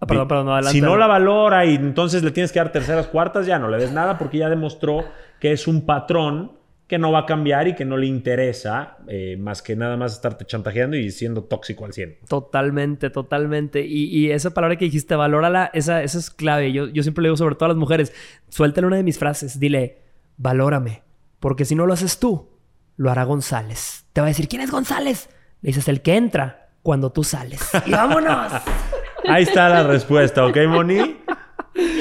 [0.00, 0.72] Ah, perdón, perdón, adelante.
[0.72, 3.78] Si no la valora y entonces le tienes que dar terceras, cuartas, ya no le
[3.78, 5.04] des nada porque ya demostró
[5.40, 6.52] que es un patrón
[6.88, 10.14] que no va a cambiar y que no le interesa eh, más que nada más
[10.14, 12.20] estarte chantajeando y siendo tóxico al 100.
[12.26, 13.84] Totalmente, totalmente.
[13.84, 16.72] Y, y esa palabra que dijiste, valórala, esa, esa es clave.
[16.72, 18.14] Yo, yo siempre le digo sobre todo a las mujeres,
[18.48, 19.98] suéltale una de mis frases, dile,
[20.38, 21.02] valórame,
[21.40, 22.48] porque si no lo haces tú,
[22.96, 24.06] lo hará González.
[24.14, 25.28] Te va a decir, ¿quién es González?
[25.60, 27.60] Le dices, el que entra cuando tú sales.
[27.84, 28.50] Y vámonos.
[29.28, 31.18] Ahí está la respuesta, ¿ok, Moni?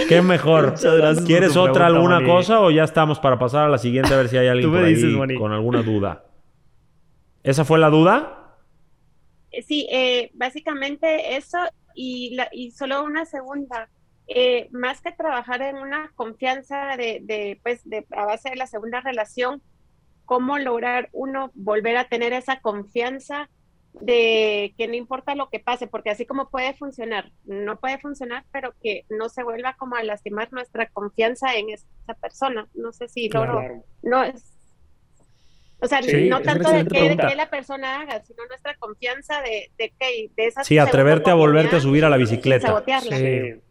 [0.10, 0.72] ¿Qué mejor?
[0.72, 2.28] Muchas gracias por ¿Quieres tu otra pregunta, alguna Moni.
[2.28, 4.72] cosa o ya estamos para pasar a la siguiente a ver si hay alguien Tú
[4.72, 5.36] me por ahí dices, Moni.
[5.36, 6.26] con alguna duda?
[7.44, 8.56] ¿Esa fue la duda?
[9.52, 11.58] Eh, Sí, eh, básicamente eso
[11.96, 13.90] y, la, y solo una segunda.
[14.28, 18.68] eh, más que trabajar en una confianza de, de, pues, de, a base de la
[18.68, 19.62] segunda relación,
[20.26, 23.50] cómo lograr uno volver a tener esa confianza
[24.02, 28.46] de que no importa lo que pase, porque así como puede funcionar, no puede funcionar,
[28.52, 32.68] pero que no se vuelva como a lastimar nuestra confianza en esa persona.
[32.74, 34.58] No sé si logro, no es,
[35.80, 40.46] o sea, no tanto de que, la persona haga, sino nuestra confianza de, que de
[40.48, 42.84] esa Sí, atreverte a volverte a subir a la bicicleta.
[43.02, 43.62] Sí.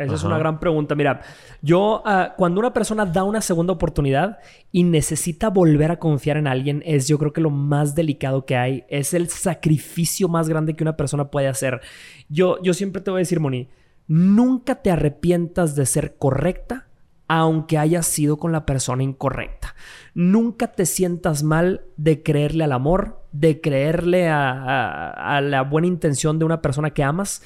[0.00, 0.94] Esa es una gran pregunta.
[0.94, 1.20] Mira,
[1.60, 4.38] yo ah, cuando una persona da una segunda oportunidad
[4.72, 8.56] y necesita volver a confiar en alguien, es yo creo que lo más delicado que
[8.56, 8.84] hay.
[8.88, 11.82] Es el sacrificio más grande que una persona puede hacer.
[12.30, 13.68] Yo, yo siempre te voy a decir, Moni,
[14.08, 16.86] nunca te arrepientas de ser correcta
[17.32, 19.76] aunque hayas sido con la persona incorrecta.
[20.14, 26.44] Nunca te sientas mal de creerle al amor, de creerle a la buena intención de
[26.44, 27.40] una persona que amas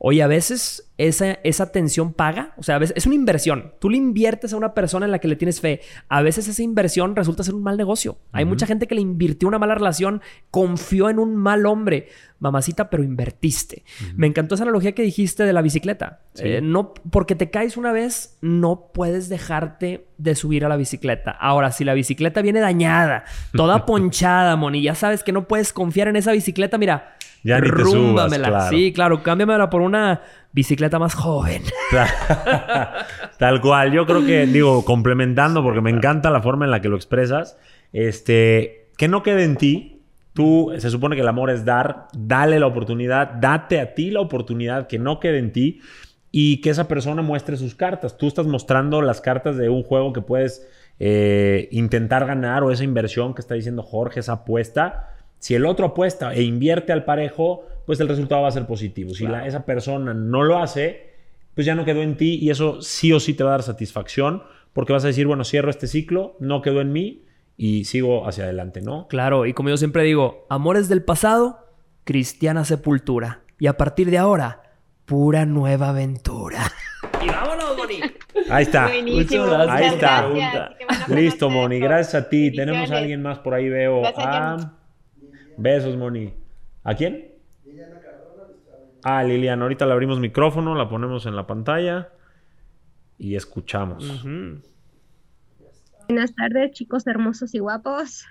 [0.00, 3.72] Oye, a veces esa, esa atención paga, o sea, a veces es una inversión.
[3.80, 5.80] Tú le inviertes a una persona en la que le tienes fe.
[6.08, 8.18] A veces esa inversión resulta ser un mal negocio.
[8.30, 10.22] Hay mucha gente que le invirtió una mala relación,
[10.52, 12.08] confió en un mal hombre.
[12.38, 13.82] Mamacita, pero invertiste.
[14.14, 16.20] Me encantó esa analogía que dijiste de la bicicleta.
[16.36, 21.32] Eh, no, porque te caes una vez, no puedes dejarte de subir a la bicicleta.
[21.32, 26.06] Ahora, si la bicicleta viene dañada, toda ponchada, Moni, ya sabes que no puedes confiar
[26.06, 28.68] en esa bicicleta, mira, ya ni te subas, claro.
[28.70, 31.62] Sí, claro, cámbiamela por una bicicleta más joven.
[33.38, 33.92] Tal cual.
[33.92, 37.58] Yo creo que, digo, complementando, porque me encanta la forma en la que lo expresas,
[37.92, 40.02] este, que no quede en ti.
[40.32, 44.20] Tú, se supone que el amor es dar, dale la oportunidad, date a ti la
[44.20, 45.80] oportunidad, que no quede en ti
[46.30, 48.16] y que esa persona muestre sus cartas.
[48.16, 50.64] Tú estás mostrando las cartas de un juego que puedes
[51.00, 55.86] eh, intentar ganar o esa inversión que está diciendo Jorge, esa apuesta si el otro
[55.86, 59.14] apuesta e invierte al parejo, pues el resultado va a ser positivo.
[59.14, 61.14] Si esa persona no lo hace,
[61.54, 63.62] pues ya no quedó en ti y eso sí o sí te va a dar
[63.62, 64.42] satisfacción
[64.72, 67.24] porque vas a decir, bueno, cierro este ciclo, no quedó en mí
[67.56, 69.08] y sigo hacia adelante, ¿no?
[69.08, 71.66] Claro, y como yo siempre digo, amores del pasado,
[72.04, 73.40] cristiana sepultura.
[73.58, 74.62] Y a partir de ahora,
[75.04, 76.60] pura nueva aventura.
[77.24, 78.00] y vámonos, Moni.
[78.50, 78.86] Ahí está.
[78.86, 80.28] Ahí está.
[81.08, 81.80] Listo, Moni.
[81.80, 82.52] Gracias a ti.
[82.52, 84.02] Tenemos a alguien más por ahí, veo.
[84.04, 84.77] a...
[85.58, 86.32] Besos, Moni.
[86.84, 87.32] ¿A quién?
[87.64, 88.44] Liliana Cardona.
[89.02, 89.64] Ah, Liliana.
[89.64, 92.10] Ahorita le abrimos micrófono, la ponemos en la pantalla
[93.18, 94.24] y escuchamos.
[96.08, 98.24] Buenas tardes, chicos hermosos y guapos.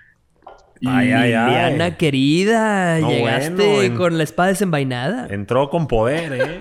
[0.86, 5.26] Ay, ay, Liliana querida, llegaste con la espada desenvainada.
[5.28, 6.60] Entró con poder, ¿eh?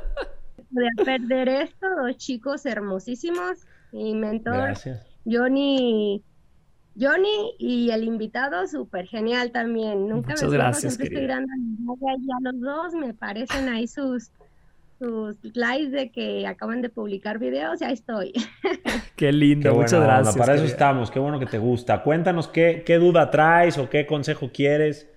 [0.70, 3.66] Voy a perder esto, dos chicos hermosísimos.
[3.90, 5.04] Mi mentor, Gracias.
[5.24, 6.22] Johnny
[6.98, 10.08] Johnny y el invitado, súper genial también.
[10.08, 14.30] Nunca Muchas me gracias, siempre estoy dando a los dos, me parecen ahí sus,
[14.98, 18.32] sus likes de que acaban de publicar videos y ahí estoy.
[19.16, 20.36] Qué lindo, muchas gracias.
[20.36, 22.02] para eso estamos, qué bueno que te gusta.
[22.02, 25.08] Cuéntanos qué, qué duda traes o qué consejo quieres.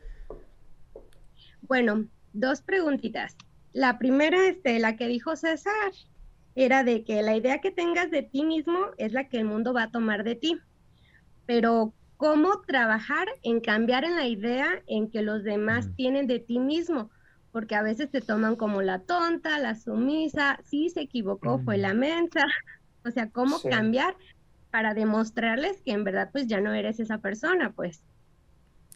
[1.62, 3.36] Bueno, dos preguntitas.
[3.74, 5.92] La primera, este, la que dijo César,
[6.56, 9.74] era de que la idea que tengas de ti mismo es la que el mundo
[9.74, 10.60] va a tomar de ti
[11.50, 16.60] pero cómo trabajar en cambiar en la idea en que los demás tienen de ti
[16.60, 17.10] mismo,
[17.52, 21.96] porque a veces te toman como la tonta, la sumisa, sí se equivocó, fue la
[21.96, 22.46] mensa,
[23.04, 24.16] o sea, cómo cambiar
[24.70, 28.04] para demostrarles que en verdad pues ya no eres esa persona, pues.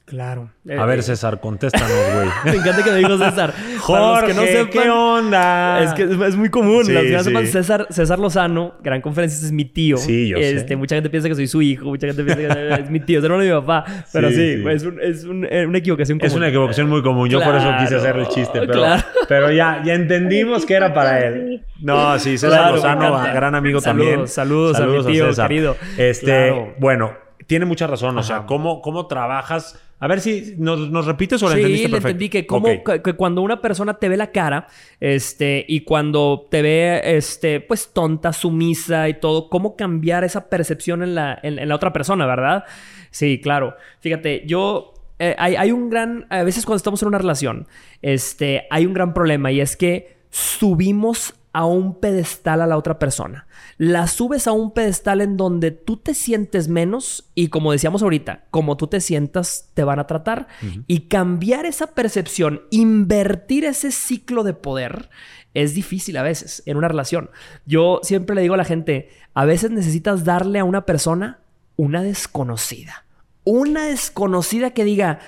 [0.05, 0.51] Claro.
[0.77, 2.27] a ver, eh, César, contéstanos, güey.
[2.53, 3.53] Me encanta que me dijo César.
[3.79, 5.81] Jorge, no sepan, ¿qué onda?
[5.81, 6.83] Es que es, muy común.
[6.83, 9.95] Sí, Las sepan, César, César Lozano, gran conferencista, es mi tío.
[9.95, 10.75] Sí, yo este, sé.
[10.75, 13.25] Mucha gente piensa que soy su hijo, mucha gente piensa que es mi tío, es
[13.25, 13.85] hermano de mi papá.
[14.11, 16.31] Pero sí, es, un, es un, eh, una equivocación común.
[16.31, 17.29] Es una equivocación muy común.
[17.29, 18.83] Yo por eso quise hacer el chiste, pero,
[19.29, 21.65] pero ya, ya entendimos que era para él.
[21.79, 24.27] No, sí, César Lozano, gran amigo también.
[24.27, 25.77] Saludos, saludos a mi tío, querido.
[25.97, 28.17] Este, bueno, tiene mucha razón.
[28.17, 32.07] O sea, ¿cómo, cómo trabajas a ver si nos, nos repites o lo entendiste perfecto.
[32.09, 34.67] entendí que, como, que, cuando una persona te ve la cara
[34.99, 41.03] este, y cuando te ve este, pues tonta, sumisa y todo, cómo cambiar esa percepción
[41.03, 42.65] en la, en, la otra persona, ¿verdad?
[43.11, 43.75] Sí, claro.
[44.01, 47.67] Fíjate, yo eh, hay, hay, un gran, a veces cuando estamos en una relación,
[48.01, 52.97] este, hay un gran problema y es que subimos a un pedestal a la otra
[52.97, 53.45] persona.
[53.77, 58.45] La subes a un pedestal en donde tú te sientes menos y como decíamos ahorita,
[58.49, 60.47] como tú te sientas, te van a tratar.
[60.87, 65.09] Y cambiar esa percepción, invertir ese ciclo de poder,
[65.53, 67.29] es difícil a veces en una relación.
[67.67, 71.39] Yo siempre le digo a la gente, a veces necesitas darle a una persona
[71.75, 73.05] una desconocida.
[73.43, 75.19] Una desconocida que diga,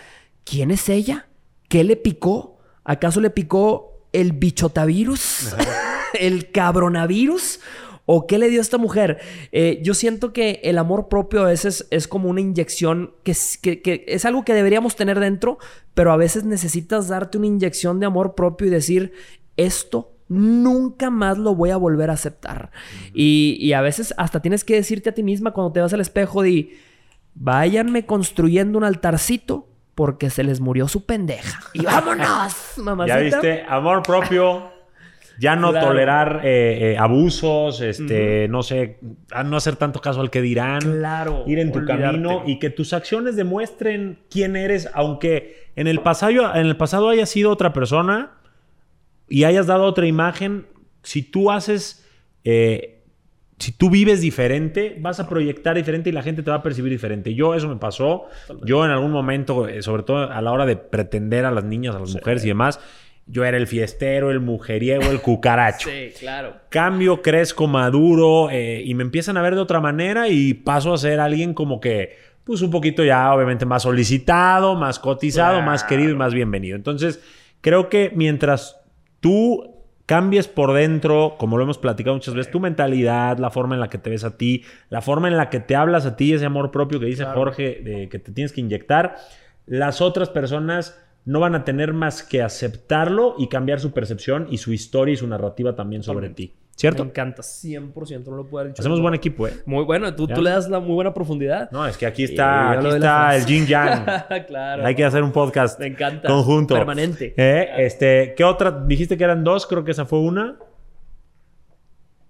[0.44, 1.28] ¿quién es ella?
[1.70, 2.58] ¿Qué le picó?
[2.84, 5.56] ¿Acaso le picó el bichotavirus,
[6.20, 7.60] el cabronavirus.
[8.08, 9.20] ¿O qué le dio a esta mujer?
[9.52, 14.26] Eh, yo siento que el amor propio a veces es como una inyección que es,
[14.26, 15.58] algo que deberíamos tener dentro,
[15.96, 19.14] pero a veces necesitas darte una inyección de amor propio y decir,
[19.58, 22.70] esto nunca más lo voy a volver a aceptar.
[23.12, 26.02] y, y, a veces hasta tienes que decirte a ti misma cuando te vas al
[26.02, 26.78] espejo de,
[27.34, 31.60] váyanme construyendo un altarcito porque se les murió su pendeja.
[31.74, 33.18] Y vámonos, mamacita.
[33.18, 34.72] Ya viste, amor propio,
[35.40, 39.00] ya no tolerar eh, eh, abusos, este, no sé,
[39.46, 40.80] no hacer tanto caso al que dirán.
[40.80, 41.44] Claro.
[41.48, 46.56] Ir en tu camino y que tus acciones demuestren quién eres, aunque en el pasado,
[46.56, 48.32] en el pasado hayas sido otra persona
[49.28, 50.68] y hayas dado otra imagen.
[51.04, 52.06] Si tú haces,
[52.44, 52.95] eh,
[53.58, 56.92] si tú vives diferente, vas a proyectar diferente y la gente te va a percibir
[56.92, 57.34] diferente.
[57.34, 58.26] Yo eso me pasó.
[58.64, 62.00] Yo en algún momento, sobre todo a la hora de pretender a las niñas, a
[62.00, 62.80] las mujeres y demás
[63.28, 65.90] yo era el fiestero, el mujeriego, el cucaracho.
[65.92, 66.56] sí, claro.
[66.70, 70.98] Cambio, crezco, maduro eh, y me empiezan a ver de otra manera y paso a
[70.98, 76.12] ser alguien como que, pues un poquito ya obviamente más solicitado, más cotizado, más querido
[76.12, 76.76] y más bienvenido.
[76.76, 77.20] Entonces,
[77.62, 78.80] creo que mientras
[79.20, 79.75] tú
[80.06, 83.90] cambies por dentro, como lo hemos platicado muchas veces, tu mentalidad, la forma en la
[83.90, 86.46] que te ves a ti, la forma en la que te hablas a ti, ese
[86.46, 89.16] amor propio que dice Jorge, de que te tienes que inyectar,
[89.66, 94.60] las otras personas no van a tener más que aceptarlo y cambiar su percepción y
[94.60, 96.54] su historia y su narrativa también sobre ti.
[96.76, 97.06] ¿Cierto?
[97.06, 98.82] Me encanta, 100%, no lo puedo decir.
[98.82, 99.54] Hacemos buen equipo, ¿eh?
[99.66, 101.72] Muy bueno, tú, tú, le das la muy buena profundidad.
[101.72, 104.06] No, es que aquí está, aquí está el Jin Yang.
[104.48, 104.86] claro.
[104.86, 106.28] Hay que hacer un podcast Me encanta.
[106.28, 106.76] conjunto.
[106.76, 107.34] Permanente.
[107.38, 107.70] ¿Eh?
[107.78, 108.72] Este, ¿Qué otra?
[108.72, 110.58] Dijiste que eran dos, creo que esa fue una.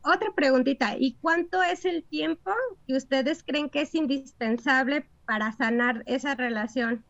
[0.03, 2.51] Otra preguntita, ¿y cuánto es el tiempo
[2.85, 7.03] que ustedes creen que es indispensable para sanar esa relación?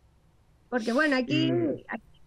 [0.69, 1.51] Porque bueno, aquí,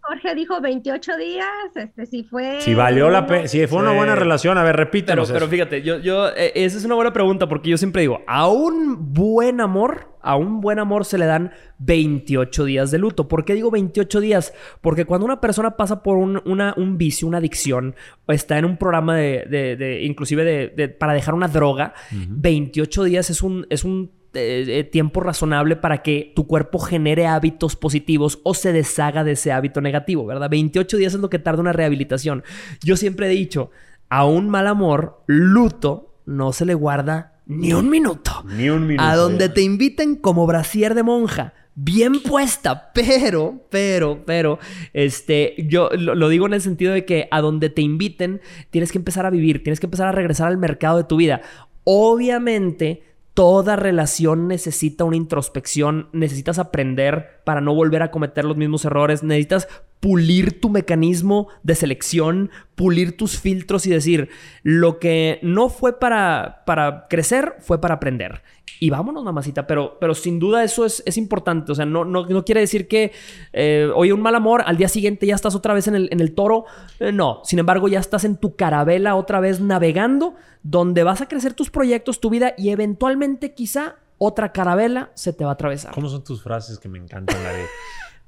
[0.08, 2.62] Jorge dijo 28 días, este sí fue...
[2.62, 5.24] Si valió la pena, si fue una buena relación, a ver, repítelo.
[5.24, 8.22] Pero, pero, fíjate, yo, yo, eh, esa es una buena pregunta porque yo siempre digo,
[8.26, 13.28] a un buen amor, a un buen amor se le dan 28 días de luto.
[13.28, 14.54] ¿Por qué digo 28 días?
[14.80, 17.94] Porque cuando una persona pasa por un, una, un vicio, una adicción,
[18.24, 23.04] o está en un programa de, de, de inclusive de, para dejar una droga, 28
[23.04, 28.40] días es un, es un eh, tiempo razonable para que tu cuerpo genere hábitos positivos
[28.42, 30.50] o se deshaga de ese hábito negativo, ¿verdad?
[30.50, 32.44] 28 días es lo que tarda una rehabilitación.
[32.82, 33.70] Yo siempre he dicho,
[34.08, 38.44] a un mal amor, luto, no se le guarda ni un minuto.
[38.46, 39.08] Ni un minuto.
[39.08, 41.54] A donde te inviten como brasier de monja.
[41.74, 44.58] Bien puesta, pero, pero, pero,
[44.92, 48.40] este, yo lo, lo, digo en el sentido de que a donde te inviten,
[48.70, 51.40] tienes que empezar a vivir, tienes que empezar a regresar al mercado de tu vida.
[51.84, 53.07] Obviamente,
[53.38, 59.22] Toda relación necesita una introspección, necesitas aprender para no volver a cometer los mismos errores,
[59.22, 59.68] necesitas
[60.00, 64.28] pulir tu mecanismo de selección, pulir tus filtros y decir,
[64.62, 68.42] lo que no fue para, para crecer fue para aprender.
[68.80, 71.72] Y vámonos, mamacita, pero, pero sin duda eso es, es importante.
[71.72, 73.12] O sea, no, no, no quiere decir que
[73.52, 76.20] eh, oye un mal amor, al día siguiente ya estás otra vez en el, en
[76.20, 76.64] el toro.
[77.00, 81.26] Eh, no, sin embargo, ya estás en tu carabela otra vez navegando, donde vas a
[81.26, 85.92] crecer tus proyectos, tu vida y eventualmente quizá otra carabela se te va a atravesar.
[85.92, 87.42] ¿Cómo son tus frases que me encantan?
[87.42, 87.64] La de,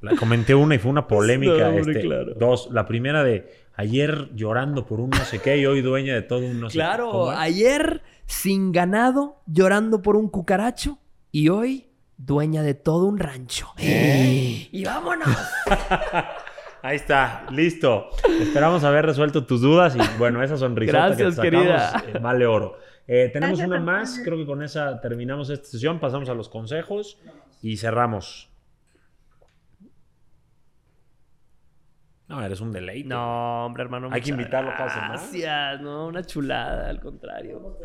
[0.00, 1.74] la comenté una y fue una polémica.
[1.76, 2.08] este,
[2.38, 6.22] Dos, la primera de ayer llorando por un no sé qué y hoy dueña de
[6.22, 6.78] todo un no sé qué.
[6.78, 10.98] Claro, ayer sin ganado, llorando por un cucaracho
[11.32, 13.68] y hoy dueña de todo un rancho.
[13.78, 14.68] ¿Eh?
[14.70, 15.28] Y vámonos.
[16.82, 18.08] Ahí está, listo.
[18.40, 22.02] Esperamos haber resuelto tus dudas y bueno, esa sonrisa Gracias, que querida.
[22.06, 22.78] Eh, vale oro.
[23.06, 27.18] Eh, tenemos una más, creo que con esa terminamos esta sesión, pasamos a los consejos
[27.60, 28.49] y cerramos.
[32.30, 33.08] No, eres un deleite.
[33.08, 34.08] No, hombre, hermano.
[34.12, 37.76] Hay que invitarlo para Gracias, no, una chulada, al contrario.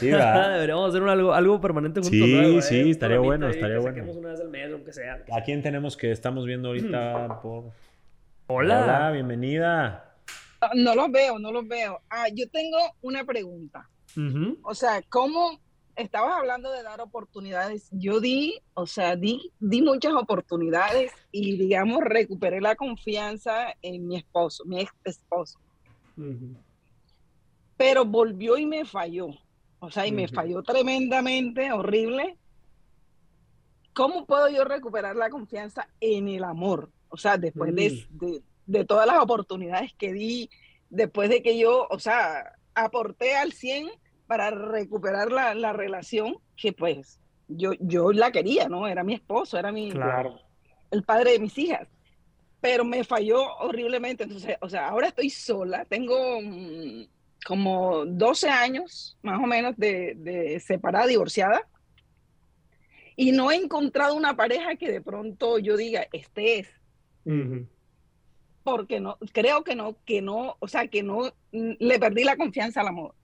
[0.00, 0.48] Sí, va.
[0.54, 2.18] Deberíamos hacer algo, algo permanente juntos.
[2.18, 2.90] Sí, sí, ¿eh?
[2.90, 4.10] estaría bueno, estaría bueno.
[4.10, 5.22] una vez al mes, aunque sea.
[5.30, 7.70] ¿A quién tenemos que estamos viendo ahorita por...
[8.48, 8.82] Hola.
[8.82, 10.16] Hola, bienvenida.
[10.74, 12.00] No los veo, no los veo.
[12.10, 13.88] Ah, yo tengo una pregunta.
[14.64, 15.60] O sea, ¿cómo
[15.96, 17.88] estabas hablando de dar oportunidades.
[17.90, 24.16] Yo di, o sea, di, di muchas oportunidades y, digamos, recuperé la confianza en mi
[24.16, 25.58] esposo, mi ex esposo.
[27.76, 29.28] Pero volvió y me falló.
[29.78, 32.38] O sea, y me falló tremendamente, horrible.
[33.92, 36.90] ¿Cómo puedo yo recuperar la confianza en el amor?
[37.08, 40.50] O sea, después de, de, de, todas las oportunidades que di,
[40.90, 43.88] después de que yo, o sea, aporté al 100
[44.26, 48.86] para recuperar la, la, relación que pues yo, yo la quería, ¿no?
[48.86, 50.40] Era mi esposo, era mi, claro.
[50.90, 51.88] el padre de mis hijas.
[52.60, 54.24] pero me falló horriblemente.
[54.24, 57.06] Entonces, o sea, ahora estoy sola, tengo mm,
[57.46, 61.66] como 12 años más o menos de, separada, divorciada,
[63.14, 66.68] y no he encontrado una pareja que de pronto yo diga, este es.
[68.62, 72.36] Porque no, creo que no, que no, o sea, que no mm, le perdí la
[72.36, 73.14] confianza al amor.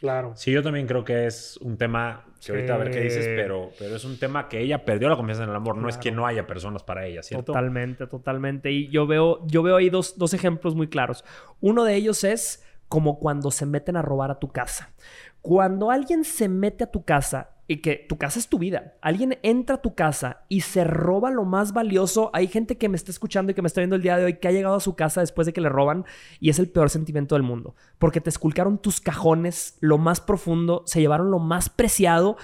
[0.00, 0.32] Claro.
[0.36, 3.70] Sí, yo también creo que es un tema, que ahorita a ver qué dices, pero,
[3.78, 6.12] pero es un tema que ella perdió la confianza en el amor, no es que
[6.12, 7.52] no haya personas para ella, ¿cierto?
[7.52, 8.70] Totalmente, totalmente.
[8.70, 11.24] Y yo veo, yo veo ahí dos, dos ejemplos muy claros.
[11.60, 14.90] Uno de ellos es como cuando se meten a robar a tu casa.
[15.42, 18.94] Cuando alguien se mete a tu casa y que tu casa es tu vida.
[19.02, 22.30] Alguien entra a tu casa y se roba lo más valioso.
[22.32, 24.34] Hay gente que me está escuchando y que me está viendo el día de hoy
[24.38, 26.06] que ha llegado a su casa después de que le roban
[26.40, 27.76] y es el peor sentimiento del mundo.
[27.98, 32.38] Porque te esculcaron tus cajones, lo más profundo, se llevaron lo más preciado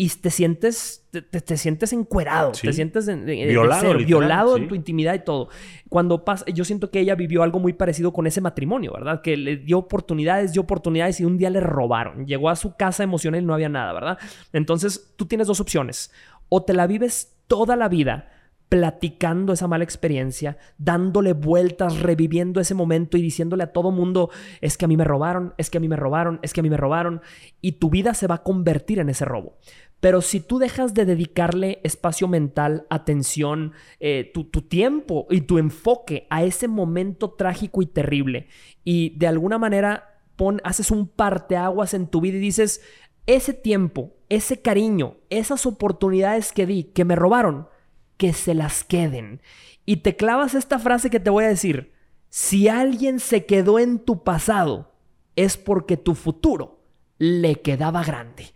[0.00, 5.50] y te sientes, te, sientes encuerado, te sientes violado, violado en tu intimidad y todo.
[5.90, 9.20] Cuando pasa, yo siento que ella vivió algo muy parecido con ese matrimonio, ¿verdad?
[9.20, 12.24] Que le dio oportunidades, dio oportunidades y un día le robaron.
[12.24, 14.18] Llegó a su casa emocional y no había nada, ¿verdad?
[14.54, 16.10] Entonces tú tienes dos opciones.
[16.48, 18.30] O te la vives toda la vida
[18.70, 24.78] platicando esa mala experiencia, dándole vueltas, reviviendo ese momento y diciéndole a todo mundo, es
[24.78, 26.70] que a mí me robaron, es que a mí me robaron, es que a mí
[26.70, 27.20] me robaron,
[27.60, 29.58] y tu vida se va a convertir en ese robo.
[30.00, 36.26] Pero si tú dejas de dedicarle espacio mental, atención, eh, tu, tiempo y tu enfoque
[36.30, 38.48] a ese momento trágico y terrible,
[38.82, 40.06] y de alguna manera
[40.64, 42.80] haces un parteaguas en tu vida y dices,
[43.26, 47.68] ese tiempo, ese cariño, esas oportunidades que di, que me robaron,
[48.16, 49.42] que se las queden.
[49.84, 51.92] Y te clavas esta frase que te voy a decir,
[52.30, 54.94] si alguien se quedó en tu pasado,
[55.36, 56.79] es porque tu futuro
[57.20, 58.46] le quedaba grande.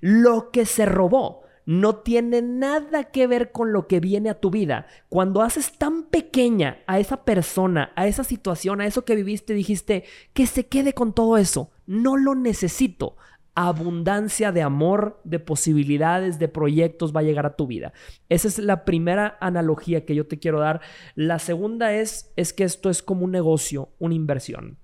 [0.00, 4.50] Lo que se robó no tiene nada que ver con lo que viene a tu
[4.50, 4.86] vida.
[5.10, 10.04] Cuando haces tan pequeña a esa persona, a esa situación, a eso que viviste, dijiste
[10.32, 11.70] que se quede con todo eso.
[11.86, 13.16] No lo necesito.
[13.54, 17.92] Abundancia de amor, de posibilidades, de proyectos va a llegar a tu vida.
[18.30, 20.80] Esa es la primera analogía que yo te quiero dar.
[21.14, 24.78] La segunda es, es que esto es como un negocio, una inversión.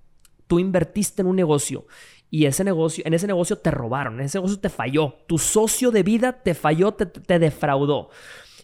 [0.47, 1.87] Tú invertiste en un negocio
[2.31, 5.90] y ese negocio, en ese negocio te robaron, en ese negocio te falló, tu socio
[5.90, 8.11] de vida te falló, te, defraudó.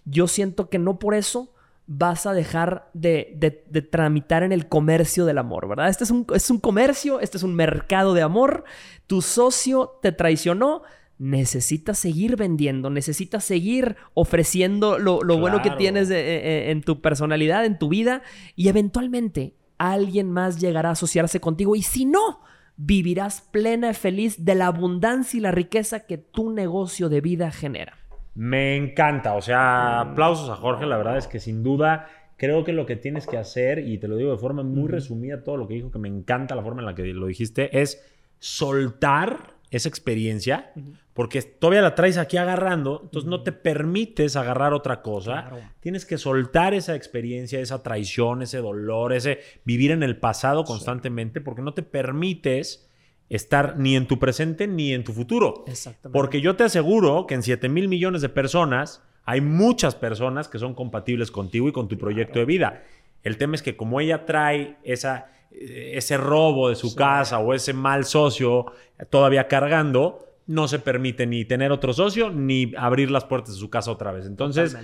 [0.05, 1.53] Yo siento que no por eso
[1.89, 5.89] vas a dejar de, tramitar en el comercio del amor, ¿verdad?
[5.89, 8.65] Este es un, es un comercio, este es un mercado de amor,
[9.09, 10.83] tu socio te traicionó,
[11.19, 17.65] necesitas seguir vendiendo, necesitas seguir ofreciendo lo, bueno que tienes e, e, en tu personalidad,
[17.65, 18.23] en tu vida,
[18.55, 22.46] y eventualmente alguien más llegará a asociarse contigo, y si no,
[22.77, 27.51] vivirás plena y feliz de la abundancia y la riqueza que tu negocio de vida
[27.51, 27.95] genera.
[28.35, 32.73] Me encanta, o sea, aplausos a Jorge, la verdad es que sin duda creo que
[32.73, 35.67] lo que tienes que hacer, y te lo digo de forma muy resumida, todo lo
[35.67, 38.05] que dijo, que me encanta la forma en la que lo dijiste, es
[38.39, 40.73] soltar esa experiencia,
[41.17, 45.51] porque todavía la traes aquí agarrando, entonces no te permites agarrar otra cosa.
[45.81, 51.41] Tienes que soltar esa experiencia, esa traición, ese dolor, ese vivir en el pasado constantemente,
[51.41, 52.91] porque no te permites
[53.31, 55.65] estar ni en tu presente ni en tu futuro.
[56.13, 60.59] Porque yo te aseguro que en 7 mil millones de personas hay muchas personas que
[60.59, 62.85] son compatibles contigo y con tu proyecto de vida.
[63.23, 67.73] El tema es que como ella trae esa ese robo de su casa o ese
[67.73, 68.67] mal socio
[69.11, 73.71] todavía cargando, no se permite ni tener otro socio ni abrir las puertas de su
[73.71, 74.27] casa otra vez.
[74.27, 74.77] Entonces,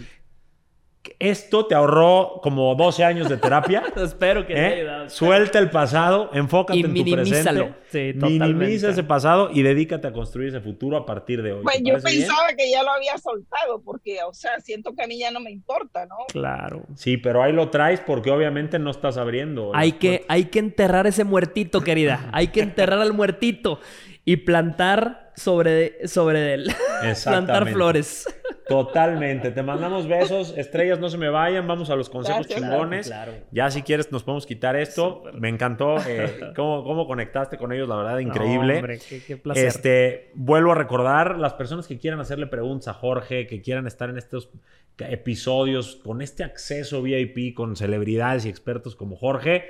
[1.18, 3.82] esto te ahorró como 12 años de terapia.
[3.96, 4.80] Espero que te haya ¿Eh?
[4.80, 5.10] ayudado.
[5.10, 7.74] Suelta el pasado, enfócate en tu presente.
[7.88, 11.62] Sí, minimiza ese pasado y dedícate a construir ese futuro a partir de hoy.
[11.62, 15.18] Pues yo pensaba que ya lo había soltado porque, o sea, siento que a mí
[15.18, 16.16] ya no me importa, ¿no?
[16.28, 16.84] Claro.
[16.94, 19.72] Sí, pero ahí lo traes porque obviamente no estás abriendo.
[19.74, 22.28] Hay que, hay que enterrar ese muertito, querida.
[22.32, 23.80] hay que enterrar al muertito
[24.24, 26.72] y plantar sobre, sobre él.
[27.24, 28.26] plantar flores.
[28.68, 29.50] Totalmente.
[29.50, 30.54] Te mandamos besos.
[30.56, 31.66] Estrellas, no se me vayan.
[31.66, 33.12] Vamos a los consejos chingones.
[33.50, 35.24] Ya si quieres nos podemos quitar esto.
[35.34, 37.88] Me encantó eh, cómo, conectaste con ellos.
[37.88, 38.76] La verdad, increíble.
[38.76, 39.66] hombre, qué, placer.
[39.66, 44.08] Este, vuelvo a recordar, las personas que quieran hacerle preguntas a Jorge, que quieran estar
[44.08, 44.50] en estos
[44.98, 49.64] episodios con este acceso VIP con celebridades y expertos como Jorge,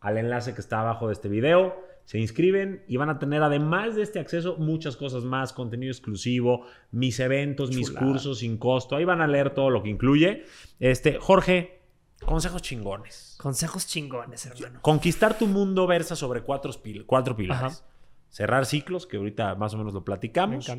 [0.00, 3.96] al enlace que está abajo de este video se inscriben y van a tener, además
[3.96, 8.94] de este acceso, muchas cosas más, contenido exclusivo, mis eventos, mis cursos sin costo.
[8.94, 10.44] Ahí van a leer todo lo que incluye.
[10.78, 11.80] Este, Jorge,
[12.24, 13.36] consejos chingones.
[13.40, 14.78] Consejos chingones, hermano.
[14.82, 16.70] Conquistar tu mundo versa sobre cuatro,
[17.06, 17.84] cuatro pilares.
[18.28, 20.70] Cerrar ciclos, que ahorita más o menos lo platicamos.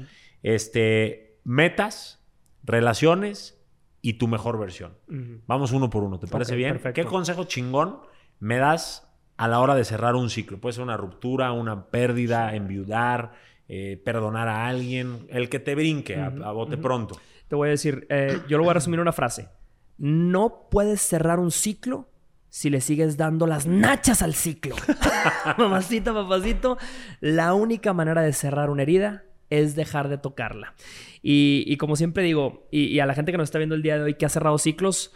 [0.43, 2.25] Este, metas,
[2.63, 3.61] relaciones
[4.01, 4.97] y tu mejor versión.
[5.45, 6.79] Vamos uno por uno, ¿te parece bien?
[6.93, 7.99] ¿Qué consejo chingón
[8.39, 9.06] me das
[9.37, 10.59] a la hora de cerrar un ciclo?
[10.59, 13.33] Puede ser una ruptura, una pérdida, enviudar,
[13.69, 17.19] eh, perdonar a alguien, el que te brinque a, bote pronto.
[17.47, 19.49] Te voy a decir, eh, yo lo voy a resumir en una frase.
[19.97, 22.09] No puedes cerrar un ciclo
[22.49, 24.75] si le sigues dando las nachas al ciclo.
[25.57, 26.77] Mamacito, papacito,
[27.19, 30.73] la única manera de cerrar una herida es dejar de tocarla.
[31.21, 34.03] Y, como siempre digo, y, a la gente que nos está viendo el día de
[34.03, 35.13] hoy que ha cerrado ciclos,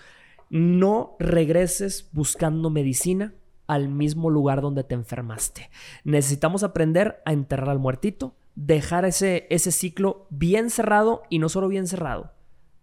[0.49, 3.33] no regreses buscando medicina
[3.71, 5.69] al mismo lugar donde te enfermaste.
[6.03, 11.69] Necesitamos aprender a enterrar al muertito, dejar ese, ese ciclo bien cerrado y no solo
[11.69, 12.33] bien cerrado,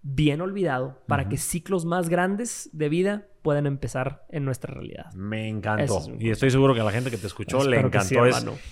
[0.00, 5.12] bien olvidado, para que ciclos más grandes de vida puedan empezar en nuestra realidad.
[5.12, 6.06] Me encantó.
[6.18, 8.24] y estoy seguro que a la gente que te escuchó le encantó.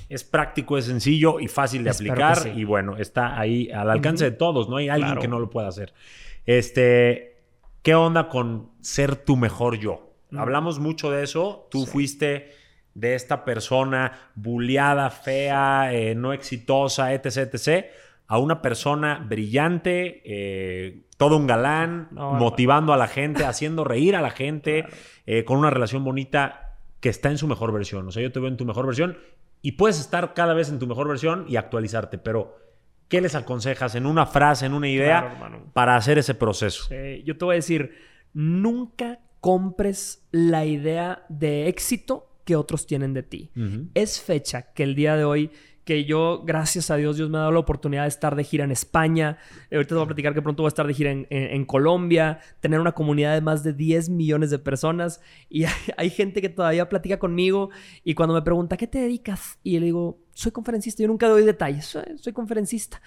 [0.08, 2.50] es, práctico, es sencillo y fácil de aplicar.
[2.56, 4.70] Y bueno, está ahí al alcance de todos.
[4.70, 5.92] No hay alguien que no lo pueda hacer.
[6.46, 7.42] Este,
[7.82, 10.06] ¿qué onda con ser tu mejor yo?
[10.34, 11.68] Hablamos mucho de eso.
[11.70, 12.52] Tú fuiste
[12.94, 17.86] de esta persona bulliada, fea, eh, no exitosa, etc, etc
[18.28, 24.20] a una persona brillante, eh, todo un galán, motivando a la gente, haciendo reír a
[24.20, 24.86] la gente,
[25.26, 28.08] eh, con una relación bonita que está en su mejor versión.
[28.08, 29.16] O sea, yo te veo en tu mejor versión
[29.62, 32.56] y puedes estar cada vez en tu mejor versión y actualizarte, pero
[33.08, 36.88] ¿qué les aconsejas en una frase, en una idea para hacer ese proceso?
[37.24, 37.94] yo te voy a decir,
[38.34, 43.52] nunca compres la idea de éxito que otros tienen de ti.
[43.94, 45.52] Es fecha que el día de hoy
[45.84, 48.64] que yo, gracias a Dios, Dios me ha dado la oportunidad de estar de gira
[48.64, 49.38] en España.
[49.70, 52.80] Ahorita te voy a platicar que pronto voy a estar de gira en, Colombia, tener
[52.80, 55.20] una comunidad de más de 10 millones de personas.
[55.48, 55.62] Y
[55.96, 57.70] hay, gente que todavía platica conmigo
[58.02, 59.60] y cuando me pregunta, ¿qué te dedicas?
[59.62, 61.04] Y le digo, soy conferencista.
[61.04, 63.00] Yo nunca doy detalles, soy, soy conferencista.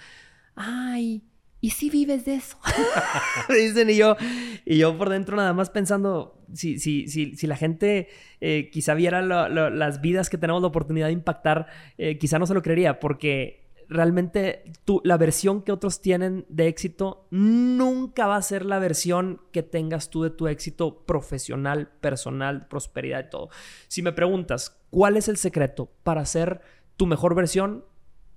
[0.54, 1.22] Ay,
[1.60, 2.58] ¿y si vives de eso?
[3.48, 4.16] dicen y yo,
[4.64, 8.08] y yo por dentro nada más pensando, si, si, si, si la gente
[8.40, 11.66] eh, quizá viera las vidas que tenemos la oportunidad de impactar,
[11.98, 14.62] eh, quizá no se lo creería, porque realmente
[15.02, 20.10] la versión que otros tienen de éxito nunca va a ser la versión que tengas
[20.10, 23.50] tú de tu éxito profesional, personal, prosperidad y todo.
[23.88, 26.60] Si me preguntas, ¿cuál es el secreto para ser
[26.96, 27.84] tu mejor versión?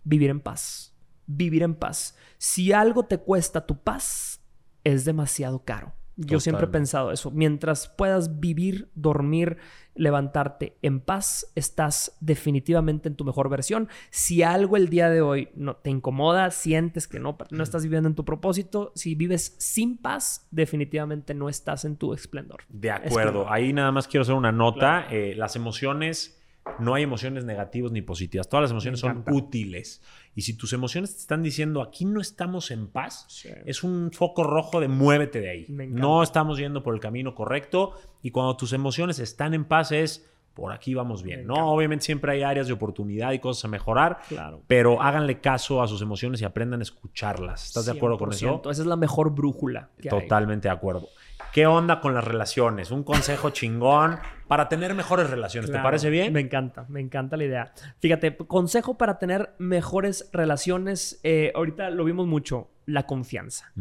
[0.03, 0.92] Vivir en paz
[1.27, 2.17] vivir en paz.
[2.37, 4.41] Si algo te cuesta tu paz,
[4.83, 5.93] es demasiado caro.
[6.15, 7.31] Yo siempre he pensado eso.
[7.31, 9.57] Mientras puedas vivir, dormir,
[9.95, 13.89] levantarte en paz, estás definitivamente en tu mejor versión.
[14.11, 18.09] Si algo el día de hoy no te incomoda, sientes que no, no estás viviendo
[18.09, 22.61] en tu propósito, si vives sin paz, definitivamente no estás en tu esplendor.
[22.69, 23.51] De acuerdo.
[23.51, 25.07] Ahí nada más quiero hacer una nota.
[25.09, 26.39] Eh, las emociones,
[26.79, 28.49] no hay emociones negativas ni positivas.
[28.49, 30.01] Todas las emociones son útiles.
[30.35, 33.27] Y si tus emociones te están diciendo aquí no estamos en paz,
[33.65, 35.65] es un foco rojo de muévete de ahí.
[35.69, 40.29] No estamos yendo por el camino correcto y cuando tus emociones están en paz es
[40.53, 41.71] por aquí vamos bien, ¿no?
[41.71, 44.61] Obviamente siempre hay áreas de oportunidad y cosas a mejorar, claro.
[44.67, 47.65] pero háganle caso a sus emociones y aprendan a escucharlas.
[47.65, 48.61] ¿Estás de acuerdo con eso?
[48.69, 49.89] Esa es la mejor brújula.
[50.07, 51.09] Totalmente de acuerdo.
[51.53, 52.89] ¿Qué onda con las relaciones?
[52.89, 54.17] Un consejo chingón
[54.47, 55.71] para tener mejores relaciones.
[55.71, 56.33] ¿Te parece bien?
[56.33, 57.73] Me encanta, me encanta la idea.
[57.99, 61.19] Fíjate, consejo para tener mejores relaciones.
[61.21, 63.71] Eh, ahorita lo vimos mucho, la confianza.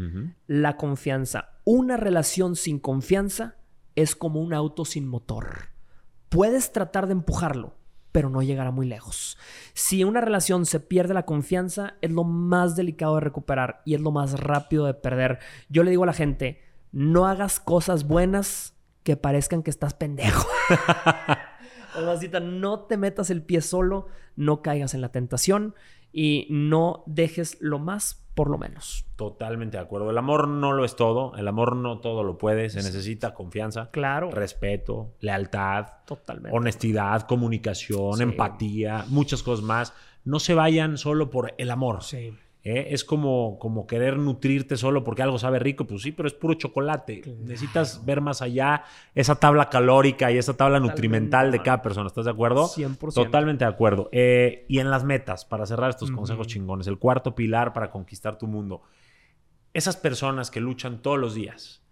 [0.46, 1.48] La confianza.
[1.64, 3.56] Una relación sin confianza
[3.96, 5.70] es como un auto sin motor.
[6.28, 7.78] Puedes tratar de empujarlo,
[8.12, 9.38] pero no llegará muy lejos.
[9.72, 14.02] Si una relación se pierde la confianza, es lo más delicado de recuperar y es
[14.02, 15.38] lo más rápido de perder.
[15.70, 20.48] Yo le digo a la gente, no hagas cosas buenas que parezcan que estás pendejo.
[22.42, 24.06] no te metas el pie solo,
[24.36, 25.74] no caigas en la tentación
[26.12, 29.06] y no dejes lo más por lo menos.
[29.16, 30.10] Totalmente de acuerdo.
[30.10, 33.90] El amor no lo es todo, el amor no todo lo puede, se necesita confianza,
[33.90, 34.30] claro.
[34.30, 36.56] respeto, lealtad, Totalmente.
[36.56, 39.92] honestidad, comunicación, empatía, muchas cosas más.
[40.24, 42.02] No se vayan solo por el amor.
[42.02, 42.32] Sí.
[42.64, 42.88] ¿Eh?
[42.90, 46.54] Es como, como querer nutrirte solo porque algo sabe rico, pues sí, pero es puro
[46.54, 47.22] chocolate.
[47.40, 48.84] Necesitas ver más allá
[49.14, 52.06] esa tabla calórica y esa tabla nutrimental de cada persona.
[52.06, 52.68] ¿Estás de acuerdo?
[52.68, 53.12] 100%.
[53.12, 54.08] Totalmente de acuerdo.
[54.12, 58.38] Eh, y en las metas, para cerrar estos consejos chingones, el cuarto pilar para conquistar
[58.38, 58.82] tu mundo.
[59.74, 61.82] Esas personas que luchan todos los días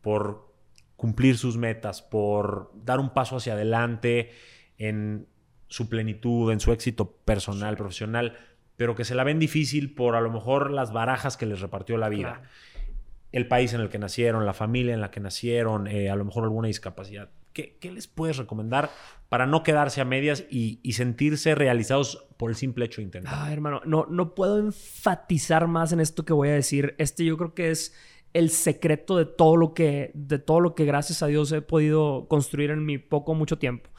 [0.00, 0.50] por
[0.96, 4.32] cumplir sus metas, por dar un paso hacia adelante
[4.76, 5.28] en
[5.68, 8.36] su plenitud, en su éxito personal, profesional
[8.80, 11.98] pero que se la ven difícil por a lo mejor las barajas que les repartió
[11.98, 12.40] la vida.
[13.30, 16.24] El país en el que nacieron, la familia en la que nacieron, eh, a lo
[16.24, 17.28] mejor alguna discapacidad.
[17.52, 18.88] ¿Qué, les puedes recomendar
[19.28, 23.34] para no quedarse a medias y, sentirse realizados por el simple hecho de intentar?
[23.36, 26.94] Ah, hermano, no, no puedo enfatizar más en esto que voy a decir.
[26.96, 27.94] Este yo creo que es
[28.32, 32.28] el secreto de todo lo que, de todo lo que gracias a Dios he podido
[32.28, 33.90] construir en mi poco mucho tiempo.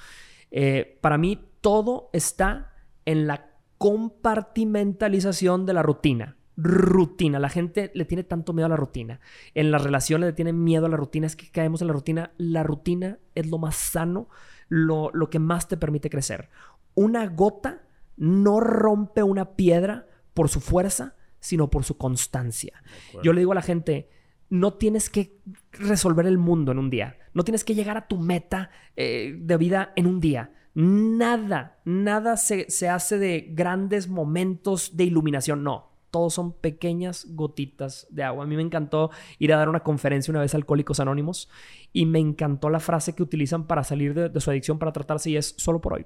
[0.50, 2.74] Eh, para mí todo está
[3.06, 3.51] en la
[3.82, 6.38] compartimentalización de la rutina.
[6.56, 7.40] Rutina.
[7.40, 9.20] La gente le tiene tanto miedo a la rutina.
[9.56, 11.26] En las relaciones le tienen miedo a la rutina.
[11.26, 12.32] Es que caemos en la rutina.
[12.38, 14.30] La rutina es lo más sano,
[14.70, 16.52] lo, lo que más te permite crecer.
[16.94, 17.82] Una gota
[18.18, 20.06] no rompe una piedra
[20.36, 22.84] por su fuerza, sino por su constancia.
[23.24, 24.12] Yo le digo a la gente,
[24.52, 25.40] no tienes que
[25.72, 27.18] resolver el mundo en un día.
[27.34, 30.52] No tienes que llegar a tu meta eh, de vida en un día.
[30.74, 35.64] Nada, nada se, se hace de grandes momentos de iluminación.
[35.64, 38.44] No, todos son pequeñas gotitas de agua.
[38.44, 41.50] A mí me encantó ir a dar una conferencia una vez a Alcohólicos Anónimos
[41.94, 45.38] y me encantó la frase que utilizan para salir de, su adicción, para tratarse y
[45.38, 46.06] es solo por hoy.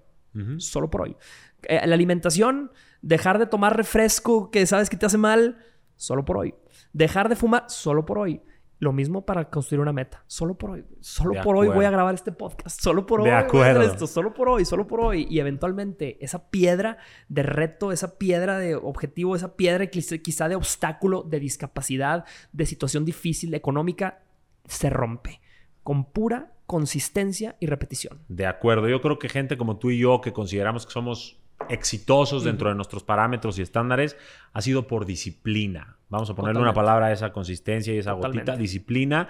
[0.58, 1.16] Solo por hoy.
[1.64, 2.70] Eh, la alimentación,
[3.02, 5.60] dejar de tomar refresco que sabes que te hace mal,
[5.96, 6.54] solo por hoy.
[6.92, 8.42] Dejar de fumar solo por hoy.
[8.80, 10.24] Lo mismo para construir una meta.
[10.28, 10.86] Solo por hoy.
[11.00, 12.80] Solo por hoy voy a grabar este podcast.
[12.84, 14.08] Solo por hoy voy a hacer esto.
[14.08, 15.28] Solo por hoy, solo por hoy.
[15.30, 16.98] Y eventualmente esa piedra
[17.30, 23.06] de reto, esa piedra de objetivo, esa piedra quizá de obstáculo, de discapacidad, de situación
[23.06, 24.24] difícil, económica,
[24.66, 25.42] se rompe.
[25.84, 28.24] Con pura consistencia y repetición.
[28.28, 28.90] De acuerdo.
[28.90, 31.40] Yo creo que gente como tú y yo que consideramos que somos
[31.70, 34.18] exitosos dentro de nuestros parámetros y estándares
[34.54, 35.98] ha sido por disciplina.
[36.10, 39.30] Vamos a ponerle una palabra a esa consistencia y esa gotita, disciplina.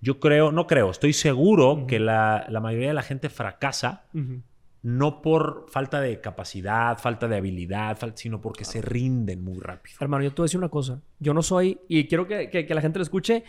[0.00, 4.04] Yo creo, no creo, estoy seguro que la, mayoría de la gente fracasa
[4.82, 9.96] no por falta de capacidad, falta de habilidad, sino porque se rinden muy rápido.
[10.00, 11.00] Hermano, yo te voy a decir una cosa.
[11.18, 13.44] Yo no soy, y quiero que, que la gente lo escuche,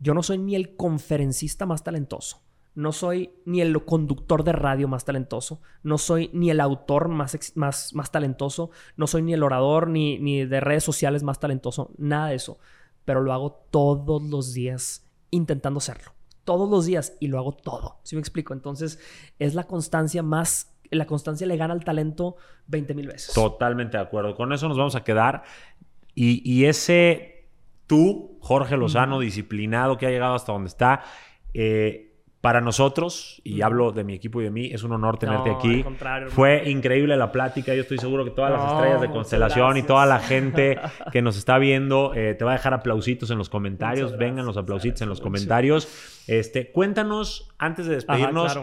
[0.00, 2.42] yo no soy ni el conferencista más talentoso.
[2.74, 7.36] No soy ni el conductor de radio más talentoso, no soy ni el autor más,
[7.56, 11.90] más, más talentoso, no soy ni el orador ni, ni de redes sociales más talentoso,
[11.98, 12.58] nada de eso.
[13.04, 16.12] Pero lo hago todos los días intentando hacerlo.
[16.44, 17.98] Todos los días y lo hago todo.
[18.02, 18.52] ¿Sí me explico?
[18.52, 18.98] Entonces
[19.38, 22.36] es la constancia más la constancia le gana al talento
[22.66, 23.32] 20 mil veces.
[23.32, 24.34] Totalmente de acuerdo.
[24.34, 25.44] Con eso nos vamos a quedar.
[26.14, 27.48] Y, y ese
[27.90, 31.02] tú, Jorge Lozano, disciplinado, que ha llegado hasta donde está,
[31.54, 32.09] eh,
[32.40, 35.84] para nosotros, y hablo de mi equipo y de mí, es un honor tenerte aquí.
[36.28, 37.74] Fue increíble la plática.
[37.74, 40.78] Yo estoy seguro que todas las estrellas de constelación y toda la gente
[41.12, 44.16] que nos está viendo eh, te va a dejar aplausitos en los comentarios.
[44.16, 46.22] Vengan los aplausitos en los comentarios.
[46.26, 48.58] Este, cuéntanos, antes de despedirnos.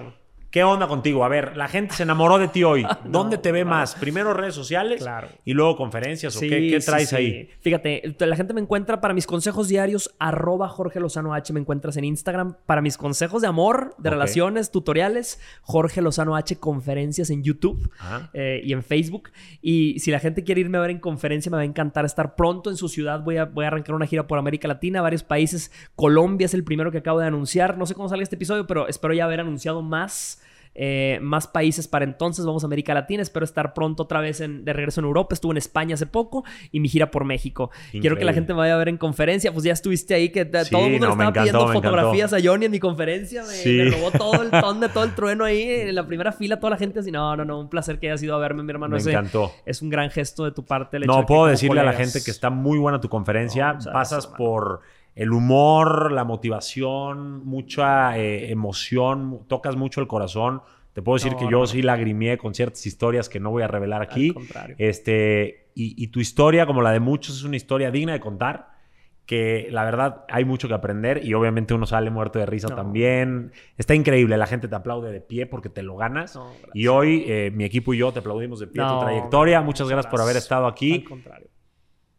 [0.58, 1.24] ¿Qué onda contigo?
[1.24, 2.84] A ver, la gente se enamoró de ti hoy.
[3.06, 3.94] ¿Dónde te ve más?
[3.94, 5.06] Primero redes sociales
[5.46, 7.48] y luego conferencias o qué, traes ahí.
[7.60, 11.96] Fíjate, la gente me encuentra para mis consejos diarios, arroba Jorge Lozano H, me encuentras
[11.98, 12.56] en Instagram.
[12.66, 17.92] Para mis consejos de amor, de relaciones, tutoriales, Jorge Lozano H, conferencias en YouTube
[18.34, 19.30] eh, y en Facebook.
[19.62, 22.34] Y si la gente quiere irme a ver en conferencia, me va a encantar estar
[22.36, 23.24] pronto en su ciudad.
[23.24, 25.72] Voy a, voy a arrancar una gira por América Latina, varios países.
[25.96, 27.78] Colombia es el primero que acabo de anunciar.
[27.78, 30.42] No sé cómo sale este episodio, pero espero ya haber anunciado más.
[30.80, 32.46] Eh, más países para entonces.
[32.46, 33.24] Vamos a América Latina.
[33.24, 35.34] Espero estar pronto otra vez de regreso en Europa.
[35.34, 37.72] Estuve en España hace poco y mi gira por México.
[37.92, 39.52] Quiero que la gente me vaya a ver en conferencia.
[39.52, 42.80] Pues ya estuviste ahí, que todo el mundo estaba pidiendo fotografías a Johnny en mi
[42.80, 43.44] conferencia.
[43.66, 46.60] Me, robó todo el ton de todo el trueno ahí en la primera fila.
[46.60, 47.60] Toda la gente así, no, no, no.
[47.60, 48.96] Un placer que hayas ido a verme, mi hermano.
[48.96, 49.52] Me encantó.
[49.66, 51.00] Es un gran gesto de tu parte.
[51.00, 53.80] no, puedo decirle a la gente que está muy buena tu conferencia.
[53.92, 54.82] Pasas por
[55.18, 60.62] el humor, la motivación, mucha eh, emoción, tocas mucho el corazón.
[60.94, 64.04] Te puedo decir que yo sí lagrimié con ciertas historias que no voy a revelar
[64.04, 64.36] aquí.
[64.78, 68.78] Este, y, tu historia, como la de muchos, es una historia digna de contar.
[69.26, 73.52] Que la verdad hay mucho que aprender y obviamente uno sale muerto de risa también.
[73.76, 76.40] Está increíble, la gente te aplaude de pie porque te lo ganas.
[76.74, 79.62] y hoy eh, mi equipo y yo te aplaudimos de pie tu trayectoria.
[79.62, 81.06] Muchas gracias, por haber estado aquí.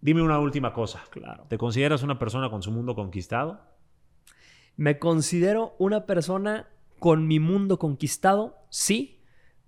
[0.00, 1.02] Dime una última cosa.
[1.10, 1.44] Claro.
[1.48, 3.60] ¿Te consideras una persona con su mundo conquistado?
[4.76, 6.68] Me considero una persona
[6.98, 9.22] con mi mundo conquistado, sí,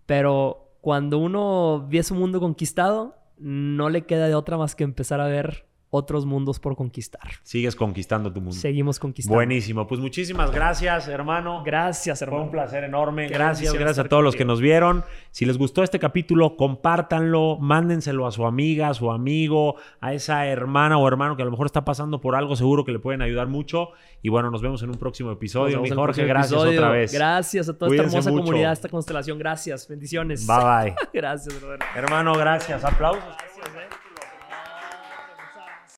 [0.06, 5.20] pero cuando uno ve su mundo conquistado, no le queda de otra más que empezar
[5.20, 7.28] a ver otros mundos por conquistar.
[7.42, 8.56] Sigues conquistando tu mundo.
[8.56, 9.34] Seguimos conquistando.
[9.34, 9.86] Buenísimo.
[9.88, 11.62] Pues muchísimas gracias, hermano.
[11.64, 12.42] Gracias, hermano.
[12.42, 13.28] Fue un placer enorme.
[13.28, 15.04] gracias, gracias a todos los que nos vieron.
[15.32, 20.46] Si les gustó este capítulo, compártanlo, mándenselo a su amiga, a su amigo, a esa
[20.46, 23.20] hermana o hermano que a lo mejor está pasando por algo, seguro que le pueden
[23.20, 23.90] ayudar mucho.
[24.22, 25.80] Y bueno, nos vemos en un próximo episodio.
[25.80, 27.12] Mi Jorge, gracias otra vez.
[27.12, 29.38] Gracias a toda esta hermosa comunidad, esta constelación.
[29.38, 29.88] Gracias.
[29.88, 30.46] Bendiciones.
[30.46, 30.94] Bye bye.
[31.12, 31.54] gracias,
[31.96, 32.84] Hermano, gracias.
[32.84, 33.24] Aplausos.
[33.24, 34.09] Gracias, eh.